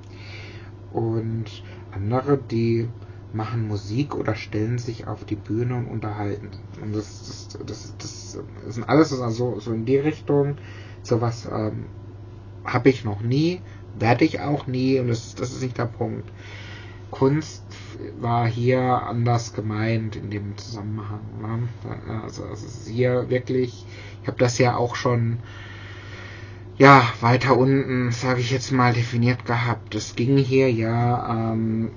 Und 0.93 1.63
andere, 1.93 2.37
die 2.39 2.89
machen 3.33 3.69
Musik 3.69 4.15
oder 4.15 4.35
stellen 4.35 4.79
sich 4.79 5.07
auf 5.07 5.25
die 5.25 5.37
Bühne 5.37 5.77
und 5.77 5.87
unterhalten. 5.87 6.51
Und 6.83 6.95
das, 6.95 7.49
das, 7.67 7.67
das, 7.67 7.97
das, 7.99 8.75
sind 8.75 8.89
alles 8.89 9.19
also 9.21 9.61
so 9.61 9.73
in 9.73 9.85
die 9.85 9.99
Richtung. 9.99 10.57
Sowas 11.03 11.49
ähm, 11.51 11.87
habe 12.65 12.89
ich 12.89 13.05
noch 13.05 13.21
nie, 13.21 13.61
werde 13.99 14.25
ich 14.25 14.41
auch 14.41 14.67
nie 14.67 14.99
und 14.99 15.09
das, 15.09 15.35
das 15.35 15.53
ist 15.53 15.63
nicht 15.63 15.79
der 15.79 15.87
Punkt. 15.87 16.31
Kunst 17.11 17.65
war 18.21 18.47
hier 18.47 18.81
anders 18.81 19.53
gemeint 19.53 20.17
in 20.17 20.31
dem 20.31 20.57
Zusammenhang. 20.57 21.21
Ne? 21.41 21.69
Also 22.23 22.45
es 22.53 22.63
ist 22.63 22.89
hier 22.89 23.29
wirklich, 23.29 23.85
ich 24.23 24.29
habe 24.29 24.39
das 24.39 24.59
ja 24.59 24.77
auch 24.77 24.95
schon 24.95 25.39
ja 26.79 27.03
weiter 27.21 27.57
unten, 27.57 28.11
sage 28.11 28.41
ich 28.41 28.51
jetzt 28.51 28.73
mal, 28.73 28.93
definiert 28.93 29.45
gehabt. 29.45 29.95
Es 29.95 30.17
ging 30.17 30.39
hier 30.39 30.73
ja 30.73 31.53
ähm, 31.53 31.91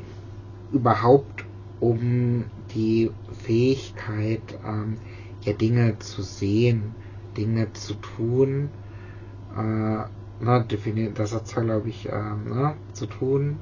überhaupt 0.74 1.46
um 1.80 2.46
die 2.74 3.12
Fähigkeit, 3.44 4.42
ähm, 4.66 4.98
ja 5.42 5.54
Dinge 5.54 6.00
zu 6.00 6.22
sehen, 6.22 6.96
Dinge 7.38 7.72
zu 7.74 7.96
tun, 7.96 8.70
äh, 9.56 10.06
na, 10.40 10.60
definiert, 10.60 11.20
das 11.20 11.34
hat 11.34 11.48
zwar, 11.48 11.64
glaube 11.64 11.90
ich, 11.90 12.08
äh, 12.08 12.36
na, 12.46 12.76
zu 12.94 13.06
tun, 13.06 13.58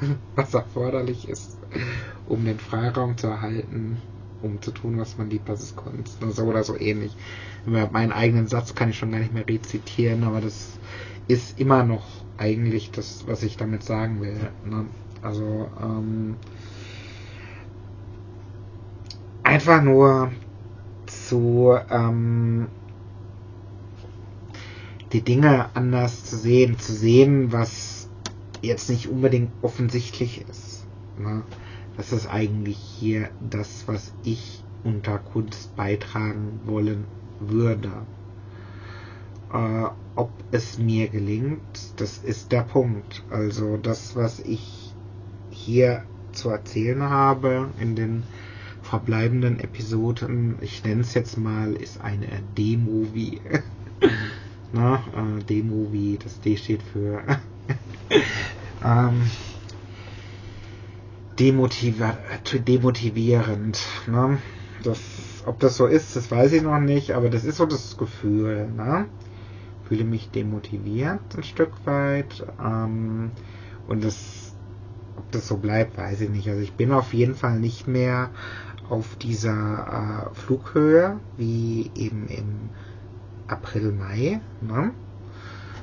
was 0.36 0.54
erforderlich 0.54 1.28
ist, 1.28 1.58
um 2.28 2.44
den 2.44 2.58
Freiraum 2.58 3.16
zu 3.16 3.28
erhalten, 3.28 3.98
um 4.42 4.60
zu 4.62 4.70
tun, 4.70 4.98
was 4.98 5.18
man 5.18 5.30
liebt, 5.30 5.48
das 5.48 5.62
ist 5.62 5.76
Kunst, 5.76 6.18
so 6.20 6.44
oder 6.44 6.64
so 6.64 6.78
ähnlich. 6.78 7.16
Meinen 7.66 8.12
eigenen 8.12 8.46
Satz 8.46 8.74
kann 8.74 8.90
ich 8.90 8.98
schon 8.98 9.10
gar 9.10 9.20
nicht 9.20 9.32
mehr 9.34 9.48
rezitieren, 9.48 10.24
aber 10.24 10.40
das 10.40 10.78
ist 11.28 11.58
immer 11.58 11.84
noch 11.84 12.04
eigentlich 12.36 12.90
das, 12.90 13.24
was 13.26 13.42
ich 13.42 13.56
damit 13.56 13.82
sagen 13.82 14.20
will. 14.20 14.36
Ne? 14.64 14.86
Also, 15.24 15.68
ähm, 15.82 16.36
einfach 19.42 19.82
nur 19.82 20.30
zu 21.06 21.78
ähm, 21.90 22.68
die 25.12 25.22
Dinge 25.22 25.74
anders 25.74 26.24
zu 26.24 26.36
sehen, 26.36 26.78
zu 26.78 26.92
sehen, 26.92 27.52
was 27.52 28.08
jetzt 28.60 28.90
nicht 28.90 29.08
unbedingt 29.08 29.50
offensichtlich 29.62 30.44
ist. 30.48 30.86
Ne? 31.18 31.42
Das 31.96 32.12
ist 32.12 32.26
eigentlich 32.26 32.76
hier 32.76 33.30
das, 33.40 33.84
was 33.86 34.12
ich 34.24 34.62
unter 34.82 35.18
Kunst 35.18 35.74
beitragen 35.76 36.60
wollen 36.66 37.04
würde. 37.40 37.92
Äh, 39.52 39.86
ob 40.16 40.30
es 40.50 40.78
mir 40.78 41.08
gelingt, 41.08 41.60
das 41.96 42.18
ist 42.18 42.52
der 42.52 42.62
Punkt. 42.62 43.24
Also 43.30 43.76
das, 43.76 44.16
was 44.16 44.40
ich 44.40 44.83
hier 45.64 46.04
zu 46.32 46.50
erzählen 46.50 47.02
habe 47.02 47.68
in 47.80 47.96
den 47.96 48.24
verbleibenden 48.82 49.60
Episoden, 49.60 50.56
ich 50.60 50.84
nenne 50.84 51.00
es 51.00 51.14
jetzt 51.14 51.38
mal, 51.38 51.72
ist 51.72 52.00
eine 52.00 52.28
D-Movie. 52.56 53.40
Äh, 54.74 55.44
D-Movie, 55.48 56.18
das 56.20 56.40
D 56.40 56.56
steht 56.56 56.82
für 56.82 57.22
ähm, 58.84 59.30
demotivier 61.38 62.18
demotivierend. 62.66 63.80
Ne? 64.08 64.38
Das, 64.82 64.98
ob 65.46 65.60
das 65.60 65.76
so 65.76 65.86
ist, 65.86 66.16
das 66.16 66.28
weiß 66.28 66.52
ich 66.54 66.62
noch 66.62 66.80
nicht, 66.80 67.12
aber 67.12 67.30
das 67.30 67.44
ist 67.44 67.58
so 67.58 67.66
das 67.66 67.96
Gefühl. 67.96 68.68
Ne? 68.76 69.06
Fühle 69.86 70.02
mich 70.02 70.30
demotiviert 70.30 71.20
ein 71.36 71.44
Stück 71.44 71.72
weit. 71.84 72.44
Ähm, 72.60 73.30
und 73.86 74.02
das, 74.02 74.43
ob 75.16 75.30
das 75.32 75.48
so 75.48 75.56
bleibt, 75.56 75.96
weiß 75.96 76.20
ich 76.22 76.30
nicht. 76.30 76.48
Also 76.48 76.60
ich 76.60 76.74
bin 76.74 76.92
auf 76.92 77.14
jeden 77.14 77.34
Fall 77.34 77.58
nicht 77.58 77.86
mehr 77.86 78.30
auf 78.88 79.16
dieser 79.16 80.30
äh, 80.32 80.34
Flughöhe 80.34 81.18
wie 81.36 81.90
eben 81.94 82.26
im 82.28 82.70
April, 83.46 83.92
Mai, 83.92 84.40
ne? 84.60 84.92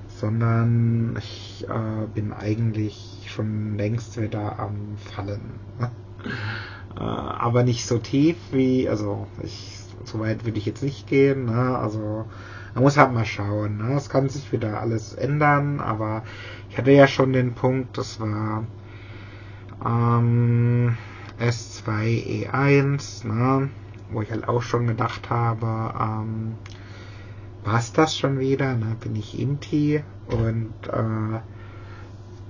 sondern 0.08 1.16
ich 1.18 1.66
äh, 1.68 2.06
bin 2.14 2.32
eigentlich 2.32 3.26
schon 3.28 3.78
längst 3.78 4.22
wieder 4.22 4.60
am 4.60 4.98
Fallen. 4.98 5.60
äh, 6.96 7.00
aber 7.00 7.64
nicht 7.64 7.86
so 7.86 7.98
tief 7.98 8.36
wie, 8.52 8.88
also 8.88 9.28
ich, 9.42 9.80
so 10.04 10.20
weit 10.20 10.46
würde 10.46 10.60
ich 10.60 10.66
jetzt 10.66 10.84
nicht 10.84 11.08
gehen. 11.08 11.46
Ne? 11.46 11.78
Also 11.78 12.26
man 12.74 12.84
muss 12.84 12.98
halt 12.98 13.14
mal 13.14 13.26
schauen. 13.26 13.78
Ne? 13.78 13.96
Es 13.96 14.10
kann 14.10 14.30
sich 14.30 14.52
wieder 14.52 14.80
alles 14.80 15.14
ändern, 15.14 15.80
aber 15.80 16.24
ich 16.70 16.78
hatte 16.78 16.92
ja 16.92 17.08
schon 17.08 17.34
den 17.34 17.54
Punkt, 17.54 17.98
das 17.98 18.20
war 18.20 18.66
ähm, 19.86 20.98
S2E1, 21.40 23.28
ne? 23.28 23.70
wo 24.12 24.22
ich 24.22 24.32
halt 24.32 24.48
auch 24.48 24.62
schon 24.62 24.88
gedacht 24.88 25.30
habe, 25.30 25.94
ähm, 26.00 26.56
war 27.64 27.82
das 27.94 28.18
schon 28.18 28.40
wieder, 28.40 28.76
ne? 28.76 28.96
bin 29.00 29.16
ich 29.16 29.40
Imti 29.40 30.04
und 30.28 30.74
äh, 30.88 31.40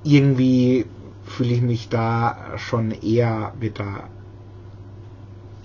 irgendwie 0.04 0.86
fühle 1.24 1.54
ich 1.54 1.62
mich 1.62 1.90
da 1.90 2.58
schon 2.58 2.92
eher 2.92 3.54
wieder 3.60 4.06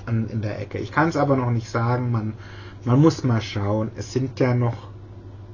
an, 0.05 0.29
in 0.29 0.43
der 0.43 0.61
Ecke. 0.61 0.79
Ich 0.79 0.93
kann 0.93 1.09
es 1.09 1.17
aber 1.17 1.37
noch 1.37 1.51
nicht 1.51 1.69
sagen, 1.69 2.11
man, 2.11 2.35
man 2.85 3.01
muss 3.01 3.25
mal 3.25 3.41
schauen. 3.41 3.91
Es 3.97 4.13
sind 4.13 4.39
ja 4.39 4.55
noch 4.55 4.89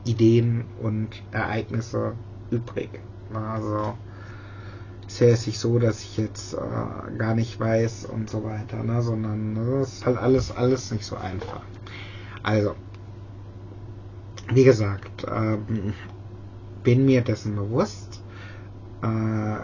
Ideen 0.05 0.65
und 0.81 1.23
Ereignisse 1.31 2.15
übrig. 2.51 2.91
Also 3.33 3.95
ja 5.21 5.29
nicht 5.29 5.59
so, 5.59 5.79
dass 5.79 6.03
ich 6.03 6.17
jetzt 6.17 6.55
äh, 6.55 7.17
gar 7.19 7.35
nicht 7.35 7.59
weiß 7.59 8.07
und 8.07 8.31
so 8.31 8.45
weiter, 8.45 8.83
ne? 8.83 9.03
sondern 9.03 9.55
das 9.55 9.95
ist 9.95 10.07
halt 10.07 10.19
alles, 10.19 10.51
alles 10.51 10.91
nicht 10.91 11.05
so 11.05 11.17
einfach. 11.17 11.63
Also, 12.43 12.75
wie 14.53 14.65
gesagt, 14.65 15.27
ähm, 15.31 15.95
bin 16.83 17.05
mir 17.05 17.23
dessen 17.23 17.55
bewusst, 17.55 18.23
äh, 19.03 19.57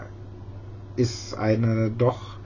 ist 1.01 1.35
eine 1.35 1.91
doch 1.91 2.37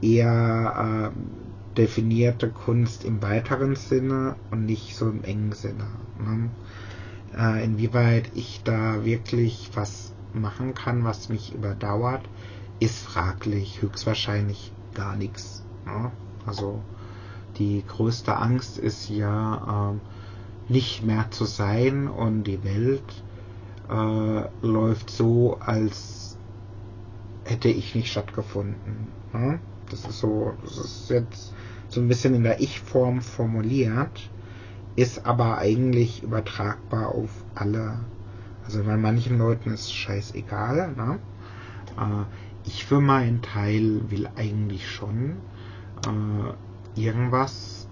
eher 0.00 1.12
äh, 1.12 1.76
definierte 1.76 2.50
Kunst 2.50 3.04
im 3.04 3.22
weiteren 3.22 3.76
Sinne 3.76 4.36
und 4.50 4.66
nicht 4.66 4.94
so 4.94 5.08
im 5.08 5.24
engen 5.24 5.52
Sinne. 5.52 5.86
Ne? 6.18 6.50
Äh, 7.36 7.64
inwieweit 7.64 8.30
ich 8.34 8.62
da 8.64 9.04
wirklich 9.04 9.70
was 9.74 10.11
machen 10.34 10.74
kann, 10.74 11.04
was 11.04 11.28
mich 11.28 11.54
überdauert, 11.54 12.22
ist 12.80 12.98
fraglich. 12.98 13.82
Höchstwahrscheinlich 13.82 14.72
gar 14.94 15.16
nichts. 15.16 15.62
Ne? 15.86 16.10
Also 16.46 16.80
die 17.58 17.84
größte 17.86 18.36
Angst 18.36 18.78
ist 18.78 19.08
ja 19.08 19.92
äh, 19.92 20.72
nicht 20.72 21.04
mehr 21.04 21.30
zu 21.30 21.44
sein 21.44 22.08
und 22.08 22.44
die 22.44 22.64
Welt 22.64 23.22
äh, 23.90 24.66
läuft 24.66 25.10
so, 25.10 25.58
als 25.60 26.38
hätte 27.44 27.68
ich 27.68 27.94
nicht 27.94 28.10
stattgefunden. 28.10 29.08
Ne? 29.32 29.60
Das 29.90 30.04
ist 30.06 30.20
so, 30.20 30.54
das 30.62 30.78
ist 30.78 31.10
jetzt 31.10 31.54
so 31.88 32.00
ein 32.00 32.08
bisschen 32.08 32.34
in 32.34 32.42
der 32.42 32.60
Ich-Form 32.60 33.20
formuliert, 33.20 34.30
ist 34.96 35.26
aber 35.26 35.58
eigentlich 35.58 36.22
übertragbar 36.22 37.08
auf 37.14 37.30
alle. 37.54 38.00
Also 38.64 38.84
bei 38.84 38.96
manchen 38.96 39.38
Leuten 39.38 39.70
ist 39.70 39.92
scheißegal. 39.92 40.92
Ne? 40.96 41.18
Äh, 41.98 42.24
ich 42.64 42.84
für 42.84 43.00
meinen 43.00 43.42
Teil 43.42 44.02
will 44.10 44.28
eigentlich 44.36 44.88
schon 44.88 45.36
äh, 46.06 47.00
irgendwas 47.00 47.88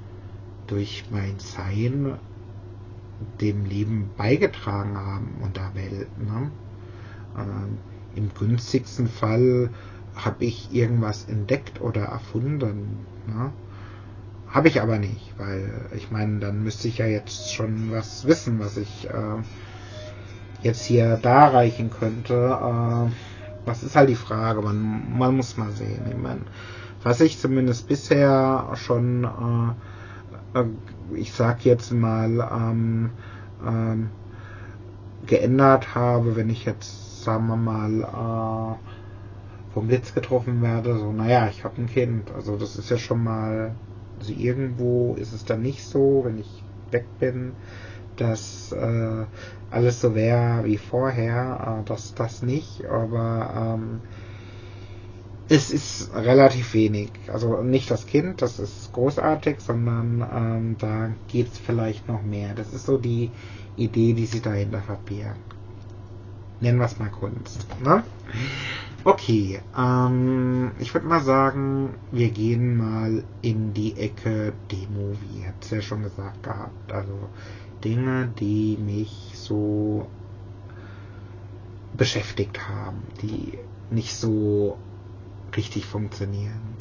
durch 0.67 1.05
mein 1.11 1.39
Sein 1.39 2.15
dem 3.41 3.65
Leben 3.67 4.11
beigetragen 4.17 4.97
haben 4.97 5.35
und 5.43 5.57
der 5.57 5.75
Welt. 5.75 6.09
Ne? 6.19 6.51
Äh, 7.37 8.19
Im 8.19 8.31
günstigsten 8.39 9.09
Fall 9.09 9.71
habe 10.15 10.45
ich 10.45 10.73
irgendwas 10.73 11.27
entdeckt 11.29 11.81
oder 11.81 12.03
erfunden. 12.03 13.07
Ne? 13.27 13.53
Habe 14.49 14.69
ich 14.69 14.81
aber 14.81 14.99
nicht, 14.99 15.35
weil 15.39 15.87
ich 15.97 16.11
meine, 16.11 16.41
dann 16.41 16.65
müsste 16.65 16.89
ich 16.89 16.99
ja 16.99 17.07
jetzt 17.07 17.53
schon 17.53 17.93
was 17.93 18.27
wissen, 18.27 18.59
was 18.59 18.77
ich 18.77 19.09
äh, 19.09 19.43
jetzt 20.63 20.85
hier 20.85 21.17
darreichen 21.17 21.91
könnte. 21.91 22.35
Äh, 22.35 23.13
das 23.67 23.83
ist 23.83 23.97
halt 23.97 24.09
die 24.09 24.15
Frage, 24.15 24.63
man, 24.63 25.19
man 25.19 25.37
muss 25.37 25.57
mal 25.57 25.71
sehen. 25.73 26.07
Ich 26.09 26.17
meine, 26.17 26.43
was 27.03 27.21
ich 27.21 27.39
zumindest 27.39 27.89
bisher 27.89 28.71
schon, 28.75 29.25
äh, 30.55 30.61
äh, 30.61 30.65
ich 31.15 31.33
sag 31.33 31.65
jetzt 31.65 31.93
mal, 31.93 32.49
ähm, 32.53 33.11
ähm, 33.65 34.11
geändert 35.27 35.95
habe, 35.95 36.37
wenn 36.37 36.51
ich 36.51 36.65
jetzt, 36.65 37.25
sagen 37.25 37.47
wir 37.47 37.57
mal, 37.57 38.03
äh, 38.03 39.73
vom 39.75 39.87
Blitz 39.87 40.15
getroffen 40.15 40.63
werde, 40.63 40.99
so, 40.99 41.13
naja, 41.13 41.49
ich 41.49 41.65
habe 41.65 41.81
ein 41.83 41.87
Kind. 41.87 42.31
Also 42.33 42.57
das 42.57 42.77
ist 42.77 42.91
ja 42.91 42.99
schon 42.99 43.23
mal, 43.23 43.75
also 44.19 44.33
irgendwo 44.33 45.15
ist 45.15 45.33
es 45.33 45.45
dann 45.45 45.63
nicht 45.63 45.85
so, 45.85 46.23
wenn 46.25 46.39
ich 46.39 46.65
weg 46.91 47.07
bin, 47.19 47.53
dass 48.17 48.73
äh, 48.73 49.25
alles 49.71 50.01
so 50.01 50.15
wäre 50.15 50.65
wie 50.65 50.79
vorher, 50.79 51.81
äh, 51.81 51.89
das, 51.89 52.15
das 52.15 52.43
nicht, 52.43 52.85
aber 52.87 53.77
ähm, 53.79 54.01
es 55.49 55.71
ist 55.73 56.15
relativ 56.15 56.75
wenig. 56.75 57.11
Also 57.27 57.63
nicht 57.63 57.91
das 57.91 58.07
Kind, 58.07 58.41
das 58.41 58.61
ist 58.61 58.93
großartig, 58.93 59.61
sondern 59.61 60.25
ähm, 60.33 60.77
da 60.79 61.11
geht 61.27 61.53
es 61.53 61.59
vielleicht 61.59 62.07
noch 62.07 62.23
mehr. 62.23 62.55
Das 62.55 62.73
ist 62.73 62.87
so 62.87 62.99
die 62.99 63.31
Idee, 63.77 64.13
die 64.13 64.27
sich 64.27 64.43
dahinter 64.43 64.81
verbirgt. 64.81 65.37
Nennen 66.61 66.79
wir 66.79 66.85
es 66.85 66.99
mal 66.99 67.09
Kunst. 67.09 67.67
Ne? 67.83 68.05
Okay, 69.03 69.61
ähm, 69.77 70.73
ich 70.79 70.93
würde 70.93 71.07
mal 71.07 71.23
sagen, 71.23 71.95
wir 72.13 72.31
gehen 72.31 72.77
mal 72.77 73.25
in 73.41 73.73
die 73.73 73.97
Ecke 73.97 74.53
Demo, 74.71 75.17
wie 75.23 75.47
hat 75.47 75.55
es 75.63 75.71
ja 75.71 75.81
schon 75.81 76.03
gesagt 76.03 76.43
gehabt. 76.43 76.93
Also 76.93 77.29
Dinge, 77.85 78.33
die 78.39 78.77
mich 78.81 79.33
so 79.35 80.09
beschäftigt 81.97 82.69
haben, 82.69 83.03
die 83.23 83.59
nicht 83.91 84.15
so 84.15 84.79
richtig 85.57 85.87
funktionieren. 85.87 86.77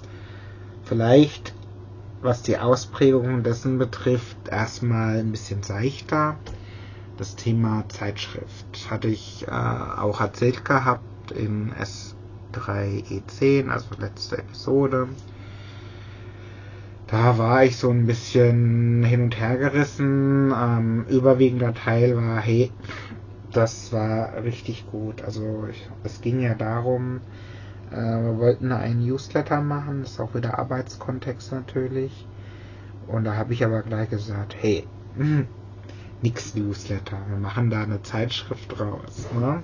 Vielleicht, 0.84 1.54
was 2.22 2.42
die 2.42 2.58
Ausprägung 2.58 3.44
dessen 3.44 3.78
betrifft, 3.78 4.38
erstmal 4.50 5.20
ein 5.20 5.32
bisschen 5.32 5.64
seichter. 5.64 6.38
Das 7.18 7.36
Thema 7.36 7.84
Zeitschrift 7.90 8.90
hatte 8.90 9.08
ich 9.08 9.46
äh, 9.48 9.52
auch 9.52 10.22
erzählt 10.22 10.64
gehabt 10.64 11.32
in 11.32 11.74
S3E10, 11.74 13.70
also 13.70 13.88
letzte 14.00 14.38
Episode. 14.38 15.10
Da 17.12 17.40
war 17.40 17.64
ich 17.64 17.78
so 17.78 17.90
ein 17.90 18.06
bisschen 18.06 19.04
hin 19.04 19.24
und 19.24 19.40
her 19.40 19.58
gerissen. 19.58 20.54
Ähm, 20.56 21.06
überwiegender 21.10 21.74
Teil 21.74 22.16
war, 22.16 22.40
hey, 22.40 22.72
das 23.52 23.92
war 23.92 24.44
richtig 24.44 24.86
gut. 24.92 25.24
Also 25.24 25.66
ich, 25.72 25.90
es 26.04 26.22
ging 26.22 26.40
ja 26.40 26.54
darum, 26.54 27.22
äh, 27.92 27.96
wir 27.96 28.38
wollten 28.38 28.72
einen 28.72 29.06
Newsletter 29.06 29.62
machen, 29.62 30.02
das 30.02 30.12
ist 30.12 30.20
auch 30.20 30.36
wieder 30.36 30.60
Arbeitskontext 30.60 31.52
natürlich. 31.52 32.28
Und 33.08 33.24
da 33.24 33.36
habe 33.36 33.54
ich 33.54 33.66
aber 33.66 33.82
gleich 33.82 34.12
gesagt, 34.12 34.56
hey, 34.60 34.86
nix 36.22 36.54
Newsletter, 36.54 37.18
wir 37.28 37.38
machen 37.38 37.72
da 37.72 37.82
eine 37.82 38.04
Zeitschrift 38.04 38.80
raus. 38.80 39.28
Ne? 39.34 39.64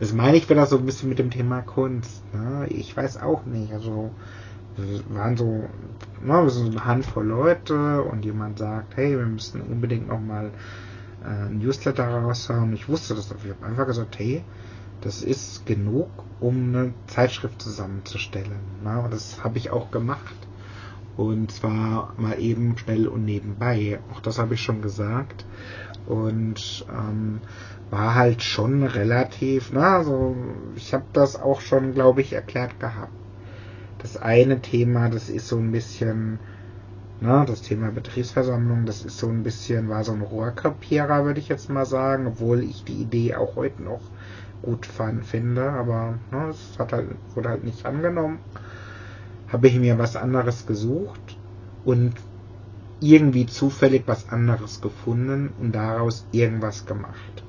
Das 0.00 0.14
meine 0.14 0.38
ich 0.38 0.48
wieder 0.48 0.64
so 0.64 0.78
ein 0.78 0.86
bisschen 0.86 1.10
mit 1.10 1.18
dem 1.18 1.30
Thema 1.30 1.60
Kunst. 1.60 2.22
Ne? 2.32 2.66
Ich 2.70 2.96
weiß 2.96 3.18
auch 3.20 3.44
nicht, 3.44 3.72
also 3.74 4.12
waren 5.08 5.36
so, 5.36 5.68
na, 6.22 6.42
wir 6.42 6.50
sind 6.50 6.66
so 6.66 6.70
eine 6.70 6.84
Handvoll 6.84 7.26
Leute 7.26 8.02
und 8.02 8.24
jemand 8.24 8.58
sagt, 8.58 8.96
hey, 8.96 9.16
wir 9.16 9.26
müssen 9.26 9.60
unbedingt 9.62 10.08
nochmal 10.08 10.50
äh, 11.24 11.46
ein 11.46 11.58
Newsletter 11.58 12.06
raushauen. 12.06 12.72
Ich 12.74 12.88
wusste 12.88 13.14
das 13.14 13.30
Ich 13.30 13.50
habe 13.50 13.66
einfach 13.66 13.86
gesagt, 13.86 14.18
hey, 14.18 14.42
das 15.00 15.22
ist 15.22 15.66
genug, 15.66 16.08
um 16.40 16.74
eine 16.74 16.94
Zeitschrift 17.06 17.60
zusammenzustellen. 17.62 18.60
Na, 18.82 19.00
und 19.00 19.12
das 19.12 19.42
habe 19.42 19.58
ich 19.58 19.70
auch 19.70 19.90
gemacht. 19.90 20.34
Und 21.16 21.50
zwar 21.50 22.12
mal 22.18 22.38
eben 22.38 22.76
schnell 22.76 23.08
und 23.08 23.24
nebenbei. 23.24 24.00
Auch 24.12 24.20
das 24.20 24.38
habe 24.38 24.54
ich 24.54 24.62
schon 24.62 24.82
gesagt. 24.82 25.46
Und 26.06 26.84
ähm, 26.90 27.40
war 27.90 28.14
halt 28.14 28.42
schon 28.42 28.82
relativ, 28.82 29.70
na, 29.72 30.04
so, 30.04 30.36
ich 30.76 30.92
habe 30.92 31.04
das 31.12 31.40
auch 31.40 31.60
schon, 31.60 31.94
glaube 31.94 32.20
ich, 32.20 32.32
erklärt 32.32 32.78
gehabt 32.78 33.12
das 33.98 34.16
eine 34.16 34.60
Thema, 34.62 35.08
das 35.08 35.28
ist 35.28 35.48
so 35.48 35.58
ein 35.58 35.72
bisschen, 35.72 36.40
ne, 37.20 37.44
das 37.46 37.62
Thema 37.62 37.90
Betriebsversammlung, 37.90 38.86
das 38.86 39.04
ist 39.04 39.18
so 39.18 39.28
ein 39.28 39.42
bisschen, 39.42 39.88
war 39.88 40.04
so 40.04 40.12
ein 40.12 40.22
Rohrkrepierer, 40.22 41.24
würde 41.24 41.40
ich 41.40 41.48
jetzt 41.48 41.70
mal 41.70 41.86
sagen, 41.86 42.26
obwohl 42.26 42.62
ich 42.62 42.84
die 42.84 43.02
Idee 43.02 43.34
auch 43.36 43.56
heute 43.56 43.82
noch 43.82 44.10
gut 44.62 44.86
fand, 44.86 45.24
finde, 45.24 45.70
aber 45.70 46.18
ne, 46.30 46.48
es 46.48 46.78
hat 46.78 46.92
halt, 46.92 47.10
wurde 47.34 47.50
halt 47.50 47.64
nicht 47.64 47.86
angenommen. 47.86 48.40
Habe 49.48 49.68
ich 49.68 49.76
mir 49.78 49.98
was 49.98 50.16
anderes 50.16 50.66
gesucht 50.66 51.38
und 51.84 52.14
irgendwie 53.00 53.46
zufällig 53.46 54.04
was 54.06 54.28
anderes 54.28 54.80
gefunden 54.80 55.54
und 55.58 55.72
daraus 55.72 56.26
irgendwas 56.32 56.84
gemacht. 56.86 57.45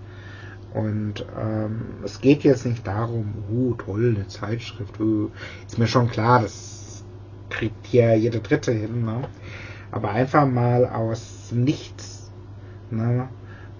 Und 0.73 1.25
ähm, 1.39 1.81
es 2.03 2.21
geht 2.21 2.43
jetzt 2.43 2.65
nicht 2.65 2.85
darum, 2.85 3.33
uh, 3.51 3.73
toll, 3.75 4.13
eine 4.15 4.27
Zeitschrift, 4.27 4.99
uh, 4.99 5.29
ist 5.65 5.79
mir 5.79 5.87
schon 5.87 6.09
klar, 6.09 6.41
das 6.41 7.03
kriegt 7.49 7.87
hier 7.87 8.15
jede 8.15 8.39
Dritte 8.39 8.71
hin, 8.71 9.05
ne? 9.05 9.21
Aber 9.91 10.11
einfach 10.11 10.45
mal 10.45 10.85
aus 10.85 11.51
nichts, 11.53 12.31
ne? 12.91 13.29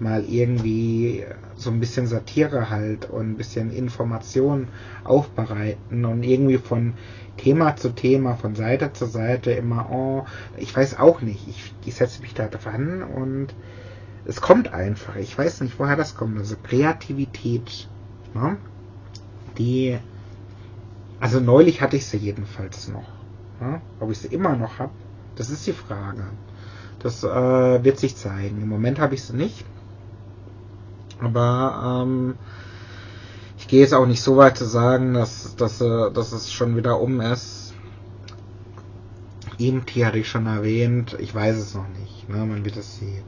Mal 0.00 0.24
irgendwie 0.24 1.24
so 1.56 1.70
ein 1.70 1.80
bisschen 1.80 2.06
Satire 2.06 2.70
halt 2.70 3.10
und 3.10 3.32
ein 3.32 3.36
bisschen 3.36 3.72
Information 3.72 4.68
aufbereiten 5.04 6.04
und 6.04 6.22
irgendwie 6.22 6.58
von 6.58 6.94
Thema 7.36 7.76
zu 7.76 7.90
Thema, 7.90 8.34
von 8.34 8.54
Seite 8.54 8.92
zu 8.92 9.06
Seite 9.06 9.50
immer, 9.50 9.90
oh, 9.90 10.24
ich 10.56 10.74
weiß 10.74 10.98
auch 10.98 11.20
nicht, 11.20 11.48
ich, 11.48 11.74
ich 11.84 11.94
setze 11.94 12.22
mich 12.22 12.34
da 12.34 12.46
dran 12.46 13.02
und 13.02 13.54
es 14.24 14.40
kommt 14.40 14.72
einfach. 14.72 15.16
Ich 15.16 15.36
weiß 15.36 15.60
nicht, 15.62 15.78
woher 15.78 15.96
das 15.96 16.14
kommt. 16.14 16.38
Also 16.38 16.56
Kreativität, 16.62 17.88
ne? 18.34 18.56
die, 19.56 19.98
also 21.20 21.40
neulich 21.40 21.80
hatte 21.80 21.96
ich 21.96 22.06
sie 22.06 22.18
jedenfalls 22.18 22.88
noch. 22.88 23.08
Ne? 23.60 23.80
Ob 24.00 24.10
ich 24.10 24.18
sie 24.18 24.28
immer 24.28 24.56
noch 24.56 24.78
habe, 24.78 24.92
das 25.36 25.50
ist 25.50 25.66
die 25.66 25.72
Frage. 25.72 26.24
Das 27.00 27.22
äh, 27.22 27.84
wird 27.84 27.98
sich 27.98 28.16
zeigen. 28.16 28.60
Im 28.60 28.68
Moment 28.68 28.98
habe 28.98 29.14
ich 29.14 29.22
sie 29.22 29.36
nicht. 29.36 29.64
Aber 31.20 32.04
ähm, 32.04 32.34
ich 33.56 33.68
gehe 33.68 33.80
jetzt 33.80 33.94
auch 33.94 34.06
nicht 34.06 34.22
so 34.22 34.36
weit 34.36 34.56
zu 34.56 34.64
sagen, 34.64 35.14
dass, 35.14 35.56
dass, 35.56 35.80
äh, 35.80 36.10
dass 36.12 36.32
es 36.32 36.52
schon 36.52 36.76
wieder 36.76 37.00
um 37.00 37.20
ist. 37.20 37.74
Eben 39.58 39.82
hatte 40.04 40.18
ich 40.18 40.28
schon 40.28 40.46
erwähnt, 40.46 41.16
ich 41.18 41.34
weiß 41.34 41.56
es 41.56 41.74
noch 41.74 41.88
nicht. 41.88 42.28
Ne? 42.28 42.44
Man 42.44 42.64
wird 42.64 42.76
es 42.76 42.98
sehen. 42.98 43.24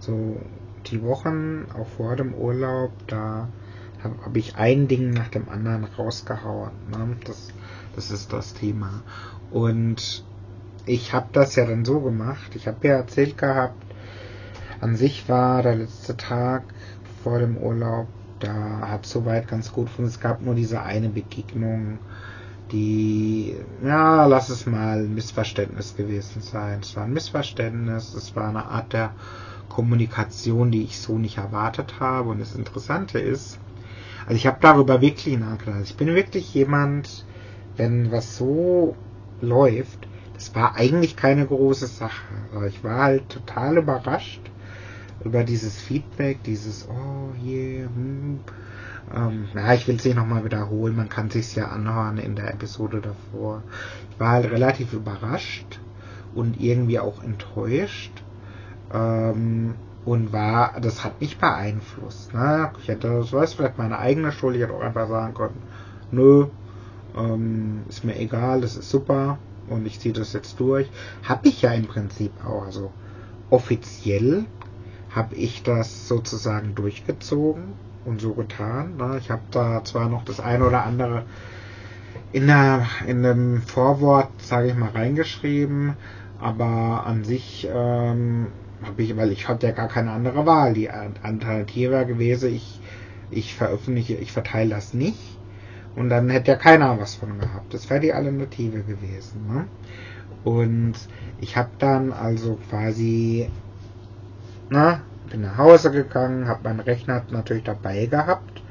So 0.00 0.40
die 0.86 1.02
Wochen, 1.02 1.66
auch 1.78 1.86
vor 1.86 2.16
dem 2.16 2.34
Urlaub, 2.34 2.92
da 3.06 3.48
habe 4.02 4.14
hab 4.24 4.36
ich 4.36 4.56
ein 4.56 4.86
Ding 4.86 5.10
nach 5.10 5.28
dem 5.28 5.48
anderen 5.48 5.84
rausgehauen. 5.84 6.72
Ne? 6.90 7.16
Das 7.24 7.52
Das 7.96 8.10
ist 8.10 8.32
das 8.32 8.54
Thema. 8.54 9.02
Und 9.50 10.24
ich 10.86 11.12
habe 11.12 11.28
das 11.32 11.56
ja 11.56 11.64
dann 11.64 11.84
so 11.84 12.00
gemacht. 12.00 12.54
Ich 12.54 12.66
habe 12.66 12.88
ja 12.88 12.94
erzählt 12.94 13.38
gehabt, 13.38 13.82
an 14.80 14.96
sich 14.96 15.28
war 15.28 15.62
der 15.62 15.76
letzte 15.76 16.16
Tag 16.16 16.64
vor 17.22 17.38
dem 17.38 17.56
Urlaub, 17.56 18.08
da 18.40 18.88
hat 18.88 19.06
soweit 19.06 19.48
ganz 19.48 19.72
gut 19.72 19.88
funktioniert. 19.88 20.14
Es 20.16 20.20
gab 20.20 20.42
nur 20.42 20.54
diese 20.54 20.82
eine 20.82 21.08
Begegnung, 21.08 21.98
die, 22.74 23.56
ja, 23.84 24.26
lass 24.26 24.48
es 24.48 24.66
mal 24.66 24.98
ein 25.04 25.14
Missverständnis 25.14 25.96
gewesen 25.96 26.42
sein. 26.42 26.80
Es 26.82 26.96
war 26.96 27.04
ein 27.04 27.12
Missverständnis, 27.12 28.14
es 28.14 28.34
war 28.34 28.48
eine 28.48 28.66
Art 28.66 28.92
der 28.92 29.12
Kommunikation, 29.68 30.72
die 30.72 30.82
ich 30.82 30.98
so 30.98 31.16
nicht 31.16 31.38
erwartet 31.38 32.00
habe. 32.00 32.30
Und 32.30 32.40
das 32.40 32.56
Interessante 32.56 33.20
ist, 33.20 33.58
also 34.26 34.34
ich 34.34 34.46
habe 34.46 34.58
darüber 34.60 35.00
wirklich 35.00 35.38
nachgedacht. 35.38 35.82
Ich 35.84 35.96
bin 35.96 36.08
wirklich 36.08 36.52
jemand, 36.52 37.24
wenn 37.76 38.10
was 38.10 38.36
so 38.36 38.96
läuft, 39.40 40.08
das 40.34 40.52
war 40.56 40.74
eigentlich 40.74 41.16
keine 41.16 41.46
große 41.46 41.86
Sache. 41.86 42.34
Aber 42.54 42.66
ich 42.66 42.82
war 42.82 43.04
halt 43.04 43.28
total 43.28 43.78
überrascht 43.78 44.40
über 45.24 45.44
dieses 45.44 45.80
Feedback, 45.80 46.42
dieses 46.42 46.88
Oh 46.88 47.32
yeah, 47.44 47.86
hm. 47.86 48.40
Ähm, 49.12 49.48
ja, 49.54 49.74
ich 49.74 49.86
will 49.88 49.96
es 49.96 50.04
nicht 50.04 50.16
nochmal 50.16 50.44
wiederholen, 50.44 50.96
man 50.96 51.08
kann 51.08 51.30
sich 51.30 51.54
ja 51.54 51.68
anhören 51.68 52.18
in 52.18 52.36
der 52.36 52.52
Episode 52.52 53.00
davor. 53.00 53.62
Ich 54.10 54.20
war 54.20 54.30
halt 54.30 54.50
relativ 54.50 54.92
überrascht 54.92 55.80
und 56.34 56.60
irgendwie 56.60 56.98
auch 56.98 57.22
enttäuscht. 57.22 58.22
Ähm, 58.92 59.74
und 60.04 60.32
war, 60.32 60.80
das 60.80 61.02
hat 61.02 61.20
mich 61.20 61.38
beeinflusst. 61.38 62.34
Ne? 62.34 62.70
Ich 62.82 62.88
hätte, 62.88 63.08
das 63.08 63.32
war 63.32 63.46
vielleicht 63.46 63.78
meine 63.78 63.98
eigene 63.98 64.32
Schuld, 64.32 64.56
ich 64.56 64.62
hätte 64.62 64.74
auch 64.74 64.82
einfach 64.82 65.08
sagen 65.08 65.34
können, 65.34 65.62
nö, 66.10 66.46
ähm, 67.16 67.84
ist 67.88 68.04
mir 68.04 68.18
egal, 68.18 68.60
das 68.60 68.76
ist 68.76 68.90
super 68.90 69.38
und 69.68 69.86
ich 69.86 70.00
ziehe 70.00 70.14
das 70.14 70.32
jetzt 70.32 70.60
durch. 70.60 70.90
Hab 71.26 71.46
ich 71.46 71.62
ja 71.62 71.72
im 71.72 71.86
Prinzip 71.86 72.32
auch. 72.44 72.66
Also 72.66 72.92
offiziell 73.50 74.44
habe 75.10 75.34
ich 75.36 75.62
das 75.62 76.08
sozusagen 76.08 76.74
durchgezogen 76.74 77.72
und 78.04 78.20
so 78.20 78.32
getan. 78.34 78.96
Ne? 78.96 79.18
Ich 79.18 79.30
habe 79.30 79.42
da 79.50 79.82
zwar 79.84 80.08
noch 80.08 80.24
das 80.24 80.40
eine 80.40 80.66
oder 80.66 80.84
andere 80.84 81.24
in, 82.32 82.46
der, 82.46 82.86
in 83.06 83.22
dem 83.22 83.62
Vorwort, 83.62 84.28
sage 84.38 84.68
ich 84.68 84.74
mal, 84.74 84.90
reingeschrieben, 84.90 85.94
aber 86.40 87.04
an 87.06 87.24
sich 87.24 87.68
ähm, 87.72 88.48
habe 88.82 89.02
ich, 89.02 89.16
weil 89.16 89.30
ich 89.32 89.48
hatte 89.48 89.68
ja 89.68 89.72
gar 89.72 89.88
keine 89.88 90.10
andere 90.10 90.44
Wahl. 90.44 90.74
Die 90.74 90.90
Alternative 90.90 92.04
gewesen, 92.06 92.54
ich, 92.54 92.80
ich 93.30 93.54
veröffentliche, 93.54 94.14
ich 94.14 94.32
verteile 94.32 94.70
das 94.70 94.94
nicht 94.94 95.38
und 95.96 96.08
dann 96.08 96.28
hätte 96.28 96.52
ja 96.52 96.56
keiner 96.56 96.98
was 96.98 97.14
von 97.14 97.38
gehabt. 97.38 97.72
Das 97.72 97.88
wäre 97.88 98.00
die 98.00 98.12
Alternative 98.12 98.82
gewesen. 98.82 99.46
Ne? 99.48 99.66
Und 100.42 100.94
ich 101.40 101.56
habe 101.56 101.70
dann 101.78 102.12
also 102.12 102.58
quasi 102.68 103.48
na, 104.70 105.02
bin 105.30 105.42
nach 105.42 105.58
Hause 105.58 105.90
gegangen, 105.90 106.48
habe 106.48 106.64
meinen 106.64 106.80
Rechner 106.80 107.22
natürlich 107.30 107.64
dabei 107.64 108.06
gehabt 108.06 108.62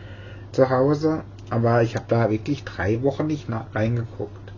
zu 0.52 0.70
Hause, 0.70 1.24
aber 1.50 1.82
ich 1.82 1.96
habe 1.96 2.06
da 2.08 2.30
wirklich 2.30 2.64
drei 2.64 3.02
Wochen 3.02 3.28
nicht 3.28 3.48
reingeguckt. 3.74 4.54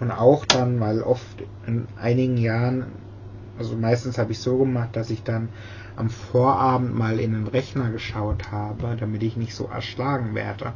Und 0.00 0.10
auch 0.10 0.44
dann, 0.46 0.80
weil 0.80 1.02
oft 1.02 1.42
in 1.66 1.86
einigen 2.00 2.36
Jahren, 2.38 2.86
also 3.58 3.76
meistens 3.76 4.16
habe 4.18 4.32
ich 4.32 4.38
so 4.38 4.58
gemacht, 4.58 4.90
dass 4.94 5.10
ich 5.10 5.22
dann 5.22 5.50
am 5.96 6.08
Vorabend 6.08 6.94
mal 6.96 7.20
in 7.20 7.32
den 7.32 7.46
Rechner 7.46 7.90
geschaut 7.90 8.50
habe, 8.50 8.96
damit 8.98 9.22
ich 9.22 9.36
nicht 9.36 9.54
so 9.54 9.66
erschlagen 9.66 10.34
werde 10.34 10.72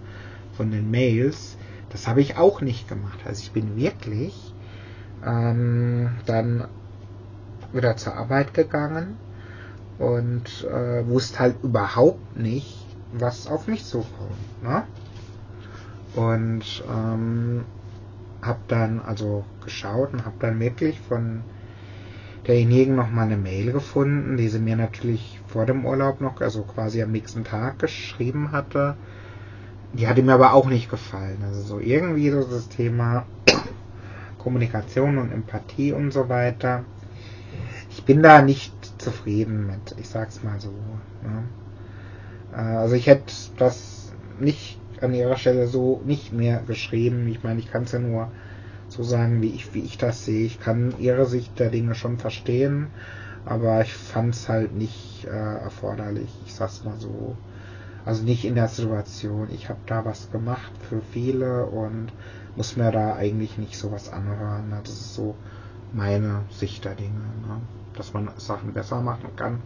von 0.57 0.71
den 0.71 0.91
Mails. 0.91 1.57
Das 1.89 2.07
habe 2.07 2.21
ich 2.21 2.37
auch 2.37 2.61
nicht 2.61 2.89
gemacht. 2.89 3.21
Also 3.25 3.41
ich 3.41 3.53
bin 3.53 3.77
wirklich 3.77 4.55
ähm, 5.25 6.11
dann 6.27 6.69
wieder 7.73 7.97
zur 7.97 8.15
Arbeit 8.15 8.53
gegangen 8.53 9.17
und 9.99 10.65
äh, 10.65 11.07
wusste 11.07 11.39
halt 11.39 11.57
überhaupt 11.63 12.37
nicht, 12.37 12.87
was 13.13 13.47
auf 13.47 13.67
mich 13.67 13.85
zukommt. 13.85 14.63
Ne? 14.63 14.85
Und 16.15 16.85
ähm, 16.89 17.65
habe 18.43 18.61
dann 18.69 19.01
also 19.01 19.45
geschaut 19.65 20.13
und 20.13 20.25
habe 20.25 20.37
dann 20.39 20.61
wirklich 20.61 21.01
von 21.01 21.43
derjenigen 22.47 22.95
noch 22.95 23.11
mal 23.11 23.23
eine 23.23 23.37
Mail 23.37 23.73
gefunden, 23.73 24.37
die 24.37 24.49
sie 24.49 24.59
mir 24.59 24.77
natürlich 24.77 25.41
vor 25.47 25.67
dem 25.67 25.87
Urlaub 25.87 26.21
noch, 26.21 26.41
also 26.41 26.63
quasi 26.63 27.03
am 27.03 27.13
nächsten 27.13 27.45
Tag 27.45 27.79
geschrieben 27.79 28.53
hatte. 28.53 28.97
Die 29.95 30.09
hatte 30.09 30.23
mir 30.23 30.35
aber 30.35 30.53
auch 30.53 30.67
nicht 30.67 30.91
gefallen. 30.91 31.39
Also 31.47 31.63
so 31.63 31.81
irgendwie 31.81 32.31
so 32.31 32.43
das 32.43 32.69
Thema 32.69 33.25
Kommunikation 34.39 35.19
und 35.19 35.33
Empathie 35.33 35.93
und 35.93 36.13
so 36.13 36.29
weiter. 36.29 36.85
Ich 37.97 38.05
bin 38.05 38.23
da 38.23 38.43
nicht 38.43 38.73
zufrieden 39.01 39.69
mit, 39.69 39.95
ich 39.99 40.09
sag's 40.09 40.43
mal 40.43 40.61
so. 40.61 40.73
Ne? 41.23 41.45
Äh, 42.53 42.77
also 42.77 42.97
ich 42.97 43.07
hätte 43.07 43.33
das 43.57 44.13
nicht 44.41 44.81
an 45.01 45.15
ihrer 45.15 45.37
Stelle 45.37 45.69
so 45.69 46.03
nicht 46.05 46.33
mehr 46.33 46.61
geschrieben. 46.67 47.29
Ich 47.29 47.45
meine, 47.45 47.61
ich 47.61 47.71
kann 47.71 47.85
es 47.85 47.93
ja 47.93 48.01
nur 48.01 48.33
so 48.89 49.05
sagen, 49.05 49.43
wie 49.43 49.51
ich, 49.51 49.75
wie 49.75 49.83
ich 49.83 49.97
das 49.97 50.25
sehe. 50.25 50.45
Ich 50.45 50.61
kann 50.61 50.95
ihre 50.99 51.25
Sicht 51.27 51.59
der 51.61 51.71
Dinge 51.71 51.95
schon 51.95 52.19
verstehen, 52.19 52.89
aber 53.45 53.81
ich 53.83 53.95
fand 53.95 54.35
es 54.35 54.49
halt 54.49 54.75
nicht 54.75 55.25
äh, 55.27 55.29
erforderlich. 55.31 56.31
Ich 56.47 56.55
sag's 56.55 56.85
mal 56.85 56.99
so. 56.99 57.37
Also 58.05 58.25
nicht 58.25 58.45
in 58.45 58.57
der 58.57 58.69
Situation. 58.69 59.49
Ich 59.53 59.69
habe 59.69 59.81
da 59.87 60.05
was 60.05 60.31
gemacht 60.33 60.73
für 60.89 61.01
viele 61.13 61.67
und 61.67 62.09
muss 62.57 62.77
mir 62.77 62.91
da 62.91 63.15
eigentlich 63.15 63.57
nicht 63.57 63.79
sowas 63.79 64.13
anhören. 64.13 64.75
Das 64.83 64.93
ist 64.93 65.15
so 65.15 65.37
meine 65.93 66.43
Sicht 66.51 66.85
der 66.85 66.97
Dinge. 66.97 67.21
Ne? 67.47 67.61
Dass 67.97 68.13
man 68.13 68.31
Sachen 68.37 68.73
besser 68.73 69.01
machen 69.01 69.31
kann. 69.37 69.61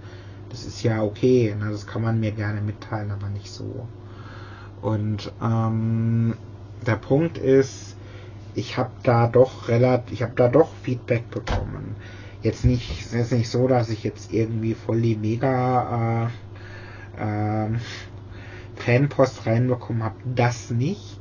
Das 0.50 0.64
ist 0.64 0.82
ja 0.82 1.02
okay, 1.02 1.54
ne? 1.58 1.70
das 1.70 1.86
kann 1.86 2.02
man 2.02 2.20
mir 2.20 2.32
gerne 2.32 2.60
mitteilen, 2.60 3.10
aber 3.10 3.28
nicht 3.28 3.50
so. 3.50 3.86
Und 4.80 5.32
ähm, 5.42 6.34
der 6.86 6.96
Punkt 6.96 7.38
ist, 7.38 7.96
ich 8.54 8.76
habe 8.76 8.90
da 9.02 9.26
doch 9.26 9.68
relativ, 9.68 10.12
ich 10.12 10.22
habe 10.22 10.32
da 10.36 10.48
doch 10.48 10.70
Feedback 10.82 11.30
bekommen. 11.30 11.96
Jetzt 12.42 12.64
nicht, 12.64 13.12
ist 13.12 13.32
nicht 13.32 13.50
so, 13.50 13.68
dass 13.68 13.88
ich 13.88 14.04
jetzt 14.04 14.32
irgendwie 14.32 14.74
voll 14.74 15.02
die 15.02 15.16
mega 15.16 16.30
äh, 17.18 17.66
äh, 17.66 17.78
Fanpost 18.76 19.46
reinbekommen 19.46 20.02
habe. 20.02 20.16
Das 20.24 20.70
nicht. 20.70 21.18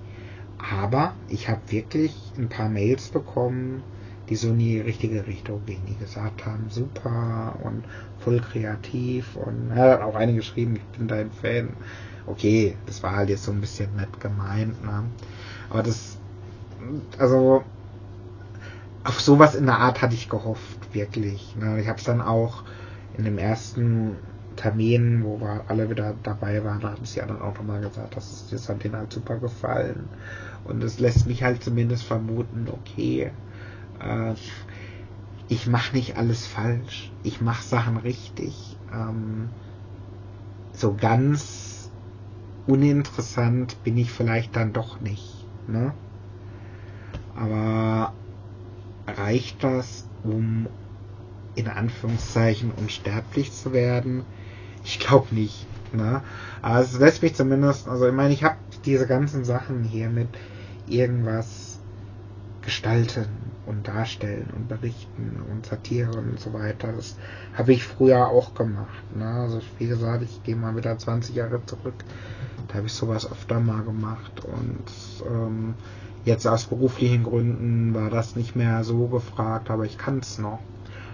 Aber 0.58 1.14
ich 1.28 1.50
habe 1.50 1.62
wirklich 1.70 2.16
ein 2.38 2.50
paar 2.50 2.70
Mails 2.70 3.10
bekommen, 3.10 3.84
die 4.30 4.36
so 4.36 4.50
in 4.50 4.60
die 4.60 4.80
richtige 4.80 5.26
Richtung 5.26 5.66
gehen, 5.66 5.82
die 5.88 5.96
gesagt 5.96 6.46
haben, 6.46 6.66
super 6.70 7.56
und 7.64 7.84
voll 8.20 8.40
kreativ 8.40 9.36
und 9.36 9.74
hat 9.74 10.02
auch 10.02 10.16
eine 10.16 10.34
geschrieben, 10.34 10.76
ich 10.76 10.98
bin 10.98 11.08
dein 11.08 11.32
Fan. 11.32 11.70
Okay, 12.26 12.76
das 12.86 13.02
war 13.04 13.16
halt 13.16 13.30
jetzt 13.30 13.44
so 13.44 13.52
ein 13.52 13.62
bisschen 13.62 13.96
nett 13.96 14.20
gemeint, 14.20 14.84
ne? 14.84 15.04
Aber 15.70 15.84
das, 15.84 16.18
also, 17.18 17.64
auf 19.04 19.22
sowas 19.22 19.56
in 19.56 19.66
der 19.66 19.80
Art 19.80 20.02
hatte 20.02 20.14
ich 20.14 20.28
gehofft, 20.28 20.94
wirklich. 20.94 21.56
Ne? 21.56 21.80
Ich 21.80 21.88
habe 21.88 21.98
es 21.98 22.04
dann 22.04 22.22
auch 22.22 22.64
in 23.18 23.24
dem 23.24 23.38
ersten 23.38 24.18
Termin, 24.58 25.24
wo 25.24 25.40
wir 25.40 25.62
alle 25.68 25.90
wieder 25.90 26.16
dabei 26.24 26.64
waren, 26.64 26.82
da 26.82 26.92
haben 26.92 27.06
sie 27.06 27.20
ja 27.20 27.26
dann 27.26 27.42
auch 27.42 27.56
nochmal 27.56 27.80
gesagt, 27.80 28.18
dass 28.18 28.52
es 28.52 28.68
hat 28.68 28.84
denen 28.84 28.96
halt 28.96 29.14
super 29.14 29.38
gefallen. 29.38 30.10
Und 30.66 30.84
es 30.84 31.00
lässt 31.00 31.28
mich 31.28 31.44
halt 31.44 31.64
zumindest 31.64 32.04
vermuten, 32.04 32.68
okay, 32.70 33.32
äh, 34.00 34.34
ich 35.50 35.68
mache 35.68 35.96
nicht 35.96 36.18
alles 36.18 36.46
falsch, 36.46 37.12
ich 37.24 37.42
mache 37.42 37.64
Sachen 37.64 37.98
richtig. 37.98 38.78
Ähm, 38.94 39.50
so 40.74 40.94
ganz 40.94 41.90
uninteressant 42.68 43.82
bin 43.84 43.98
ich 43.98 44.12
vielleicht 44.12 44.56
dann 44.56 44.74
doch 44.74 45.00
nicht. 45.00 45.46
Ne? 45.68 45.94
Aber 47.36 48.14
reicht 49.08 49.64
das, 49.64 50.06
um 50.24 50.68
in 51.56 51.68
Anführungszeichen 51.68 52.72
unsterblich 52.72 53.54
zu 53.54 53.74
werden? 53.74 54.26
Ich 54.84 55.00
glaube 55.00 55.34
nicht. 55.34 55.66
Ne? 55.94 56.22
Aber 56.62 56.80
es 56.80 56.98
lässt 57.00 57.24
mich 57.24 57.36
zumindest, 57.36 57.88
also 57.88 58.08
ich 58.08 58.14
meine, 58.14 58.34
ich 58.34 58.44
habe 58.44 58.58
diese 58.86 59.08
ganzen 59.08 59.46
Sachen 59.46 59.84
hier 59.84 60.10
mit 60.10 60.28
irgendwas 60.88 61.80
gestalten, 62.62 63.28
und 63.68 63.88
darstellen 63.88 64.50
und 64.56 64.68
berichten 64.68 65.42
und 65.52 65.66
Satire 65.66 66.18
und 66.18 66.40
so 66.40 66.54
weiter. 66.54 66.94
Das 66.94 67.18
habe 67.54 67.74
ich 67.74 67.84
früher 67.84 68.28
auch 68.28 68.54
gemacht. 68.54 69.16
Ne? 69.16 69.26
Also 69.26 69.62
wie 69.78 69.88
gesagt, 69.88 70.24
ich 70.24 70.44
gehe 70.44 70.56
mal 70.56 70.76
wieder 70.76 70.98
20 70.98 71.36
Jahre 71.36 71.64
zurück. 71.66 72.06
Da 72.68 72.76
habe 72.76 72.88
ich 72.88 72.94
sowas 72.94 73.30
öfter 73.32 73.60
mal 73.60 73.84
gemacht 73.84 74.44
und 74.44 75.28
ähm, 75.30 75.76
jetzt 76.26 76.48
aus 76.48 76.66
beruflichen 76.66 77.24
Gründen 77.24 77.94
war 77.94 78.10
das 78.10 78.36
nicht 78.36 78.56
mehr 78.56 78.84
so 78.84 79.08
gefragt, 79.08 79.70
aber 79.70 79.86
ich 79.86 79.98
kann 79.98 80.20
es 80.20 80.38
noch. 80.38 80.60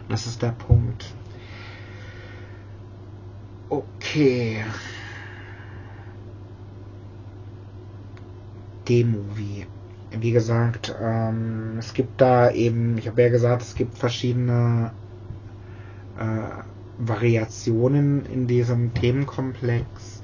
Das 0.10 0.26
ist 0.26 0.42
der 0.42 0.52
Punkt. 0.52 1.14
Okay. 3.70 4.64
D-Movie 8.88 9.66
wie 10.20 10.32
gesagt, 10.32 10.94
ähm, 11.02 11.78
es 11.80 11.94
gibt 11.94 12.22
da 12.22 12.52
eben, 12.52 12.98
ich 12.98 13.08
habe 13.08 13.22
ja 13.22 13.30
gesagt, 13.30 13.62
es 13.62 13.76
gibt 13.76 13.98
verschiedene 13.98 14.92
äh, 16.18 16.64
Variationen 16.98 18.26
in 18.26 18.48
diesem 18.48 18.94
Themenkomplex. 18.94 20.22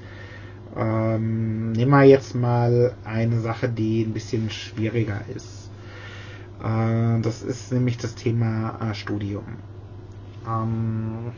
Ähm, 0.76 1.72
nehmen 1.72 1.90
wir 1.90 2.04
jetzt 2.04 2.34
mal 2.34 2.94
eine 3.04 3.40
Sache, 3.40 3.68
die 3.68 4.02
ein 4.02 4.12
bisschen 4.12 4.50
schwieriger 4.50 5.20
ist. 5.34 5.70
Äh, 6.62 7.20
das 7.22 7.42
ist 7.42 7.72
nämlich 7.72 7.98
das 7.98 8.14
Thema 8.14 8.78
äh, 8.80 8.94
Studium. 8.94 9.44
Ähm, 10.46 11.32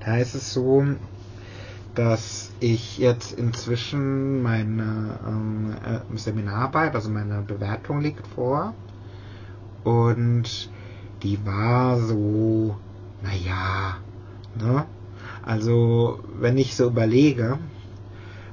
da 0.00 0.16
ist 0.18 0.34
es 0.34 0.52
so, 0.52 0.84
dass 1.98 2.52
ich 2.60 2.98
jetzt 2.98 3.32
inzwischen 3.32 4.40
meine 4.40 5.18
ähm, 5.26 5.74
äh, 5.84 6.16
Seminararbeit, 6.16 6.94
also 6.94 7.10
meine 7.10 7.42
Bewertung 7.42 8.00
liegt 8.00 8.24
vor. 8.24 8.72
Und 9.82 10.70
die 11.24 11.44
war 11.44 11.98
so, 11.98 12.76
naja, 13.20 13.96
ne? 14.54 14.84
Also, 15.42 16.20
wenn 16.38 16.56
ich 16.56 16.76
so 16.76 16.86
überlege, 16.86 17.58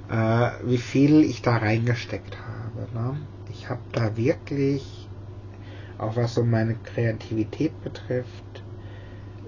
äh, 0.09 0.49
wie 0.63 0.79
viel 0.79 1.23
ich 1.23 1.43
da 1.43 1.57
reingesteckt 1.57 2.37
habe, 2.39 2.87
ne? 2.95 3.19
Ich 3.51 3.69
habe 3.69 3.81
da 3.91 4.17
wirklich, 4.17 5.07
auch 5.99 6.15
was 6.15 6.33
so 6.33 6.43
meine 6.43 6.73
Kreativität 6.73 7.79
betrifft, 7.83 8.63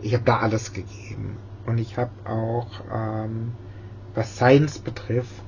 ich 0.03 0.13
habe 0.13 0.23
da 0.23 0.37
alles 0.37 0.71
gegeben. 0.71 1.37
Und 1.65 1.79
ich 1.79 1.97
habe 1.97 2.11
auch, 2.25 2.67
ähm, 2.93 3.53
was 4.17 4.35
Science 4.35 4.79
betrifft, 4.79 5.43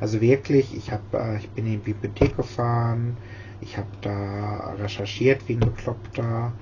also 0.00 0.20
wirklich, 0.20 0.76
ich 0.76 0.92
habe, 0.92 1.02
äh, 1.12 1.38
ich 1.38 1.50
bin 1.50 1.66
in 1.66 1.72
die 1.72 1.92
Bibliothek 1.92 2.36
gefahren, 2.36 3.16
ich 3.60 3.76
habe 3.76 3.88
da 4.00 4.74
recherchiert 4.78 5.48
wie 5.48 5.54
ein 5.54 5.60
Bekloppter, 5.60 6.52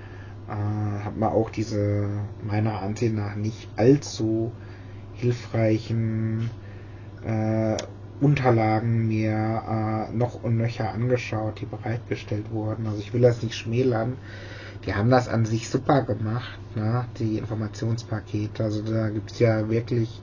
äh, 0.48 1.04
habe 1.04 1.18
mir 1.18 1.30
auch 1.30 1.50
diese 1.50 2.08
meiner 2.42 2.80
Ansicht 2.80 3.14
nach 3.14 3.36
nicht 3.36 3.68
allzu 3.76 4.50
hilfreichen 5.14 6.50
äh, 7.24 7.76
Unterlagen 8.18 9.08
mir 9.08 9.28
äh, 9.68 10.16
noch 10.16 10.42
und 10.42 10.56
nöcher 10.56 10.90
angeschaut, 10.90 11.60
die 11.60 11.66
bereitgestellt 11.66 12.50
wurden. 12.50 12.86
Also 12.86 12.98
ich 13.00 13.12
will 13.12 13.20
das 13.20 13.42
nicht 13.42 13.54
schmälern. 13.54 14.16
Die 14.86 14.94
haben 14.94 15.10
das 15.10 15.28
an 15.28 15.44
sich 15.44 15.68
super 15.68 16.00
gemacht, 16.02 16.58
ne? 16.74 17.04
die 17.18 17.36
Informationspakete. 17.36 18.64
Also 18.64 18.82
da 18.82 19.10
gibt's 19.10 19.38
ja 19.38 19.68
wirklich, 19.68 20.22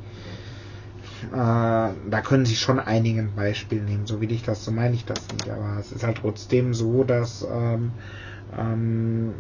äh, 1.31 1.35
da 1.35 2.21
können 2.23 2.45
sie 2.45 2.55
schon 2.55 2.79
einigen 2.79 3.35
Beispiel 3.35 3.81
nehmen. 3.81 4.05
So 4.05 4.21
wie 4.21 4.25
ich 4.25 4.43
das, 4.43 4.63
so 4.65 4.71
meine 4.71 4.95
ich 4.95 5.05
das 5.05 5.19
nicht. 5.31 5.49
Aber 5.49 5.77
es 5.79 5.91
ist 5.91 6.03
halt 6.03 6.17
trotzdem 6.17 6.73
so, 6.73 7.03
dass 7.03 7.45
ähm, 7.49 7.91
ähm, 8.57 9.33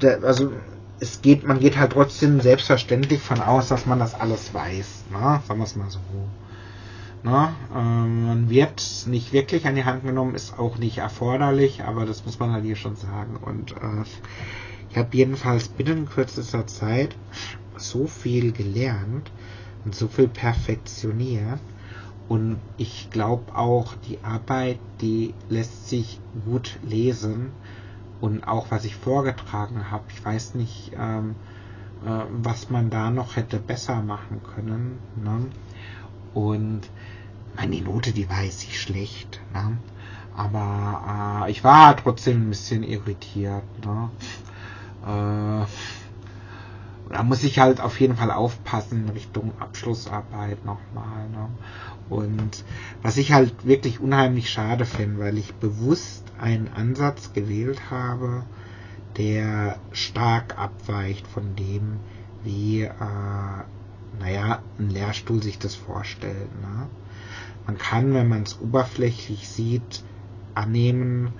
der, 0.00 0.22
also 0.24 0.52
es 1.00 1.20
geht, 1.22 1.46
man 1.46 1.58
geht 1.58 1.76
halt 1.76 1.92
trotzdem 1.92 2.40
selbstverständlich 2.40 3.20
von 3.20 3.40
aus, 3.40 3.68
dass 3.68 3.86
man 3.86 3.98
das 3.98 4.14
alles 4.14 4.54
weiß, 4.54 5.04
ne? 5.10 5.42
Sagen 5.46 5.58
wir 5.60 5.64
es 5.64 5.76
mal 5.76 5.90
so. 5.90 5.98
Ne? 7.24 7.54
Ähm, 7.74 8.26
man 8.26 8.50
wird 8.50 8.82
nicht 9.06 9.32
wirklich 9.32 9.66
an 9.66 9.76
die 9.76 9.84
Hand 9.84 10.04
genommen, 10.04 10.34
ist 10.34 10.58
auch 10.58 10.78
nicht 10.78 10.98
erforderlich, 10.98 11.82
aber 11.84 12.04
das 12.04 12.24
muss 12.24 12.38
man 12.40 12.52
halt 12.52 12.64
hier 12.64 12.76
schon 12.76 12.96
sagen. 12.96 13.36
Und 13.36 13.72
äh, 13.72 14.04
ich 14.92 14.98
habe 14.98 15.16
jedenfalls 15.16 15.68
binnen 15.68 16.06
kürzester 16.06 16.66
Zeit 16.66 17.16
so 17.78 18.06
viel 18.06 18.52
gelernt 18.52 19.32
und 19.86 19.94
so 19.94 20.06
viel 20.06 20.28
perfektioniert. 20.28 21.60
Und 22.28 22.58
ich 22.76 23.08
glaube 23.10 23.56
auch, 23.56 23.94
die 24.06 24.18
Arbeit, 24.22 24.78
die 25.00 25.32
lässt 25.48 25.88
sich 25.88 26.20
gut 26.44 26.78
lesen 26.82 27.52
und 28.20 28.46
auch 28.46 28.70
was 28.70 28.84
ich 28.84 28.94
vorgetragen 28.94 29.90
habe. 29.90 30.04
Ich 30.14 30.22
weiß 30.22 30.56
nicht, 30.56 30.92
ähm, 30.98 31.36
äh, 32.04 32.24
was 32.42 32.68
man 32.68 32.90
da 32.90 33.10
noch 33.10 33.36
hätte 33.36 33.58
besser 33.60 34.02
machen 34.02 34.42
können. 34.54 34.98
Ne? 35.16 35.46
Und 36.34 36.82
meine 37.56 37.80
Note, 37.80 38.12
die 38.12 38.28
war 38.28 38.42
jetzt 38.42 38.66
nicht 38.66 38.78
schlecht. 38.78 39.40
Ne? 39.54 39.78
Aber 40.36 41.46
äh, 41.46 41.50
ich 41.50 41.64
war 41.64 41.96
trotzdem 41.96 42.42
ein 42.42 42.50
bisschen 42.50 42.82
irritiert. 42.82 43.64
Ne? 43.86 44.10
Äh, 45.04 45.66
da 47.12 47.22
muss 47.22 47.44
ich 47.44 47.58
halt 47.58 47.80
auf 47.80 48.00
jeden 48.00 48.16
Fall 48.16 48.30
aufpassen 48.30 49.10
Richtung 49.10 49.52
Abschlussarbeit 49.60 50.64
nochmal. 50.64 51.28
Ne? 51.28 51.48
Und 52.08 52.64
was 53.02 53.16
ich 53.16 53.32
halt 53.32 53.66
wirklich 53.66 54.00
unheimlich 54.00 54.50
schade 54.50 54.84
finde, 54.84 55.18
weil 55.20 55.38
ich 55.38 55.54
bewusst 55.54 56.24
einen 56.40 56.68
Ansatz 56.74 57.32
gewählt 57.32 57.90
habe, 57.90 58.44
der 59.18 59.78
stark 59.92 60.58
abweicht 60.58 61.26
von 61.26 61.54
dem, 61.56 61.98
wie, 62.44 62.82
äh, 62.82 62.90
naja, 64.18 64.62
ein 64.78 64.90
Lehrstuhl 64.90 65.42
sich 65.42 65.58
das 65.58 65.74
vorstellt. 65.74 66.50
Ne? 66.62 66.88
Man 67.66 67.78
kann, 67.78 68.14
wenn 68.14 68.28
man 68.28 68.42
es 68.42 68.58
oberflächlich 68.60 69.48
sieht, 69.48 70.02
annehmen, 70.54 71.32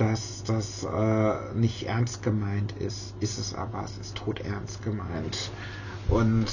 dass 0.00 0.42
das 0.44 0.84
äh, 0.84 1.54
nicht 1.54 1.86
ernst 1.86 2.22
gemeint 2.22 2.72
ist. 2.78 3.14
Ist 3.20 3.38
es 3.38 3.54
aber, 3.54 3.84
es 3.84 3.98
ist 3.98 4.16
tot 4.16 4.40
ernst 4.40 4.82
gemeint. 4.82 5.50
Und 6.08 6.46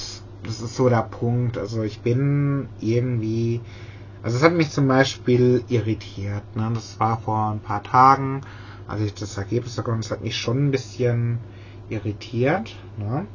das 0.43 0.62
ist 0.62 0.76
so 0.76 0.89
der 0.89 1.04
Punkt. 1.04 1.58
Also 1.58 1.84
ich 1.84 2.02
bin 2.02 2.68
irgendwie, 2.82 3.62
also 4.22 4.38
es 4.38 4.43
hat 4.43 4.54
mich 4.54 4.70
zum 4.70 4.88
Beispiel 4.88 5.64
irritiert. 5.70 6.43
Ne? 6.56 6.72
Das 6.74 7.00
war 7.00 7.20
vor 7.20 7.52
ein 7.52 7.62
paar 7.62 7.84
Tagen, 7.84 8.41
als 8.88 9.02
ich 9.02 9.14
das 9.14 9.38
Ergebnis 9.38 9.76
bekommen 9.78 10.00
es 10.00 10.12
hat 10.12 10.22
mich 10.22 10.36
schon 10.36 10.68
ein 10.68 10.72
bisschen 10.72 11.39
irritiert. 11.89 12.76
Ne? 12.98 13.28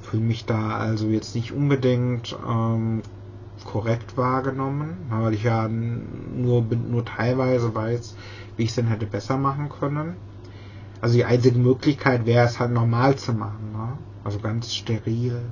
Fühle 0.00 0.22
mich 0.22 0.46
da 0.46 0.78
also 0.78 1.08
jetzt 1.08 1.34
nicht 1.34 1.52
unbedingt 1.52 2.36
ähm, 2.48 3.02
korrekt 3.64 4.16
wahrgenommen, 4.16 5.06
weil 5.10 5.34
ich 5.34 5.42
ja 5.42 5.68
nur, 5.68 6.62
nur 6.62 7.04
teilweise 7.04 7.74
weiß, 7.74 8.16
wie 8.56 8.64
ich 8.64 8.70
es 8.70 8.76
denn 8.76 8.86
hätte 8.86 9.06
besser 9.06 9.36
machen 9.36 9.68
können. 9.68 10.16
Also 11.00 11.16
die 11.16 11.24
einzige 11.24 11.58
Möglichkeit 11.58 12.26
wäre 12.26 12.46
es 12.46 12.58
halt 12.58 12.72
normal 12.72 13.16
zu 13.16 13.32
machen, 13.32 13.72
ne? 13.72 13.98
also 14.24 14.38
ganz 14.38 14.74
steril. 14.74 15.42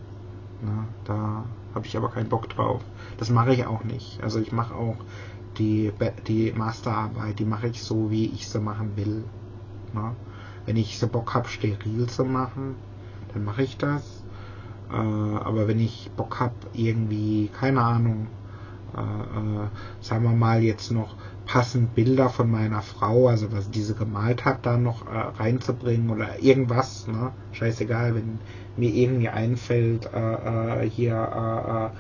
Ne? 0.63 0.85
Da 1.05 1.45
habe 1.75 1.87
ich 1.87 1.97
aber 1.97 2.09
keinen 2.09 2.29
Bock 2.29 2.49
drauf. 2.49 2.83
Das 3.19 3.31
mache 3.31 3.53
ich 3.53 3.67
auch 3.67 3.85
nicht. 3.85 4.23
Also 4.23 4.41
ich 4.41 4.53
mache 4.53 4.75
auch 4.75 4.97
die, 5.59 5.93
die 6.27 6.53
Masterarbeit, 6.53 7.39
die 7.39 7.45
mache 7.45 7.69
ich 7.69 7.83
so, 7.83 8.11
wie 8.11 8.27
ich 8.27 8.49
sie 8.49 8.61
machen 8.61 8.97
will. 8.97 9.25
Ne? 9.93 10.17
Wenn 10.67 10.77
ich 10.77 10.99
so 10.99 11.07
Bock 11.07 11.35
habe, 11.35 11.49
steril 11.49 12.07
zu 12.07 12.25
machen, 12.25 12.77
dann 13.33 13.45
mache 13.45 13.63
ich 13.63 13.77
das. 13.77 14.25
Äh, 14.91 14.95
aber 14.95 15.69
wenn 15.69 15.79
ich 15.79 16.11
Bock 16.17 16.41
habe, 16.41 16.55
irgendwie, 16.73 17.51
keine 17.59 17.83
Ahnung, 17.83 18.29
äh, 18.97 19.01
äh, 19.01 19.69
sagen 20.01 20.25
wir 20.25 20.31
mal 20.31 20.63
jetzt 20.63 20.91
noch 20.91 21.17
passend 21.47 21.95
Bilder 21.95 22.29
von 22.29 22.51
meiner 22.51 22.83
Frau, 22.83 23.29
also 23.29 23.53
was 23.53 23.71
diese 23.71 23.95
gemalt 23.95 24.45
hat, 24.45 24.65
da 24.65 24.77
noch 24.77 25.07
äh, 25.07 25.19
reinzubringen 25.39 26.11
oder 26.11 26.43
irgendwas, 26.43 27.07
ne? 27.07 27.33
Scheißegal, 27.53 28.15
wenn 28.15 28.39
mir 28.77 28.91
irgendwie 28.91 29.29
einfällt, 29.29 30.09
äh, 30.13 30.85
äh, 30.85 30.91
hier 30.91 31.15
äh, 31.15 31.87
äh, 31.87 31.91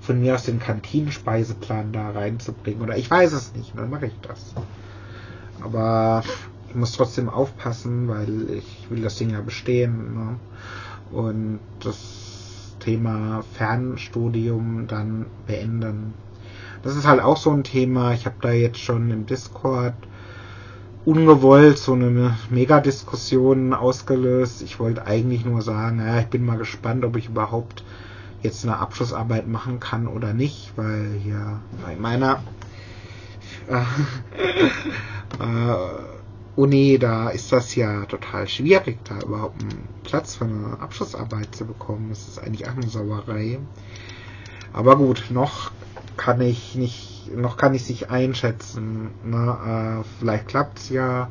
von 0.00 0.20
mir 0.20 0.34
aus 0.34 0.44
den 0.44 0.60
Kantinenspeiseplan 0.60 1.92
da 1.92 2.10
reinzubringen. 2.10 2.82
Oder 2.82 2.96
ich 2.96 3.10
weiß 3.10 3.32
es 3.32 3.54
nicht, 3.54 3.76
dann 3.76 3.90
mache 3.90 4.06
ich 4.06 4.14
das. 4.22 4.54
Aber 5.62 6.22
ich 6.68 6.74
muss 6.74 6.92
trotzdem 6.92 7.28
aufpassen, 7.28 8.08
weil 8.08 8.50
ich 8.50 8.90
will 8.90 9.02
das 9.02 9.16
Ding 9.16 9.30
ja 9.30 9.40
bestehen. 9.40 10.14
Ne? 10.14 10.36
Und 11.10 11.60
das 11.80 12.76
Thema 12.80 13.42
Fernstudium 13.54 14.86
dann 14.86 15.26
beenden. 15.46 16.14
Das 16.82 16.96
ist 16.96 17.06
halt 17.06 17.20
auch 17.20 17.36
so 17.36 17.50
ein 17.50 17.64
Thema. 17.64 18.12
Ich 18.12 18.26
habe 18.26 18.36
da 18.40 18.52
jetzt 18.52 18.78
schon 18.78 19.10
im 19.10 19.26
Discord 19.26 19.94
ungewollt 21.04 21.78
so 21.78 21.92
eine 21.94 22.36
Megadiskussion 22.50 23.74
ausgelöst. 23.74 24.62
Ich 24.62 24.78
wollte 24.78 25.06
eigentlich 25.06 25.44
nur 25.44 25.62
sagen, 25.62 25.98
ja, 25.98 26.20
ich 26.20 26.26
bin 26.26 26.44
mal 26.44 26.58
gespannt, 26.58 27.04
ob 27.04 27.16
ich 27.16 27.28
überhaupt 27.28 27.84
jetzt 28.42 28.64
eine 28.64 28.78
Abschlussarbeit 28.78 29.46
machen 29.46 29.80
kann 29.80 30.06
oder 30.06 30.32
nicht, 30.32 30.72
weil 30.76 31.18
hier 31.22 31.60
bei 31.84 31.96
meiner 31.96 32.42
äh, 33.68 33.80
Uni, 36.56 36.98
da 36.98 37.30
ist 37.30 37.52
das 37.52 37.74
ja 37.74 38.04
total 38.06 38.48
schwierig, 38.48 38.98
da 39.04 39.18
überhaupt 39.20 39.62
einen 39.62 39.88
Platz 40.02 40.34
für 40.34 40.44
eine 40.44 40.78
Abschlussarbeit 40.80 41.54
zu 41.54 41.64
bekommen. 41.64 42.08
Das 42.10 42.26
ist 42.28 42.38
eigentlich 42.38 42.68
auch 42.68 42.76
eine 42.76 42.88
Sauerei. 42.88 43.58
Aber 44.72 44.96
gut, 44.96 45.24
noch 45.30 45.70
kann 46.16 46.40
ich 46.40 46.74
nicht 46.74 47.10
noch 47.34 47.56
kann 47.56 47.74
ich 47.74 47.84
sich 47.84 48.10
einschätzen. 48.10 49.10
Ne? 49.24 50.02
Äh, 50.02 50.04
vielleicht 50.18 50.48
klappt's 50.48 50.88
ja, 50.88 51.28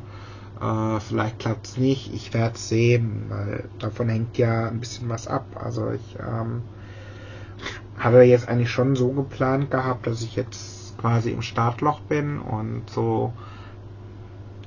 äh, 0.60 1.00
vielleicht 1.00 1.38
klappt's 1.38 1.76
nicht. 1.76 2.12
Ich 2.14 2.32
werde 2.34 2.58
sehen, 2.58 3.26
weil 3.28 3.68
davon 3.78 4.08
hängt 4.08 4.38
ja 4.38 4.68
ein 4.68 4.80
bisschen 4.80 5.08
was 5.08 5.26
ab. 5.28 5.46
Also 5.62 5.90
ich 5.90 6.16
ähm, 6.18 6.62
hatte 7.98 8.22
jetzt 8.22 8.48
eigentlich 8.48 8.70
schon 8.70 8.96
so 8.96 9.10
geplant 9.12 9.70
gehabt, 9.70 10.06
dass 10.06 10.22
ich 10.22 10.36
jetzt 10.36 10.98
quasi 10.98 11.30
im 11.30 11.42
Startloch 11.42 12.00
bin 12.00 12.38
und 12.40 12.88
so 12.90 13.32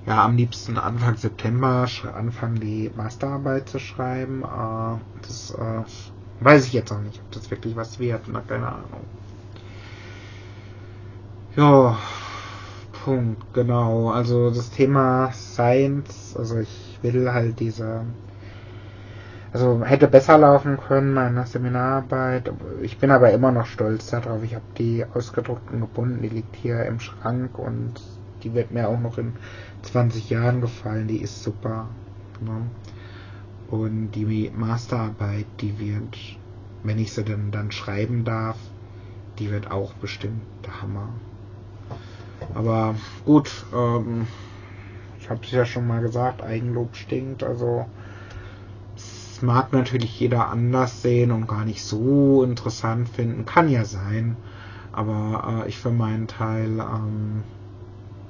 ja 0.05 0.25
am 0.25 0.35
liebsten 0.35 0.77
Anfang 0.77 1.15
September 1.15 1.87
anfangen 2.13 2.59
die 2.59 2.91
Masterarbeit 2.95 3.69
zu 3.69 3.79
schreiben. 3.79 4.43
Äh, 4.43 4.97
das 5.21 5.51
äh, 5.51 5.83
weiß 6.43 6.65
ich 6.65 6.73
jetzt 6.73 6.91
auch 6.91 6.99
nicht, 6.99 7.19
ob 7.19 7.31
das 7.31 7.49
wirklich 7.49 7.75
was 7.75 7.99
wird, 7.99 8.21
na 8.27 8.41
keine 8.41 8.67
Ahnung. 8.67 9.05
Ja, 11.55 11.97
Punkt, 13.03 13.53
genau. 13.53 14.09
Also 14.09 14.49
das 14.49 14.71
Thema 14.71 15.31
Science, 15.31 16.35
also 16.37 16.57
ich 16.59 16.99
will 17.01 17.31
halt 17.31 17.59
diese 17.59 18.05
also 19.53 19.85
hätte 19.85 20.07
besser 20.07 20.39
laufen 20.39 20.77
können, 20.77 21.13
meine 21.13 21.45
Seminararbeit. 21.45 22.51
Ich 22.81 22.97
bin 22.97 23.11
aber 23.11 23.31
immer 23.31 23.51
noch 23.51 23.67
stolz 23.67 24.09
darauf. 24.09 24.43
Ich 24.43 24.55
habe 24.55 24.65
die 24.79 25.05
ausgedruckt 25.13 25.71
und 25.71 25.81
gebunden. 25.81 26.23
Die 26.23 26.29
liegt 26.29 26.55
hier 26.55 26.83
im 26.85 26.99
Schrank 26.99 27.59
und 27.59 28.01
die 28.41 28.55
wird 28.55 28.71
mir 28.71 28.89
auch 28.89 28.99
noch 28.99 29.19
in 29.19 29.33
20 29.83 30.31
Jahren 30.31 30.59
gefallen. 30.59 31.07
Die 31.07 31.21
ist 31.21 31.43
super. 31.43 31.87
Ne? 32.41 32.63
Und 33.69 34.11
die 34.13 34.51
Masterarbeit, 34.55 35.45
die 35.61 35.77
wird, 35.77 36.17
wenn 36.81 36.97
ich 36.97 37.13
sie 37.13 37.23
denn 37.23 37.51
dann 37.51 37.71
schreiben 37.71 38.23
darf, 38.23 38.57
die 39.37 39.51
wird 39.51 39.69
auch 39.69 39.93
bestimmt 39.93 40.41
der 40.65 40.81
Hammer. 40.81 41.09
Aber 42.53 42.95
gut, 43.25 43.65
ähm, 43.73 44.27
ich 45.19 45.29
habe 45.29 45.41
es 45.43 45.51
ja 45.51 45.65
schon 45.65 45.87
mal 45.87 46.01
gesagt, 46.01 46.41
Eigenlob 46.43 46.95
stinkt. 46.95 47.43
Also 47.43 47.85
mag 49.43 49.73
natürlich 49.73 50.19
jeder 50.19 50.49
anders 50.49 51.01
sehen 51.01 51.31
und 51.31 51.47
gar 51.47 51.65
nicht 51.65 51.83
so 51.83 52.43
interessant 52.43 53.09
finden. 53.09 53.45
Kann 53.45 53.69
ja 53.69 53.85
sein. 53.85 54.37
Aber 54.91 55.63
äh, 55.65 55.69
ich 55.69 55.77
für 55.77 55.91
meinen 55.91 56.27
Teil, 56.27 56.79
ähm, 56.79 57.43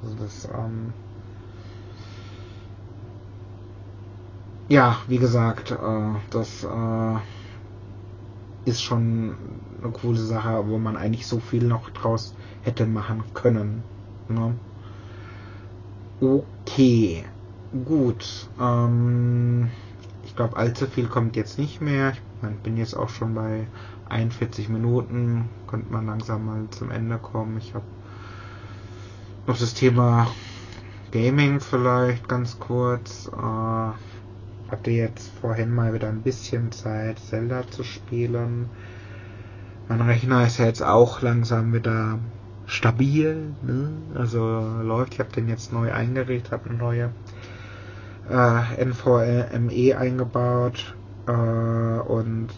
also 0.02 0.14
das, 0.16 0.46
ähm, 0.52 0.92
ja, 4.68 4.98
wie 5.06 5.18
gesagt, 5.18 5.70
äh, 5.70 6.14
das 6.30 6.64
äh, 6.64 7.18
ist 8.64 8.82
schon 8.82 9.36
eine 9.82 9.92
coole 9.92 10.18
Sache, 10.18 10.66
wo 10.68 10.78
man 10.78 10.96
eigentlich 10.96 11.26
so 11.26 11.38
viel 11.38 11.64
noch 11.64 11.90
draus 11.90 12.34
hätte 12.62 12.86
machen 12.86 13.24
können. 13.34 13.84
Ne? 14.28 14.54
Okay, 16.20 17.24
gut. 17.84 18.48
Ähm, 18.60 19.70
ich 20.24 20.36
glaube, 20.36 20.56
allzu 20.56 20.86
viel 20.86 21.06
kommt 21.06 21.36
jetzt 21.36 21.58
nicht 21.58 21.80
mehr. 21.80 22.12
Ich 22.42 22.58
bin 22.62 22.76
jetzt 22.76 22.94
auch 22.94 23.08
schon 23.08 23.34
bei 23.34 23.66
41 24.08 24.68
Minuten. 24.68 25.48
Könnte 25.66 25.92
man 25.92 26.06
langsam 26.06 26.46
mal 26.46 26.66
zum 26.70 26.90
Ende 26.90 27.18
kommen. 27.18 27.58
Ich 27.58 27.74
habe 27.74 27.84
noch 29.46 29.58
das 29.58 29.74
Thema 29.74 30.28
Gaming 31.10 31.60
vielleicht 31.60 32.28
ganz 32.28 32.58
kurz. 32.58 33.28
Äh, 33.28 34.70
hatte 34.70 34.90
jetzt 34.90 35.30
vorhin 35.40 35.74
mal 35.74 35.92
wieder 35.92 36.08
ein 36.08 36.22
bisschen 36.22 36.72
Zeit, 36.72 37.18
Zelda 37.18 37.68
zu 37.70 37.84
spielen. 37.84 38.68
Mein 39.88 40.00
Rechner 40.00 40.46
ist 40.46 40.58
ja 40.58 40.66
jetzt 40.66 40.82
auch 40.82 41.20
langsam 41.20 41.72
wieder 41.72 42.18
stabil, 42.66 43.54
ne? 43.62 43.90
also 44.14 44.80
läuft. 44.82 45.14
Ich 45.14 45.20
habe 45.20 45.32
den 45.32 45.48
jetzt 45.48 45.72
neu 45.72 45.92
eingerichtet, 45.92 46.52
habe 46.52 46.70
eine 46.70 46.78
neue 46.78 47.10
äh, 48.28 48.84
NVMe 48.84 49.96
eingebaut 49.96 50.94
äh, 51.26 51.32
und 51.32 52.48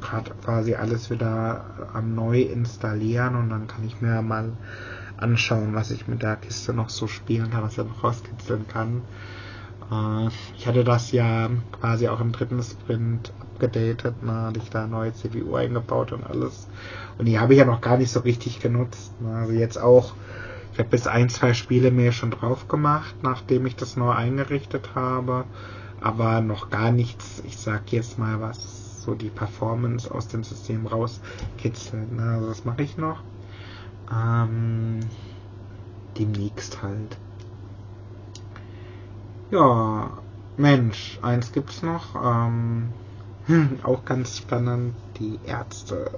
gerade 0.00 0.32
quasi 0.44 0.74
alles 0.74 1.10
wieder 1.10 1.64
am 1.94 2.14
neu 2.14 2.42
installieren 2.42 3.36
und 3.36 3.50
dann 3.50 3.66
kann 3.66 3.86
ich 3.86 4.00
mir 4.00 4.20
mal 4.22 4.52
anschauen, 5.16 5.74
was 5.74 5.90
ich 5.90 6.08
mit 6.08 6.22
der 6.22 6.36
Kiste 6.36 6.74
noch 6.74 6.90
so 6.90 7.06
spielen 7.06 7.50
kann, 7.50 7.62
was 7.62 7.72
ich 7.72 7.78
noch 7.78 8.04
rauskitzeln 8.04 8.66
kann. 8.68 9.02
Äh, 9.90 10.28
ich 10.56 10.66
hatte 10.66 10.84
das 10.84 11.12
ja 11.12 11.50
quasi 11.80 12.08
auch 12.08 12.20
im 12.20 12.32
dritten 12.32 12.62
Sprint 12.62 13.32
abgedatet, 13.40 14.22
ne, 14.22 14.32
hatte 14.32 14.60
ich 14.60 14.70
da 14.70 14.86
neue 14.86 15.12
CPU 15.12 15.54
eingebaut 15.54 16.12
und 16.12 16.24
alles. 16.24 16.68
Und 17.18 17.26
die 17.26 17.38
habe 17.38 17.54
ich 17.54 17.58
ja 17.58 17.64
noch 17.64 17.80
gar 17.80 17.96
nicht 17.96 18.10
so 18.10 18.20
richtig 18.20 18.60
genutzt. 18.60 19.20
Ne. 19.20 19.34
Also 19.34 19.52
jetzt 19.52 19.78
auch 19.78 20.14
ich 20.74 20.80
habe 20.80 20.88
bis 20.88 21.06
ein, 21.06 21.28
zwei 21.28 21.54
Spiele 21.54 21.92
mir 21.92 22.10
schon 22.10 22.32
drauf 22.32 22.66
gemacht, 22.66 23.14
nachdem 23.22 23.64
ich 23.64 23.76
das 23.76 23.96
neu 23.96 24.10
eingerichtet 24.10 24.96
habe, 24.96 25.44
aber 26.00 26.40
noch 26.40 26.68
gar 26.68 26.90
nichts, 26.90 27.44
ich 27.46 27.56
sag 27.56 27.92
jetzt 27.92 28.18
mal, 28.18 28.40
was 28.40 29.02
so 29.04 29.14
die 29.14 29.28
Performance 29.28 30.12
aus 30.12 30.26
dem 30.26 30.42
System 30.42 30.88
rauskitzelt. 30.88 32.10
Ne? 32.10 32.22
Also 32.24 32.48
das 32.48 32.64
mache 32.64 32.82
ich 32.82 32.96
noch. 32.96 33.22
Ähm, 34.12 34.98
demnächst 36.18 36.82
halt. 36.82 37.18
Ja, 39.54 40.10
Mensch, 40.56 41.20
eins 41.22 41.52
gibt's 41.52 41.80
noch. 41.84 42.16
Ähm, 42.16 42.92
auch 43.84 44.04
ganz 44.04 44.38
spannend. 44.38 44.96
Die 45.18 45.38
Ärzte 45.44 46.10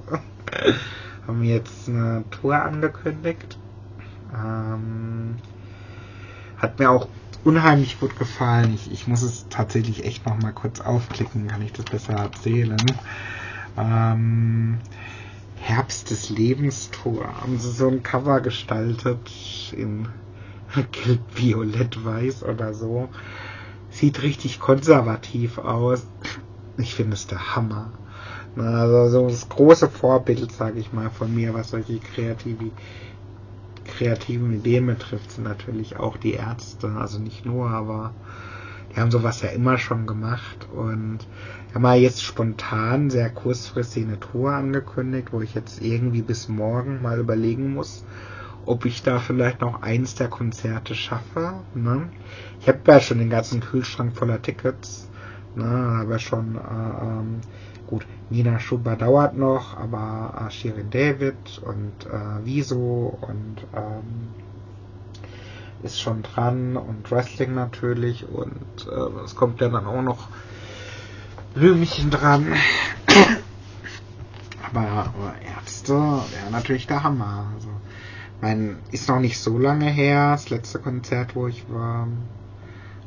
haben 1.27 1.45
jetzt 1.45 1.87
eine 1.87 2.25
Tour 2.31 2.57
angekündigt. 2.57 3.59
Ähm, 4.33 5.37
hat 6.57 6.79
mir 6.79 6.89
auch 6.91 7.09
unheimlich 7.45 8.01
gut 8.01 8.19
gefallen. 8.19 8.73
Ich, 8.73 8.91
ich 8.91 9.07
muss 9.07 9.21
es 9.21 9.45
tatsächlich 9.51 10.07
echt 10.07 10.25
noch 10.25 10.39
mal 10.39 10.55
kurz 10.55 10.81
aufklicken, 10.81 11.47
kann 11.47 11.61
ich 11.61 11.75
das 11.75 11.85
besser 11.85 12.15
erzählen. 12.15 12.79
Ähm, 13.77 14.81
Herbst 15.57 16.09
des 16.11 16.31
Lebens 16.31 16.91
Tour. 16.91 17.27
Haben 17.43 17.59
sie 17.59 17.71
so 17.71 17.87
ein 17.87 18.03
Cover 18.03 18.41
gestaltet 18.41 19.31
in 19.77 20.09
gelb, 20.83 21.21
violett, 21.35 22.05
weiß 22.05 22.43
oder 22.45 22.75
so. 22.75 23.09
Sieht 23.91 24.23
richtig 24.23 24.59
konservativ 24.61 25.59
aus. 25.59 26.07
Ich 26.77 26.95
finde 26.95 27.15
es 27.15 27.27
der 27.27 27.57
Hammer. 27.57 27.93
Also 28.57 29.09
so 29.09 29.29
das 29.29 29.49
große 29.49 29.89
Vorbild, 29.89 30.53
sage 30.53 30.79
ich 30.79 30.93
mal, 30.93 31.11
von 31.11 31.35
mir, 31.35 31.55
was 31.55 31.71
solche 31.71 31.99
kreative 31.99 32.71
kreativen 33.87 34.53
Ideen 34.53 34.87
betrifft, 34.87 35.31
sind 35.31 35.45
natürlich 35.45 35.97
auch 35.97 36.17
die 36.17 36.33
Ärzte, 36.33 36.89
also 36.89 37.19
nicht 37.19 37.47
nur, 37.47 37.71
aber 37.71 38.13
die 38.91 39.01
haben 39.01 39.11
sowas 39.11 39.43
ja 39.43 39.51
immer 39.51 39.79
schon 39.79 40.07
gemacht 40.07 40.69
und 40.75 41.19
haben 41.75 41.83
mal 41.83 41.99
jetzt 41.99 42.23
spontan 42.23 43.11
sehr 43.11 43.31
kurzfristig 43.31 44.05
eine 44.05 44.19
Tour 44.19 44.53
angekündigt, 44.53 45.29
wo 45.33 45.41
ich 45.41 45.55
jetzt 45.55 45.83
irgendwie 45.83 46.23
bis 46.23 46.49
morgen 46.49 47.03
mal 47.03 47.19
überlegen 47.19 47.75
muss, 47.75 48.05
ob 48.67 48.85
ich 48.85 49.03
da 49.03 49.19
vielleicht 49.19 49.61
noch 49.61 49.83
eins 49.83 50.15
der 50.15 50.29
Konzerte 50.29 50.95
schaffe. 50.95 51.55
Ne? 51.75 52.11
Ich 52.61 52.69
habe 52.69 52.81
ja 52.87 53.01
schon 53.01 53.19
den 53.19 53.31
ganzen 53.31 53.61
Kühlschrank 53.61 54.17
voller 54.17 54.43
Tickets, 54.43 55.09
ne? 55.55 56.01
aber 56.03 56.19
schon 56.19 56.57
äh, 56.57 56.59
ähm, 56.59 57.41
Gut, 57.87 58.05
Nina 58.31 58.59
Schuber 58.59 58.97
dauert 58.97 59.37
noch, 59.37 59.77
aber 59.77 60.47
äh, 60.49 60.51
Shirin 60.51 60.91
David 60.91 61.63
und 61.65 62.07
äh, 62.07 62.41
Wieso 62.43 63.17
und 63.21 63.65
ähm, 63.75 64.35
ist 65.85 66.01
schon 66.01 66.25
dran 66.25 66.77
und 66.77 67.09
Wrestling 67.13 67.55
natürlich 67.55 68.27
und 68.29 68.89
äh, 68.91 69.25
es 69.25 69.37
kommt 69.37 69.61
ja 69.61 69.69
dann 69.69 69.87
auch 69.87 70.03
noch 70.03 70.29
Blümchen 71.55 72.11
dran. 72.11 72.55
aber, 74.69 74.81
aber 74.81 75.35
Ärzte 75.57 75.95
wäre 75.95 76.51
natürlich 76.51 76.89
der 76.89 77.05
Hammer. 77.05 77.53
Also, 77.55 77.69
mein, 78.41 78.79
ist 78.93 79.09
noch 79.09 79.21
nicht 79.21 79.39
so 79.39 79.59
lange 79.59 79.87
her. 79.91 80.33
Das 80.33 80.51
letzte 80.51 80.79
Konzert, 80.79 81.35
wo 81.37 81.47
ich 81.47 81.65
war, 81.71 82.09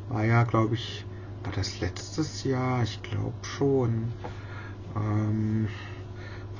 war 0.08 0.24
ja, 0.24 0.44
glaube 0.44 0.74
ich, 0.74 1.04
war 1.44 1.52
das 1.52 1.80
letztes 1.80 2.44
Jahr? 2.44 2.82
Ich 2.82 3.02
glaube 3.02 3.34
schon. 3.42 4.12
Ähm, 4.96 5.68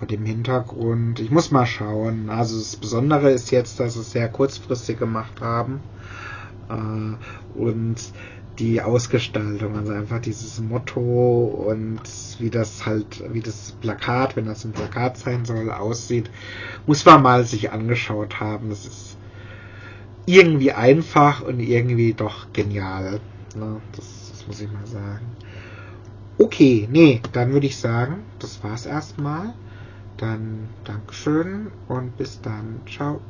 vor 0.01 0.09
dem 0.09 0.25
Hintergrund, 0.25 1.21
ich 1.21 1.31
muss 1.31 1.51
mal 1.51 1.67
schauen. 1.67 2.31
Also 2.31 2.59
das 2.59 2.77
Besondere 2.77 3.31
ist 3.31 3.51
jetzt, 3.51 3.79
dass 3.81 3.95
sie 3.95 4.01
es 4.01 4.13
sehr 4.13 4.31
kurzfristig 4.31 4.99
gemacht 4.99 5.43
haben. 5.43 5.81
Äh, 6.71 7.59
und 7.59 7.97
die 8.61 8.83
Ausgestaltung, 8.83 9.77
also 9.77 9.93
einfach 9.93 10.21
dieses 10.21 10.61
Motto 10.61 11.01
und 11.67 12.01
wie 12.39 12.51
das 12.51 12.85
halt, 12.85 13.25
wie 13.33 13.41
das 13.41 13.73
Plakat, 13.81 14.37
wenn 14.37 14.45
das 14.45 14.65
ein 14.65 14.73
Plakat 14.73 15.17
sein 15.17 15.47
soll, 15.47 15.71
aussieht, 15.71 16.31
muss 16.87 17.05
man 17.07 17.23
mal 17.23 17.45
sich 17.45 17.73
angeschaut 17.73 18.39
haben. 18.39 18.69
Das 18.69 18.85
ist 18.85 19.17
irgendwie 20.27 20.73
einfach 20.73 21.41
und 21.43 21.59
irgendwie 21.59 22.13
doch 22.13 22.53
genial. 22.53 23.21
Ne? 23.57 23.81
Das, 23.97 24.31
das 24.31 24.47
muss 24.47 24.61
ich 24.61 24.71
mal 24.71 24.87
sagen. 24.87 25.27
Okay, 26.39 26.87
nee, 26.91 27.21
dann 27.33 27.53
würde 27.53 27.67
ich 27.67 27.79
sagen, 27.79 28.25
das 28.39 28.63
war's 28.63 28.85
erstmal. 28.87 29.55
Dann 30.19 30.69
Dankeschön 30.85 31.69
und 31.89 32.17
bis 32.19 32.43
dann. 32.43 32.81
Ciao. 32.87 33.21